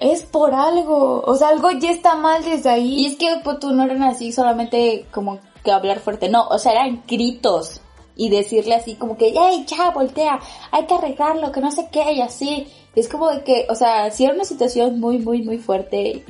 es 0.00 0.24
por 0.24 0.52
algo. 0.54 1.22
O 1.24 1.34
sea, 1.36 1.48
algo 1.48 1.70
ya 1.70 1.90
está 1.90 2.16
mal 2.16 2.44
desde 2.44 2.70
ahí. 2.70 3.02
y 3.02 3.06
es 3.06 3.16
que 3.16 3.40
pues, 3.44 3.60
tú 3.60 3.72
no 3.72 3.84
eran 3.84 4.02
así 4.02 4.32
solamente 4.32 5.06
como 5.12 5.38
que 5.64 5.70
hablar 5.70 6.00
fuerte, 6.00 6.28
no, 6.28 6.46
o 6.48 6.58
sea, 6.58 6.72
eran 6.72 7.04
gritos 7.06 7.80
y 8.16 8.28
decirle 8.28 8.74
así 8.74 8.96
como 8.96 9.16
que, 9.16 9.32
hey, 9.34 9.64
ya, 9.66 9.90
voltea, 9.90 10.40
hay 10.72 10.86
que 10.86 10.94
arreglarlo, 10.94 11.52
que 11.52 11.60
no 11.60 11.70
sé 11.70 11.88
qué, 11.90 12.12
y 12.12 12.20
así. 12.20 12.66
Es 12.94 13.08
como 13.08 13.30
de 13.30 13.42
que, 13.42 13.66
o 13.70 13.74
sea, 13.74 14.10
si 14.10 14.24
era 14.24 14.34
una 14.34 14.44
situación 14.44 15.00
muy, 15.00 15.18
muy, 15.18 15.42
muy 15.42 15.58
fuerte 15.58 16.24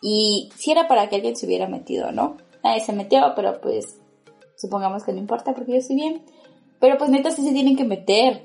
y 0.00 0.50
si 0.56 0.70
era 0.70 0.88
para 0.88 1.08
que 1.08 1.16
alguien 1.16 1.36
se 1.36 1.46
hubiera 1.46 1.68
metido, 1.68 2.12
¿no? 2.12 2.36
Nadie 2.62 2.80
se 2.80 2.92
metió, 2.92 3.32
pero 3.34 3.60
pues 3.60 3.98
supongamos 4.56 5.04
que 5.04 5.12
no 5.12 5.18
importa 5.18 5.54
porque 5.54 5.72
yo 5.72 5.78
estoy 5.78 5.96
bien. 5.96 6.24
Pero 6.80 6.98
pues 6.98 7.10
neta 7.10 7.30
sí 7.30 7.42
se 7.42 7.52
tienen 7.52 7.76
que 7.76 7.84
meter, 7.84 8.44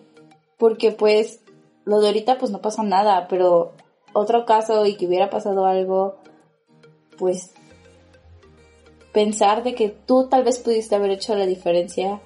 porque 0.58 0.92
pues 0.92 1.42
lo 1.86 2.00
de 2.00 2.08
ahorita 2.08 2.38
pues 2.38 2.52
no 2.52 2.62
pasa 2.62 2.84
nada, 2.84 3.28
pero 3.28 3.74
otro 4.14 4.46
caso 4.46 4.86
y 4.86 4.96
que 4.96 5.08
hubiera 5.08 5.30
pasado 5.30 5.66
algo, 5.66 6.18
pues 7.18 7.52
pensar 9.12 9.64
de 9.64 9.76
que 9.76 9.90
tú 9.90 10.28
tal 10.30 10.44
vez 10.44 10.60
pudiste 10.60 10.96
haber 10.96 11.12
hecho 11.12 11.36
la 11.36 11.46
diferencia, 11.46 12.22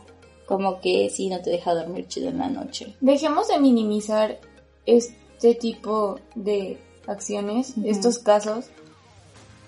como 0.45 0.79
que 0.79 1.09
si 1.09 1.29
no 1.29 1.41
te 1.41 1.49
deja 1.49 1.73
dormir 1.73 2.07
chido 2.07 2.29
en 2.29 2.37
la 2.37 2.49
noche. 2.49 2.95
Dejemos 3.01 3.47
de 3.47 3.59
minimizar 3.59 4.39
este 4.85 5.55
tipo 5.55 6.19
de 6.35 6.79
acciones, 7.07 7.73
estos 7.83 8.19
casos, 8.19 8.65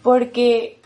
porque 0.03 0.81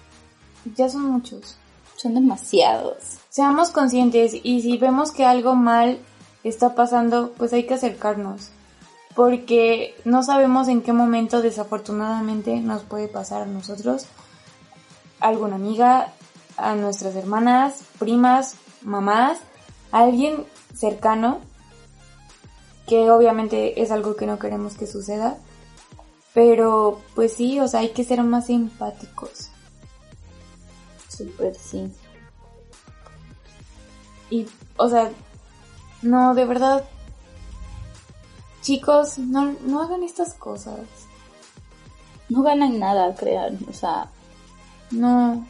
ya 0.76 0.90
son 0.90 1.06
muchos. 1.06 1.58
Son 1.96 2.16
demasiados. 2.16 3.20
Seamos 3.30 3.70
conscientes 3.70 4.34
y 4.42 4.62
si 4.62 4.78
vemos 4.78 5.12
que 5.12 5.26
algo 5.26 5.56
mal 5.56 6.00
está 6.44 6.74
pasando, 6.74 7.32
pues 7.38 7.54
hay 7.54 7.66
que 7.66 7.76
acercarnos. 7.76 8.50
Porque 9.16 9.96
no 10.06 10.24
sabemos 10.24 10.68
en 10.68 10.82
qué 10.82 10.94
momento 10.94 11.42
desafortunadamente 11.42 12.60
nos 12.60 12.84
puede 12.84 13.08
pasar 13.08 13.44
a 13.44 13.46
nosotros, 13.46 14.06
a 15.20 15.28
alguna 15.28 15.56
amiga, 15.56 16.14
a 16.58 16.76
nuestras 16.76 17.16
hermanas, 17.16 17.84
primas, 18.00 18.56
mamás, 18.82 19.38
a 19.92 20.00
alguien 20.00 20.46
cercano, 20.74 21.40
que 22.92 23.10
obviamente 23.10 23.82
es 23.82 23.90
algo 23.90 24.18
que 24.18 24.26
no 24.26 24.38
queremos 24.38 24.74
que 24.74 24.86
suceda. 24.86 25.38
Pero 26.34 27.00
pues 27.16 27.32
sí, 27.32 27.58
o 27.62 27.68
sea, 27.70 27.80
hay 27.80 27.92
que 27.92 28.04
ser 28.04 28.22
más 28.22 28.50
empáticos. 28.50 29.50
Súper 31.08 31.56
sí. 31.56 31.90
Y, 34.30 34.46
o 34.76 34.90
sea, 34.90 35.10
no, 36.02 36.36
de 36.36 36.44
verdad, 36.44 36.84
chicos, 38.62 39.18
no, 39.18 39.56
no 39.66 39.82
hagan 39.82 40.04
estas 40.04 40.34
cosas. 40.34 40.82
No 42.28 42.44
ganan 42.44 42.78
nada, 42.78 43.16
crean. 43.16 43.58
O 43.70 43.74
sea, 43.74 44.10
No. 44.92 45.48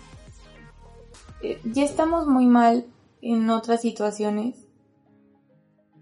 Eh, 1.41 1.59
Ya 1.63 1.85
estamos 1.85 2.27
muy 2.27 2.45
mal 2.45 2.85
en 3.23 3.49
otras 3.49 3.81
situaciones. 3.81 4.67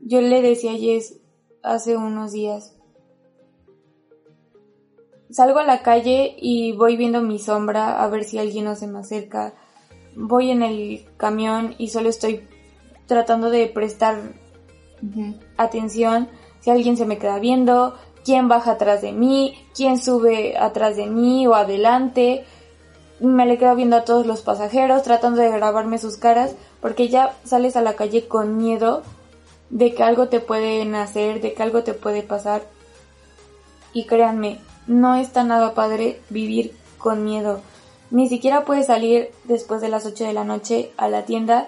Yo 0.02 0.20
le 0.20 0.42
decía 0.42 0.74
a 0.74 0.78
Jess 0.78 1.20
hace 1.64 1.98
unos 1.98 2.32
días 2.32 2.80
salgo 5.32 5.60
a 5.60 5.64
la 5.64 5.82
calle 5.82 6.36
y 6.38 6.74
voy 6.74 6.98
viendo 6.98 7.22
mi 7.22 7.40
sombra 7.40 8.04
a 8.04 8.08
ver 8.08 8.24
si 8.24 8.38
alguien 8.38 8.66
no 8.66 8.76
se 8.76 8.88
me 8.88 9.00
acerca. 9.00 9.54
Voy 10.16 10.52
en 10.52 10.64
el 10.64 11.06
camión 11.18 11.76
y 11.78 11.90
solo 11.90 12.10
estoy 12.10 12.48
tratando 13.06 13.50
de 13.50 13.68
prestar 13.68 14.18
atención 15.58 16.28
si 16.60 16.70
alguien 16.70 16.98
se 16.98 17.06
me 17.06 17.18
queda 17.18 17.40
viendo, 17.40 17.96
quién 18.26 18.50
baja 18.50 18.72
atrás 18.72 19.02
de 19.02 19.14
mí, 19.14 19.56
quién 19.74 19.98
sube 19.98 20.58
atrás 20.58 20.98
de 20.98 21.06
mí 21.06 21.48
o 21.48 21.56
adelante. 21.56 22.44
Me 23.20 23.46
le 23.46 23.58
quedo 23.58 23.76
viendo 23.76 23.98
a 23.98 24.04
todos 24.04 24.26
los 24.26 24.42
pasajeros, 24.42 25.04
tratando 25.04 25.42
de 25.42 25.52
grabarme 25.52 25.98
sus 25.98 26.18
caras, 26.18 26.56
porque 26.82 27.08
ya 27.08 27.38
sales 27.44 27.76
a 27.76 27.82
la 27.82 27.96
calle 27.96 28.28
con 28.28 28.58
miedo 28.58 29.04
de 29.70 29.94
que 29.94 30.04
algo 30.04 30.28
te 30.28 30.40
puede 30.40 30.82
hacer, 30.96 31.42
de 31.42 31.54
que 31.54 31.64
algo 31.64 31.84
te 31.84 31.94
puede 31.94 32.24
pasar. 32.24 32.64
Y 33.94 34.06
créanme, 34.06 34.60
no 34.88 35.16
está 35.16 35.44
nada 35.44 35.74
padre 35.74 36.22
vivir 36.30 36.76
con 36.98 37.24
miedo. 37.24 37.62
Ni 38.12 38.28
siquiera 38.28 38.66
puedes 38.66 38.88
salir 38.88 39.30
después 39.44 39.82
de 39.82 39.90
las 39.90 40.06
8 40.06 40.24
de 40.24 40.34
la 40.34 40.44
noche 40.44 40.92
a 40.98 41.08
la 41.08 41.26
tienda 41.26 41.68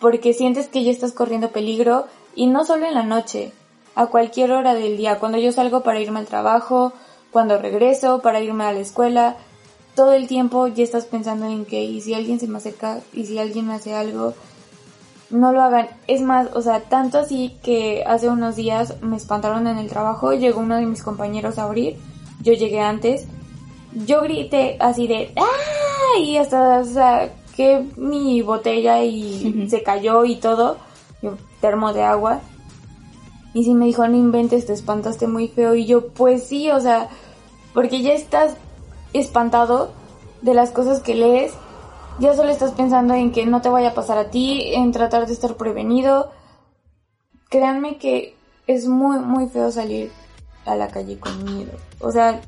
porque 0.00 0.32
sientes 0.32 0.68
que 0.68 0.84
ya 0.84 0.90
estás 0.90 1.12
corriendo 1.12 1.50
peligro 1.50 2.06
y 2.34 2.46
no 2.46 2.64
solo 2.64 2.86
en 2.86 2.94
la 2.94 3.02
noche, 3.02 3.52
a 3.94 4.06
cualquier 4.06 4.52
hora 4.52 4.74
del 4.74 4.96
día, 4.98 5.18
cuando 5.18 5.38
yo 5.38 5.52
salgo 5.52 5.82
para 5.82 6.00
irme 6.00 6.18
al 6.18 6.26
trabajo, 6.26 6.92
cuando 7.32 7.58
regreso, 7.58 8.20
para 8.20 8.40
irme 8.40 8.64
a 8.64 8.72
la 8.72 8.80
escuela, 8.80 9.36
todo 9.94 10.12
el 10.12 10.28
tiempo 10.28 10.66
ya 10.66 10.84
estás 10.84 11.06
pensando 11.06 11.46
en 11.46 11.64
que 11.64 11.82
y 11.82 12.02
si 12.02 12.12
alguien 12.12 12.38
se 12.38 12.46
me 12.46 12.58
acerca 12.58 13.00
y 13.14 13.24
si 13.24 13.38
alguien 13.38 13.66
me 13.66 13.74
hace 13.74 13.94
algo, 13.94 14.34
no 15.30 15.52
lo 15.52 15.62
hagan. 15.62 15.88
Es 16.06 16.20
más, 16.20 16.48
o 16.54 16.62
sea, 16.62 16.80
tanto 16.80 17.18
así 17.18 17.56
que 17.62 18.04
hace 18.06 18.28
unos 18.28 18.56
días 18.56 19.00
me 19.02 19.16
espantaron 19.16 19.66
en 19.66 19.78
el 19.78 19.88
trabajo, 19.88 20.32
llegó 20.32 20.60
uno 20.60 20.76
de 20.76 20.86
mis 20.86 21.02
compañeros 21.02 21.58
a 21.58 21.64
abrir, 21.64 21.96
yo 22.42 22.52
llegué 22.52 22.80
antes, 22.80 23.26
yo 24.06 24.22
grité 24.22 24.76
así 24.80 25.06
de 25.06 25.32
¡ah! 25.36 26.18
y 26.20 26.36
hasta 26.36 26.84
saqué 26.84 27.84
mi 27.96 28.42
botella 28.42 29.02
y 29.02 29.66
se 29.68 29.82
cayó 29.82 30.24
y 30.24 30.36
todo, 30.36 30.76
un 31.22 31.36
termo 31.60 31.92
de 31.92 32.02
agua 32.02 32.40
y 33.56 33.64
si 33.64 33.72
me 33.72 33.86
dijo, 33.86 34.06
no 34.06 34.16
inventes, 34.18 34.66
te 34.66 34.74
espantaste 34.74 35.26
muy 35.26 35.48
feo. 35.48 35.74
Y 35.74 35.86
yo, 35.86 36.08
pues 36.08 36.42
sí, 36.42 36.70
o 36.70 36.78
sea, 36.78 37.08
porque 37.72 38.02
ya 38.02 38.12
estás 38.12 38.54
espantado 39.14 39.92
de 40.42 40.52
las 40.52 40.72
cosas 40.72 41.00
que 41.00 41.14
lees. 41.14 41.54
Ya 42.18 42.34
solo 42.34 42.50
estás 42.50 42.72
pensando 42.72 43.14
en 43.14 43.30
que 43.30 43.44
no 43.44 43.60
te 43.60 43.68
vaya 43.68 43.90
a 43.90 43.94
pasar 43.94 44.16
a 44.16 44.30
ti, 44.30 44.74
en 44.74 44.90
tratar 44.90 45.26
de 45.26 45.34
estar 45.34 45.56
prevenido. 45.56 46.30
Créanme 47.50 47.98
que 47.98 48.34
es 48.66 48.86
muy, 48.86 49.18
muy 49.18 49.48
feo 49.48 49.70
salir 49.70 50.10
a 50.64 50.74
la 50.76 50.88
calle 50.88 51.18
con 51.18 51.44
miedo. 51.44 51.72
O 52.00 52.10
sea, 52.10 52.40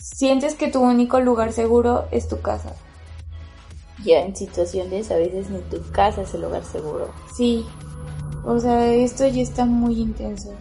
sientes 0.00 0.54
que 0.54 0.70
tu 0.70 0.80
único 0.80 1.20
lugar 1.20 1.52
seguro 1.52 2.06
es 2.10 2.28
tu 2.28 2.40
casa. 2.40 2.74
Ya 4.04 4.20
en 4.22 4.34
situaciones 4.34 5.12
a 5.12 5.16
veces 5.16 5.48
ni 5.48 5.60
tu 5.60 5.80
casa 5.92 6.22
es 6.22 6.34
el 6.34 6.42
lugar 6.42 6.64
seguro. 6.64 7.12
Sí, 7.36 7.64
o 8.44 8.58
sea, 8.58 8.92
esto 8.92 9.26
ya 9.28 9.42
está 9.42 9.64
muy 9.64 10.00
intenso. 10.00 10.52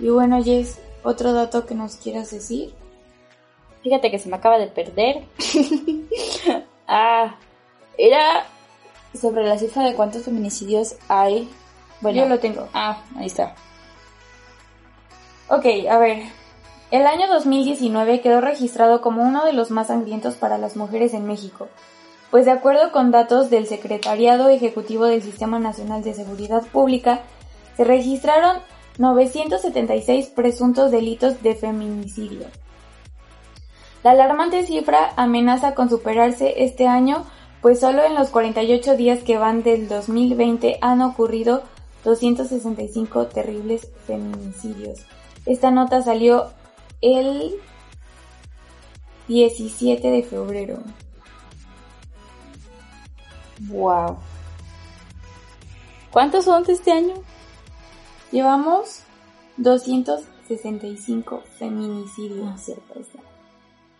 Y 0.00 0.08
bueno, 0.08 0.42
Jess, 0.42 0.78
otro 1.04 1.32
dato 1.32 1.64
que 1.64 1.76
nos 1.76 1.94
quieras 1.94 2.32
decir. 2.32 2.74
Fíjate 3.84 4.10
que 4.10 4.18
se 4.18 4.28
me 4.28 4.36
acaba 4.36 4.58
de 4.58 4.66
perder. 4.66 5.24
ah, 6.86 7.36
era 7.98 8.46
sobre 9.18 9.44
la 9.44 9.58
cifra 9.58 9.84
de 9.84 9.94
cuántos 9.94 10.24
feminicidios 10.24 10.96
hay. 11.08 11.48
Bueno, 12.00 12.22
yo 12.22 12.28
lo 12.28 12.38
tengo. 12.38 12.68
Ah, 12.74 13.02
ahí 13.16 13.26
está. 13.26 13.54
Ok, 15.48 15.66
a 15.90 15.98
ver. 15.98 16.24
El 16.90 17.06
año 17.06 17.26
2019 17.28 18.20
quedó 18.20 18.40
registrado 18.40 19.00
como 19.00 19.22
uno 19.22 19.44
de 19.44 19.52
los 19.52 19.70
más 19.70 19.88
sangrientos 19.88 20.36
para 20.36 20.58
las 20.58 20.76
mujeres 20.76 21.12
en 21.12 21.26
México, 21.26 21.68
pues 22.30 22.44
de 22.44 22.52
acuerdo 22.52 22.92
con 22.92 23.10
datos 23.10 23.50
del 23.50 23.66
Secretariado 23.66 24.48
Ejecutivo 24.48 25.06
del 25.06 25.22
Sistema 25.22 25.58
Nacional 25.58 26.02
de 26.02 26.14
Seguridad 26.14 26.62
Pública, 26.62 27.22
se 27.76 27.84
registraron 27.84 28.58
976 28.98 30.28
presuntos 30.28 30.90
delitos 30.90 31.42
de 31.42 31.54
feminicidio. 31.54 32.46
La 34.04 34.10
alarmante 34.10 34.66
cifra 34.66 35.14
amenaza 35.16 35.74
con 35.74 35.88
superarse 35.88 36.62
este 36.62 36.86
año, 36.86 37.24
pues 37.62 37.80
solo 37.80 38.04
en 38.04 38.14
los 38.14 38.28
48 38.28 38.98
días 38.98 39.22
que 39.22 39.38
van 39.38 39.62
del 39.62 39.88
2020 39.88 40.76
han 40.82 41.00
ocurrido 41.00 41.62
265 42.04 43.28
terribles 43.28 43.88
feminicidios. 44.06 45.00
Esta 45.46 45.70
nota 45.70 46.02
salió 46.02 46.50
el 47.00 47.54
17 49.28 50.10
de 50.10 50.22
febrero. 50.22 50.80
Wow. 53.70 54.18
¿Cuántos 56.10 56.44
son 56.44 56.64
de 56.64 56.74
este 56.74 56.92
año? 56.92 57.14
Llevamos 58.32 59.00
265 59.56 61.42
feminicidios. 61.58 62.70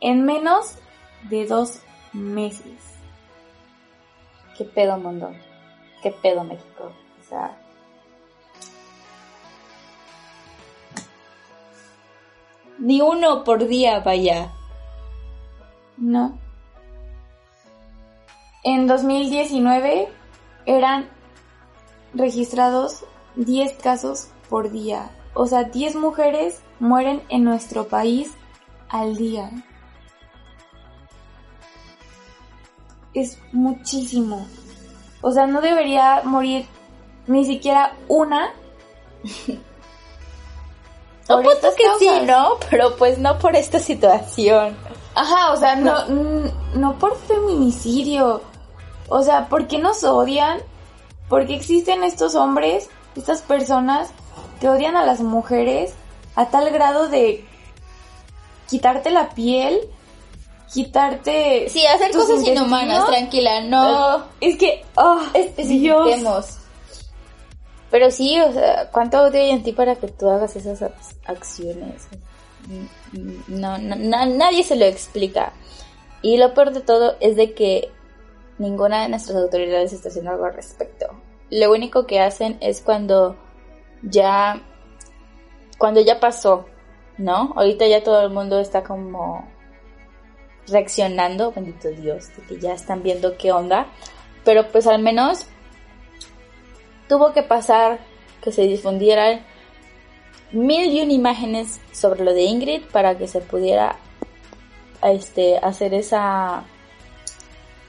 En 0.04 0.26
menos 0.26 0.76
de 1.30 1.46
dos 1.46 1.80
meses. 2.12 2.78
¿Qué 4.54 4.66
pedo 4.66 4.98
mundo? 4.98 5.32
¿Qué 6.02 6.10
pedo 6.10 6.44
México? 6.44 6.92
O 7.18 7.24
sea... 7.26 7.58
Ni 12.76 13.00
uno 13.00 13.44
por 13.44 13.66
día, 13.66 14.00
vaya. 14.00 14.52
No. 15.96 16.38
En 18.62 18.86
2019 18.86 20.08
eran 20.66 21.08
registrados 22.12 23.06
10 23.36 23.72
casos 23.82 24.28
por 24.50 24.70
día. 24.70 25.10
O 25.32 25.46
sea, 25.46 25.64
10 25.64 25.96
mujeres 25.96 26.60
mueren 26.78 27.22
en 27.30 27.42
nuestro 27.44 27.88
país 27.88 28.34
al 28.90 29.16
día. 29.16 29.50
Es 33.14 33.38
muchísimo. 33.52 34.46
O 35.22 35.30
sea, 35.30 35.46
no 35.46 35.60
debería 35.60 36.22
morir 36.24 36.66
ni 37.26 37.44
siquiera 37.44 37.96
una. 38.08 38.52
No, 41.26 41.40
pues 41.40 41.56
que 41.58 41.84
sí, 41.98 42.10
¿no? 42.26 42.58
Pero 42.68 42.96
pues 42.96 43.16
no 43.16 43.38
por 43.38 43.56
esta 43.56 43.78
situación. 43.78 44.76
Ajá, 45.14 45.52
o 45.52 45.56
sea, 45.56 45.74
no, 45.74 46.06
no 46.74 46.98
por 46.98 47.16
feminicidio. 47.16 48.42
O 49.08 49.22
sea, 49.22 49.48
¿por 49.48 49.66
qué 49.66 49.78
nos 49.78 50.04
odian? 50.04 50.60
Porque 51.30 51.54
existen 51.54 52.04
estos 52.04 52.34
hombres, 52.34 52.90
estas 53.16 53.40
personas 53.40 54.10
que 54.60 54.68
odian 54.68 54.96
a 54.96 55.06
las 55.06 55.20
mujeres 55.20 55.94
a 56.36 56.46
tal 56.46 56.70
grado 56.70 57.08
de 57.08 57.46
quitarte 58.68 59.10
la 59.10 59.30
piel, 59.30 59.80
quitarte... 60.72 61.68
Sí, 61.68 61.86
hacer 61.86 62.12
cosas 62.12 62.46
inhumanas, 62.46 63.06
tranquila, 63.06 63.60
no... 63.62 64.24
Es 64.40 64.56
que, 64.58 64.84
oh, 64.96 65.20
especifiquemos. 65.32 66.58
Pero 67.90 68.10
sí, 68.10 68.40
o 68.40 68.52
sea, 68.52 68.90
¿cuánto 68.90 69.22
odio 69.22 69.40
hay 69.40 69.50
en 69.50 69.62
ti 69.62 69.72
para 69.72 69.94
que 69.96 70.08
tú 70.08 70.28
hagas 70.28 70.56
esas 70.56 70.82
acciones? 71.26 72.08
No, 73.46 73.78
no, 73.78 73.96
nadie 73.96 74.64
se 74.64 74.76
lo 74.76 74.84
explica. 74.84 75.52
Y 76.22 76.38
lo 76.38 76.54
peor 76.54 76.72
de 76.72 76.80
todo 76.80 77.16
es 77.20 77.36
de 77.36 77.54
que 77.54 77.90
ninguna 78.58 79.02
de 79.02 79.10
nuestras 79.10 79.36
autoridades 79.36 79.92
está 79.92 80.08
haciendo 80.08 80.32
algo 80.32 80.46
al 80.46 80.54
respecto. 80.54 81.06
Lo 81.50 81.70
único 81.70 82.06
que 82.06 82.20
hacen 82.20 82.56
es 82.60 82.80
cuando 82.80 83.36
ya 84.02 84.60
cuando 85.78 86.00
ya 86.00 86.18
pasó, 86.20 86.66
¿no? 87.18 87.52
Ahorita 87.56 87.86
ya 87.86 88.02
todo 88.02 88.22
el 88.22 88.30
mundo 88.30 88.58
está 88.58 88.82
como 88.82 89.46
reaccionando, 90.68 91.52
bendito 91.52 91.88
Dios, 91.90 92.28
de 92.36 92.42
que 92.42 92.60
ya 92.60 92.72
están 92.72 93.02
viendo 93.02 93.36
qué 93.36 93.52
onda, 93.52 93.86
pero 94.44 94.68
pues 94.70 94.86
al 94.86 95.00
menos 95.02 95.46
tuvo 97.08 97.32
que 97.32 97.42
pasar 97.42 97.98
que 98.42 98.52
se 98.52 98.62
difundieran 98.62 99.44
mil 100.52 100.92
y 100.92 101.02
una 101.02 101.12
imágenes 101.12 101.80
sobre 101.92 102.24
lo 102.24 102.32
de 102.32 102.42
Ingrid 102.42 102.82
para 102.92 103.16
que 103.18 103.26
se 103.26 103.40
pudiera 103.40 103.96
este 105.02 105.58
hacer 105.58 105.92
esa 105.94 106.64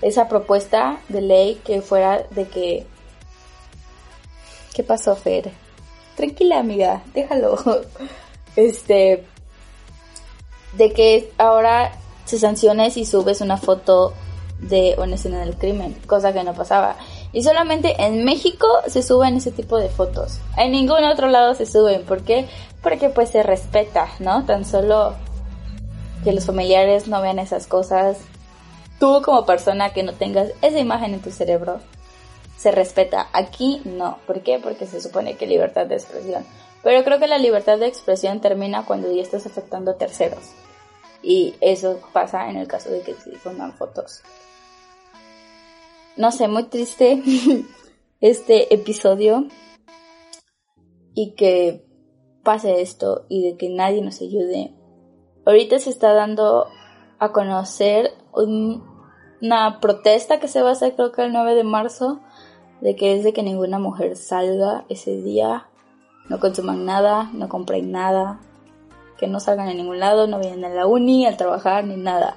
esa 0.02 0.28
propuesta 0.28 1.00
de 1.10 1.22
ley 1.22 1.62
que 1.64 1.82
fuera 1.82 2.24
de 2.30 2.48
que... 2.48 2.86
¿Qué 4.74 4.84
pasó, 4.84 5.16
Fer? 5.16 5.52
Tranquila, 6.16 6.60
amiga, 6.60 7.02
déjalo. 7.14 7.58
Este... 8.56 9.26
De 10.74 10.92
que 10.92 11.32
ahora 11.38 11.92
se 12.26 12.40
sancione 12.40 12.92
si 12.92 13.06
subes 13.06 13.42
una 13.42 13.58
foto 13.58 14.14
de 14.60 14.96
una 14.98 15.16
escena 15.16 15.40
del 15.40 15.56
crimen, 15.56 15.96
cosa 16.08 16.34
que 16.34 16.44
no 16.44 16.54
pasaba. 16.54 16.96
Y 17.32 17.44
solamente 17.44 17.96
en 18.04 18.24
México 18.24 18.68
se 18.88 19.04
suben 19.04 19.38
ese 19.38 19.52
tipo 19.52 19.78
de 19.78 19.90
fotos. 19.90 20.40
En 20.58 20.72
ningún 20.72 21.04
otro 21.04 21.28
lado 21.28 21.54
se 21.54 21.66
suben. 21.66 22.04
¿Por 22.04 22.24
qué? 22.24 22.48
Porque 22.82 23.10
pues 23.10 23.30
se 23.30 23.44
respeta, 23.44 24.08
¿no? 24.20 24.46
Tan 24.46 24.66
solo 24.66 25.16
que 26.24 26.32
los 26.32 26.46
familiares 26.46 27.08
no 27.08 27.22
vean 27.22 27.40
esas 27.40 27.68
cosas. 27.68 28.18
Tú 29.00 29.22
como 29.24 29.46
persona 29.46 29.92
que 29.92 30.04
no 30.04 30.14
tengas 30.14 30.50
esa 30.62 30.80
imagen 30.80 31.14
en 31.14 31.22
tu 31.22 31.32
cerebro, 31.32 31.80
se 32.58 32.72
respeta. 32.72 33.28
Aquí 33.34 33.82
no. 33.84 34.18
¿Por 34.26 34.42
qué? 34.42 34.60
Porque 34.60 34.88
se 34.88 35.02
supone 35.02 35.36
que 35.36 35.46
libertad 35.46 35.86
de 35.86 35.96
expresión. 35.96 36.46
Pero 36.84 37.04
creo 37.04 37.20
que 37.20 37.28
la 37.28 37.38
libertad 37.38 37.78
de 37.78 37.88
expresión 37.88 38.40
termina 38.40 38.86
cuando 38.86 39.12
ya 39.12 39.22
estás 39.22 39.46
afectando 39.46 39.92
a 39.92 39.98
terceros. 39.98 40.40
Y 41.28 41.56
eso 41.60 42.00
pasa 42.14 42.52
en 42.52 42.58
el 42.58 42.68
caso 42.68 42.92
de 42.92 43.02
que 43.02 43.16
se 43.16 43.32
difundan 43.32 43.74
fotos. 43.74 44.22
No 46.18 46.32
sé, 46.32 46.48
muy 46.48 46.66
triste 46.66 47.24
este 48.22 48.72
episodio. 48.72 49.48
Y 51.16 51.34
que 51.34 51.84
pase 52.44 52.82
esto 52.82 53.26
y 53.28 53.44
de 53.44 53.58
que 53.58 53.70
nadie 53.70 54.04
nos 54.04 54.22
ayude. 54.22 54.76
Ahorita 55.46 55.80
se 55.80 55.90
está 55.90 56.14
dando 56.14 56.68
a 57.18 57.32
conocer 57.32 58.12
una 58.34 59.80
protesta 59.80 60.40
que 60.40 60.48
se 60.48 60.62
va 60.62 60.70
a 60.70 60.74
hacer 60.74 60.96
creo 60.96 61.12
que 61.12 61.24
el 61.24 61.34
9 61.34 61.56
de 61.56 61.64
marzo 61.64 62.22
de 62.82 62.96
que 62.96 63.16
es 63.16 63.24
de 63.24 63.34
que 63.34 63.42
ninguna 63.42 63.80
mujer 63.80 64.16
salga 64.16 64.86
ese 64.90 65.22
día, 65.22 65.70
no 66.30 66.40
consuman 66.40 66.86
nada, 66.86 67.32
no 67.34 67.50
compren 67.50 67.92
nada, 67.92 68.42
que 69.18 69.28
no 69.28 69.40
salgan 69.40 69.70
a 69.70 69.74
ningún 69.74 70.00
lado, 70.00 70.28
no 70.28 70.38
vayan 70.38 70.64
a 70.66 70.70
la 70.70 70.88
uni, 70.88 71.26
al 71.26 71.38
trabajar, 71.38 71.86
ni 71.86 71.96
nada. 71.96 72.36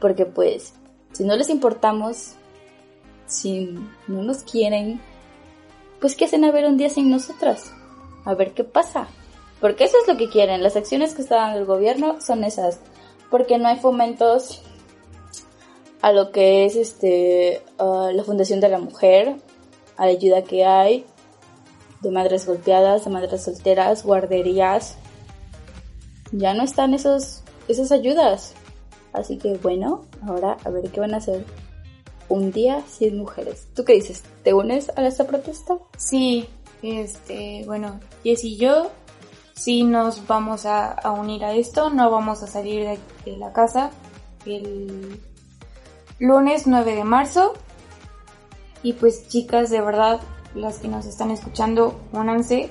Porque 0.00 0.26
pues, 0.26 0.74
si 1.12 1.24
no 1.24 1.36
les 1.36 1.48
importamos, 1.48 2.32
si 3.26 3.78
no 4.06 4.22
nos 4.22 4.42
quieren, 4.42 5.00
pues 6.00 6.16
¿qué 6.16 6.26
hacen 6.26 6.44
a 6.44 6.52
ver 6.52 6.66
un 6.66 6.76
día 6.76 6.90
sin 6.90 7.10
nosotras? 7.10 7.72
A 8.24 8.34
ver 8.34 8.52
qué 8.54 8.64
pasa. 8.64 9.08
Porque 9.60 9.84
eso 9.84 9.96
es 10.00 10.08
lo 10.08 10.16
que 10.16 10.28
quieren. 10.28 10.62
Las 10.62 10.76
acciones 10.76 11.14
que 11.14 11.22
está 11.22 11.36
dando 11.36 11.58
el 11.58 11.64
gobierno 11.64 12.20
son 12.20 12.44
esas. 12.44 12.80
Porque 13.30 13.58
no 13.58 13.68
hay 13.68 13.78
fomentos 13.78 14.62
a 16.02 16.12
lo 16.12 16.30
que 16.30 16.66
es 16.66 16.76
este 16.76 17.62
la 17.78 18.22
Fundación 18.24 18.60
de 18.60 18.68
la 18.68 18.78
Mujer, 18.78 19.36
a 19.96 20.04
la 20.04 20.12
ayuda 20.12 20.42
que 20.42 20.64
hay 20.64 21.06
de 22.00 22.10
madres 22.10 22.46
golpeadas, 22.46 23.04
de 23.04 23.10
madres 23.10 23.44
solteras, 23.44 24.04
guarderías. 24.04 24.96
Ya 26.32 26.54
no 26.54 26.62
están 26.62 26.94
esos, 26.94 27.42
esas 27.68 27.92
ayudas. 27.92 28.54
Así 29.12 29.38
que 29.38 29.56
bueno, 29.58 30.04
ahora 30.26 30.56
a 30.64 30.70
ver 30.70 30.90
qué 30.90 31.00
van 31.00 31.14
a 31.14 31.18
hacer. 31.18 31.44
Un 32.28 32.50
día 32.50 32.82
sin 32.88 33.18
mujeres. 33.18 33.68
¿Tú 33.74 33.84
qué 33.84 33.94
dices? 33.94 34.22
¿Te 34.42 34.52
unes 34.52 34.90
a 34.96 35.06
esta 35.06 35.26
protesta? 35.26 35.78
Sí, 35.96 36.48
este, 36.82 37.62
bueno, 37.66 38.00
Jess 38.24 38.44
y 38.44 38.56
yo 38.56 38.90
sí 39.54 39.84
nos 39.84 40.26
vamos 40.26 40.66
a, 40.66 41.00
unir 41.12 41.44
a 41.44 41.54
esto, 41.54 41.88
no 41.90 42.10
vamos 42.10 42.42
a 42.42 42.46
salir 42.46 42.84
de, 42.84 42.98
de 43.24 43.36
la 43.38 43.52
casa 43.52 43.90
el 44.44 45.20
lunes 46.18 46.66
9 46.66 46.94
de 46.94 47.04
marzo 47.04 47.54
y 48.82 48.92
pues 48.92 49.28
chicas, 49.28 49.70
de 49.70 49.80
verdad, 49.80 50.20
las 50.54 50.78
que 50.78 50.88
nos 50.88 51.06
están 51.06 51.30
escuchando, 51.30 52.00
únanse. 52.12 52.70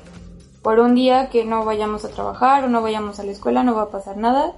Por 0.66 0.80
un 0.80 0.95
día 0.95 1.30
que 1.30 1.45
no 1.45 1.63
vayamos 1.63 2.05
a 2.05 2.09
trabajar 2.09 2.63
o 2.63 2.68
no 2.68 2.82
vayamos 2.82 3.20
a 3.20 3.24
la 3.24 3.32
escuela, 3.32 3.61
no 3.61 3.76
va 3.76 3.84
a 3.84 3.91
pasar 3.91 4.18
nada. 4.18 4.55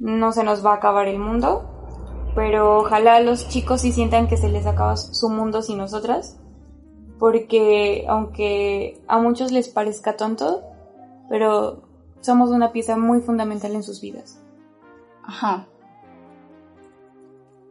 No 0.00 0.32
se 0.32 0.42
nos 0.42 0.66
va 0.66 0.72
a 0.72 0.78
acabar 0.78 1.06
el 1.06 1.20
mundo. 1.20 1.62
Pero 2.34 2.78
ojalá 2.78 3.20
los 3.20 3.48
chicos 3.48 3.82
sí 3.82 3.92
sientan 3.92 4.26
que 4.26 4.36
se 4.36 4.48
les 4.48 4.66
acaba 4.66 4.96
su 4.96 5.28
mundo 5.28 5.62
sin 5.62 5.78
nosotras. 5.78 6.40
Porque 7.20 8.04
aunque 8.08 9.00
a 9.06 9.20
muchos 9.20 9.52
les 9.52 9.68
parezca 9.68 10.16
tonto, 10.16 10.62
pero 11.28 11.84
somos 12.20 12.50
una 12.50 12.72
pieza 12.72 12.96
muy 12.96 13.20
fundamental 13.20 13.76
en 13.76 13.84
sus 13.84 14.00
vidas. 14.00 14.40
Ajá. 15.22 15.68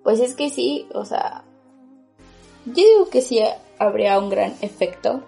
Pues 0.05 0.21
es 0.21 0.35
que 0.35 0.49
sí, 0.49 0.87
o 0.95 1.03
sea, 1.03 1.43
yo 2.65 2.75
digo 2.75 3.09
que 3.11 3.19
sí 3.19 3.41
habría 3.77 4.17
un 4.19 4.29
gran 4.29 4.53
efecto 4.61 5.21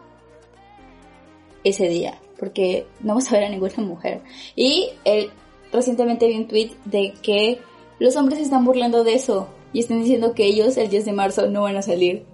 ese 1.66 1.90
día, 1.90 2.20
porque 2.40 2.88
no 3.02 3.10
vamos 3.10 3.28
a 3.30 3.36
ver 3.36 3.44
a 3.44 3.50
ninguna 3.50 3.74
mujer. 3.80 4.22
Y 4.56 4.92
eh, 5.04 5.30
recientemente 5.74 6.28
vi 6.28 6.38
un 6.38 6.48
tweet 6.48 6.72
de 6.86 7.14
que 7.22 7.60
los 8.00 8.16
hombres 8.16 8.40
están 8.40 8.64
burlando 8.64 9.04
de 9.04 9.16
eso 9.16 9.50
y 9.74 9.82
están 9.82 10.02
diciendo 10.02 10.34
que 10.34 10.46
ellos 10.46 10.78
el 10.78 10.90
10 10.90 11.04
de 11.06 11.12
marzo 11.12 11.48
no 11.48 11.64
van 11.64 11.76
a 11.76 11.82
salir. 11.82 12.26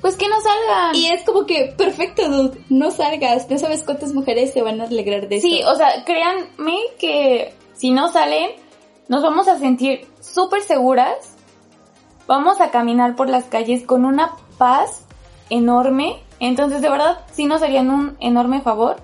Pues 0.00 0.16
que 0.16 0.28
no 0.28 0.36
salgan. 0.40 0.94
Y 0.94 1.06
es 1.08 1.22
como 1.24 1.44
que, 1.44 1.74
perfecto, 1.76 2.28
dude, 2.28 2.60
no 2.68 2.90
salgas. 2.90 3.50
No 3.50 3.58
sabes 3.58 3.82
cuántas 3.84 4.12
mujeres 4.14 4.52
se 4.52 4.62
van 4.62 4.80
a 4.80 4.84
alegrar 4.84 5.28
de 5.28 5.36
eso. 5.36 5.46
Sí, 5.46 5.60
o 5.64 5.74
sea, 5.74 6.04
créanme 6.04 6.78
que 6.98 7.52
si 7.74 7.90
no 7.90 8.10
salen, 8.10 8.50
nos 9.08 9.22
vamos 9.22 9.48
a 9.48 9.58
sentir 9.58 10.06
súper 10.20 10.62
seguras. 10.62 11.36
Vamos 12.26 12.60
a 12.60 12.70
caminar 12.70 13.16
por 13.16 13.28
las 13.28 13.44
calles 13.44 13.84
con 13.84 14.04
una 14.04 14.36
paz 14.56 15.04
enorme. 15.50 16.20
Entonces, 16.40 16.82
de 16.82 16.90
verdad, 16.90 17.18
sí 17.32 17.46
nos 17.46 17.62
harían 17.62 17.90
un 17.90 18.16
enorme 18.20 18.60
favor 18.60 18.96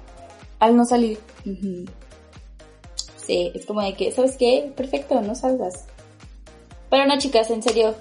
al 0.61 0.76
no 0.76 0.85
salir. 0.85 1.18
Sí, 3.16 3.51
es 3.55 3.66
como 3.66 3.82
de 3.82 3.95
que, 3.95 4.12
¿sabes 4.12 4.37
qué? 4.37 4.72
Perfecto, 4.76 5.20
no 5.20 5.35
salgas. 5.35 5.87
Pero 6.91 7.07
no, 7.07 7.18
chicas, 7.18 7.51
en 7.51 7.62
serio. 7.62 7.95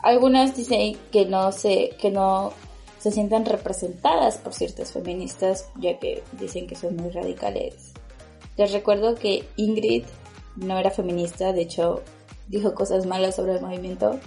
Algunas 0.00 0.56
dicen 0.56 0.96
que 1.12 1.24
no 1.24 1.52
se, 1.52 1.90
que 2.00 2.10
no 2.10 2.52
se 2.98 3.10
sientan 3.10 3.44
representadas 3.44 4.38
por 4.38 4.54
ciertas 4.54 4.92
feministas, 4.92 5.68
ya 5.76 5.98
que 5.98 6.22
dicen 6.32 6.66
que 6.66 6.74
son 6.74 6.96
muy 6.96 7.10
radicales. 7.10 7.92
Les 8.56 8.72
recuerdo 8.72 9.14
que 9.14 9.48
Ingrid 9.56 10.04
no 10.56 10.78
era 10.78 10.90
feminista, 10.90 11.52
de 11.52 11.62
hecho 11.62 12.02
dijo 12.48 12.74
cosas 12.74 13.06
malas 13.06 13.36
sobre 13.36 13.54
el 13.54 13.60
movimiento. 13.60 14.18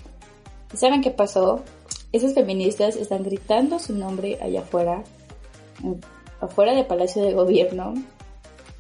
¿Y 0.73 0.77
saben 0.77 1.01
qué 1.01 1.11
pasó? 1.11 1.63
Esas 2.11 2.33
feministas 2.33 2.95
están 2.95 3.23
gritando 3.23 3.79
su 3.79 3.93
nombre 3.93 4.39
allá 4.41 4.61
afuera, 4.61 5.03
afuera 6.39 6.73
del 6.73 6.85
Palacio 6.85 7.23
de 7.23 7.33
Gobierno. 7.33 7.93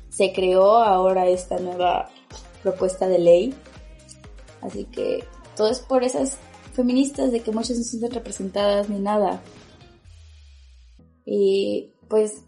Se 0.09 0.31
creó 0.33 0.77
ahora 0.77 1.27
esta 1.27 1.59
nueva 1.59 2.09
propuesta 2.63 3.07
de 3.07 3.19
ley. 3.19 3.53
Así 4.61 4.85
que 4.85 5.23
todo 5.55 5.69
es 5.69 5.79
por 5.79 6.03
esas 6.03 6.37
feministas 6.73 7.31
de 7.31 7.41
que 7.41 7.51
muchas 7.51 7.77
no 7.77 7.83
se 7.83 7.89
sienten 7.89 8.11
representadas 8.11 8.89
ni 8.89 8.99
nada. 8.99 9.41
Y 11.25 11.93
pues 12.07 12.43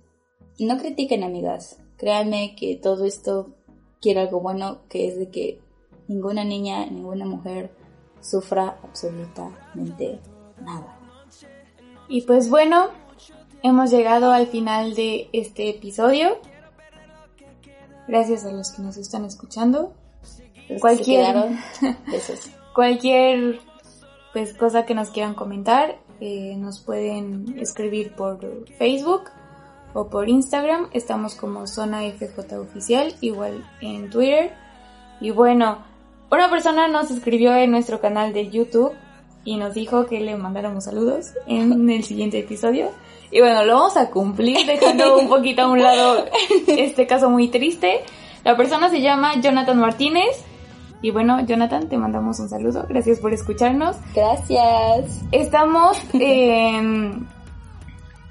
no 0.60 0.78
critiquen 0.78 1.24
amigas. 1.24 1.78
Créanme 1.98 2.56
que 2.56 2.78
todo 2.78 3.06
esto 3.06 3.56
quiere 4.02 4.22
algo 4.22 4.40
bueno, 4.40 4.88
que 4.88 5.08
es 5.08 5.18
de 5.18 5.30
que 5.30 5.60
ninguna 6.08 6.46
niña, 6.46 6.86
ninguna 6.86 7.26
mujer 7.26 7.72
sufra 8.22 8.80
absolutamente 8.84 10.20
nada. 10.62 10.98
Y 12.08 12.22
pues 12.22 12.50
bueno, 12.50 12.90
hemos 13.62 13.92
llegado 13.92 14.32
al 14.32 14.48
final 14.48 14.96
de 14.96 15.30
este 15.34 15.70
episodio. 15.70 16.40
Gracias 18.08 18.46
a 18.46 18.52
los 18.52 18.72
que 18.72 18.82
nos 18.82 18.98
están 18.98 19.26
escuchando. 19.26 19.94
cualquier, 20.82 21.36
cualquier 22.74 23.60
pues 24.34 24.54
cosa 24.54 24.86
que 24.86 24.96
nos 24.96 25.10
quieran 25.10 25.36
comentar, 25.36 25.98
eh, 26.20 26.56
nos 26.58 26.80
pueden 26.80 27.58
escribir 27.60 28.16
por 28.16 28.68
Facebook 28.78 29.30
o 29.94 30.10
por 30.10 30.30
Instagram. 30.30 30.90
Estamos 30.94 31.36
como 31.36 31.68
Zona 31.68 32.02
FJ 32.02 32.60
Oficial, 32.60 33.14
igual 33.22 33.64
en 33.82 34.10
Twitter. 34.10 34.54
Y 35.22 35.32
bueno, 35.32 35.84
una 36.32 36.50
persona 36.50 36.88
nos 36.88 37.12
escribió 37.12 37.56
en 37.56 37.72
nuestro 37.72 38.00
canal 38.00 38.34
de 38.34 38.50
YouTube 38.50 38.94
y 39.46 39.58
nos 39.58 39.74
dijo 39.74 40.06
que 40.06 40.20
le 40.20 40.36
mandáramos 40.36 40.84
saludos 40.84 41.32
en 41.48 41.90
el 41.90 42.04
siguiente 42.04 42.40
episodio. 42.40 42.92
Y 43.32 43.40
bueno, 43.40 43.64
lo 43.64 43.76
vamos 43.76 43.98
a 43.98 44.10
cumplir 44.10 44.66
dejando 44.66 45.18
un 45.18 45.28
poquito 45.28 45.64
a 45.64 45.68
un 45.70 45.82
lado 45.82 46.26
este 46.68 47.08
caso 47.08 47.30
muy 47.30 47.48
triste. 47.48 48.02
La 48.44 48.58
persona 48.58 48.90
se 48.90 49.02
llama 49.02 49.40
Jonathan 49.42 49.80
Martínez. 49.80 50.44
Y 51.02 51.12
bueno, 51.12 51.40
Jonathan, 51.46 51.88
te 51.88 51.98
mandamos 51.98 52.40
un 52.40 52.50
saludo. 52.50 52.86
Gracias 52.90 53.20
por 53.20 53.34
escucharnos. 53.34 53.96
Gracias. 54.14 55.22
Estamos 55.32 55.98
en, 56.14 57.28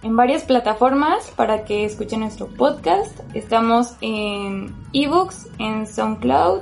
en 0.02 0.16
varias 0.16 0.42
plataformas 0.44 1.30
para 1.36 1.64
que 1.64 1.84
escuchen 1.84 2.20
nuestro 2.20 2.48
podcast. 2.48 3.20
Estamos 3.32 3.94
en 4.02 4.74
ebooks, 4.92 5.48
en 5.58 5.86
SoundCloud, 5.86 6.60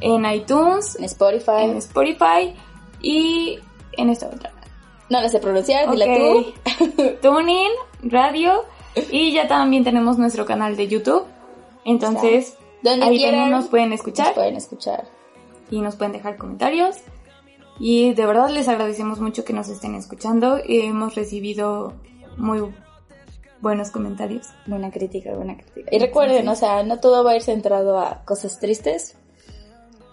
en 0.00 0.26
iTunes, 0.26 0.96
en 0.96 1.04
Spotify. 1.04 1.64
En 1.64 1.76
Spotify 1.78 2.54
y 3.00 3.58
en 3.96 4.10
esta 4.10 4.26
otra. 4.26 4.52
No 5.08 5.20
la 5.20 5.28
sé 5.28 5.38
pronunciar, 5.40 5.90
dila 5.90 6.06
tú. 6.06 6.54
Tuning, 7.22 7.70
radio 8.02 8.64
y 9.10 9.32
ya 9.32 9.48
también 9.48 9.84
tenemos 9.84 10.18
nuestro 10.18 10.44
canal 10.44 10.76
de 10.76 10.88
YouTube. 10.88 11.24
Entonces, 11.84 12.56
Donde 12.82 13.06
ahí 13.06 13.20
también 13.20 13.50
nos 13.50 13.68
pueden 13.68 13.92
escuchar. 13.92 14.26
Nos 14.26 14.34
pueden 14.34 14.56
escuchar. 14.56 15.04
Y 15.70 15.80
nos 15.80 15.96
pueden 15.96 16.12
dejar 16.12 16.36
comentarios. 16.36 16.96
Y 17.78 18.12
de 18.14 18.26
verdad 18.26 18.50
les 18.50 18.68
agradecemos 18.68 19.20
mucho 19.20 19.44
que 19.44 19.52
nos 19.52 19.68
estén 19.68 19.94
escuchando. 19.94 20.58
Hemos 20.64 21.14
recibido 21.14 21.94
muy 22.36 22.62
buenos 23.60 23.90
comentarios. 23.90 24.48
Buena 24.66 24.90
crítica, 24.90 25.34
buena 25.34 25.56
crítica. 25.56 25.88
Y 25.90 25.98
recuerden, 25.98 26.48
o 26.48 26.54
sea, 26.54 26.82
no 26.82 27.00
todo 27.00 27.24
va 27.24 27.32
a 27.32 27.36
ir 27.36 27.42
centrado 27.42 27.98
a 27.98 28.24
cosas 28.24 28.60
tristes. 28.60 29.16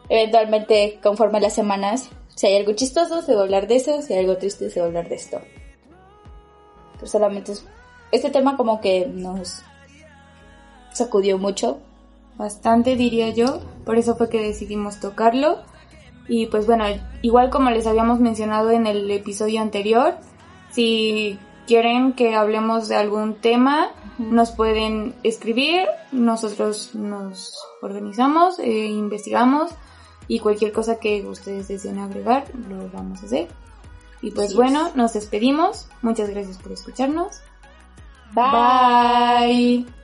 Eventualmente, 0.08 1.00
conforme 1.04 1.42
las 1.42 1.54
semanas, 1.54 2.10
si 2.40 2.48
hay 2.48 2.56
algo 2.56 2.72
chistoso, 2.72 3.22
se 3.22 3.36
va 3.36 3.42
a 3.42 3.44
hablar 3.44 3.68
de 3.68 3.76
eso, 3.76 4.02
si 4.02 4.14
hay 4.14 4.20
algo 4.20 4.38
triste, 4.38 4.70
se 4.70 4.80
va 4.80 4.86
a 4.86 4.88
hablar 4.88 5.10
de 5.10 5.16
esto. 5.16 5.42
Pero 6.94 7.06
solamente 7.06 7.52
es... 7.52 7.66
Este 8.14 8.30
tema 8.30 8.56
como 8.56 8.80
que 8.80 9.08
nos 9.08 9.62
sacudió 10.94 11.38
mucho. 11.38 11.80
Bastante 12.38 12.96
diría 12.96 13.28
yo, 13.32 13.60
por 13.84 13.98
eso 13.98 14.16
fue 14.16 14.30
que 14.30 14.42
decidimos 14.42 15.02
tocarlo. 15.02 15.58
Y 16.30 16.46
pues 16.46 16.66
bueno, 16.66 16.86
igual 17.22 17.50
como 17.50 17.72
les 17.72 17.86
habíamos 17.86 18.22
mencionado 18.22 18.72
en 18.72 18.88
el 18.88 19.12
episodio 19.12 19.60
anterior, 19.60 20.16
si 20.72 21.38
quieren 21.68 22.14
que 22.14 22.36
hablemos 22.36 22.88
de 22.88 22.96
algún 22.96 23.36
tema, 23.36 23.90
nos 24.18 24.52
pueden 24.52 25.14
escribir, 25.24 25.90
nosotros 26.14 26.96
nos 26.96 27.54
organizamos, 27.82 28.60
eh, 28.60 28.86
investigamos 28.86 29.72
y 30.30 30.40
cualquier 30.40 30.72
cosa 30.72 31.00
que 31.00 31.26
ustedes 31.26 31.68
deseen 31.68 31.98
agregar, 31.98 32.46
lo 32.70 32.88
vamos 32.92 33.24
a 33.24 33.26
hacer. 33.26 33.50
Y 34.22 34.32
pues 34.32 34.54
bueno, 34.54 34.92
nos 34.96 35.14
despedimos. 35.14 35.90
Muchas 36.04 36.30
gracias 36.30 36.58
por 36.58 36.72
escucharnos. 36.72 37.42
Bye. 38.34 39.86
Bye. 39.86 39.99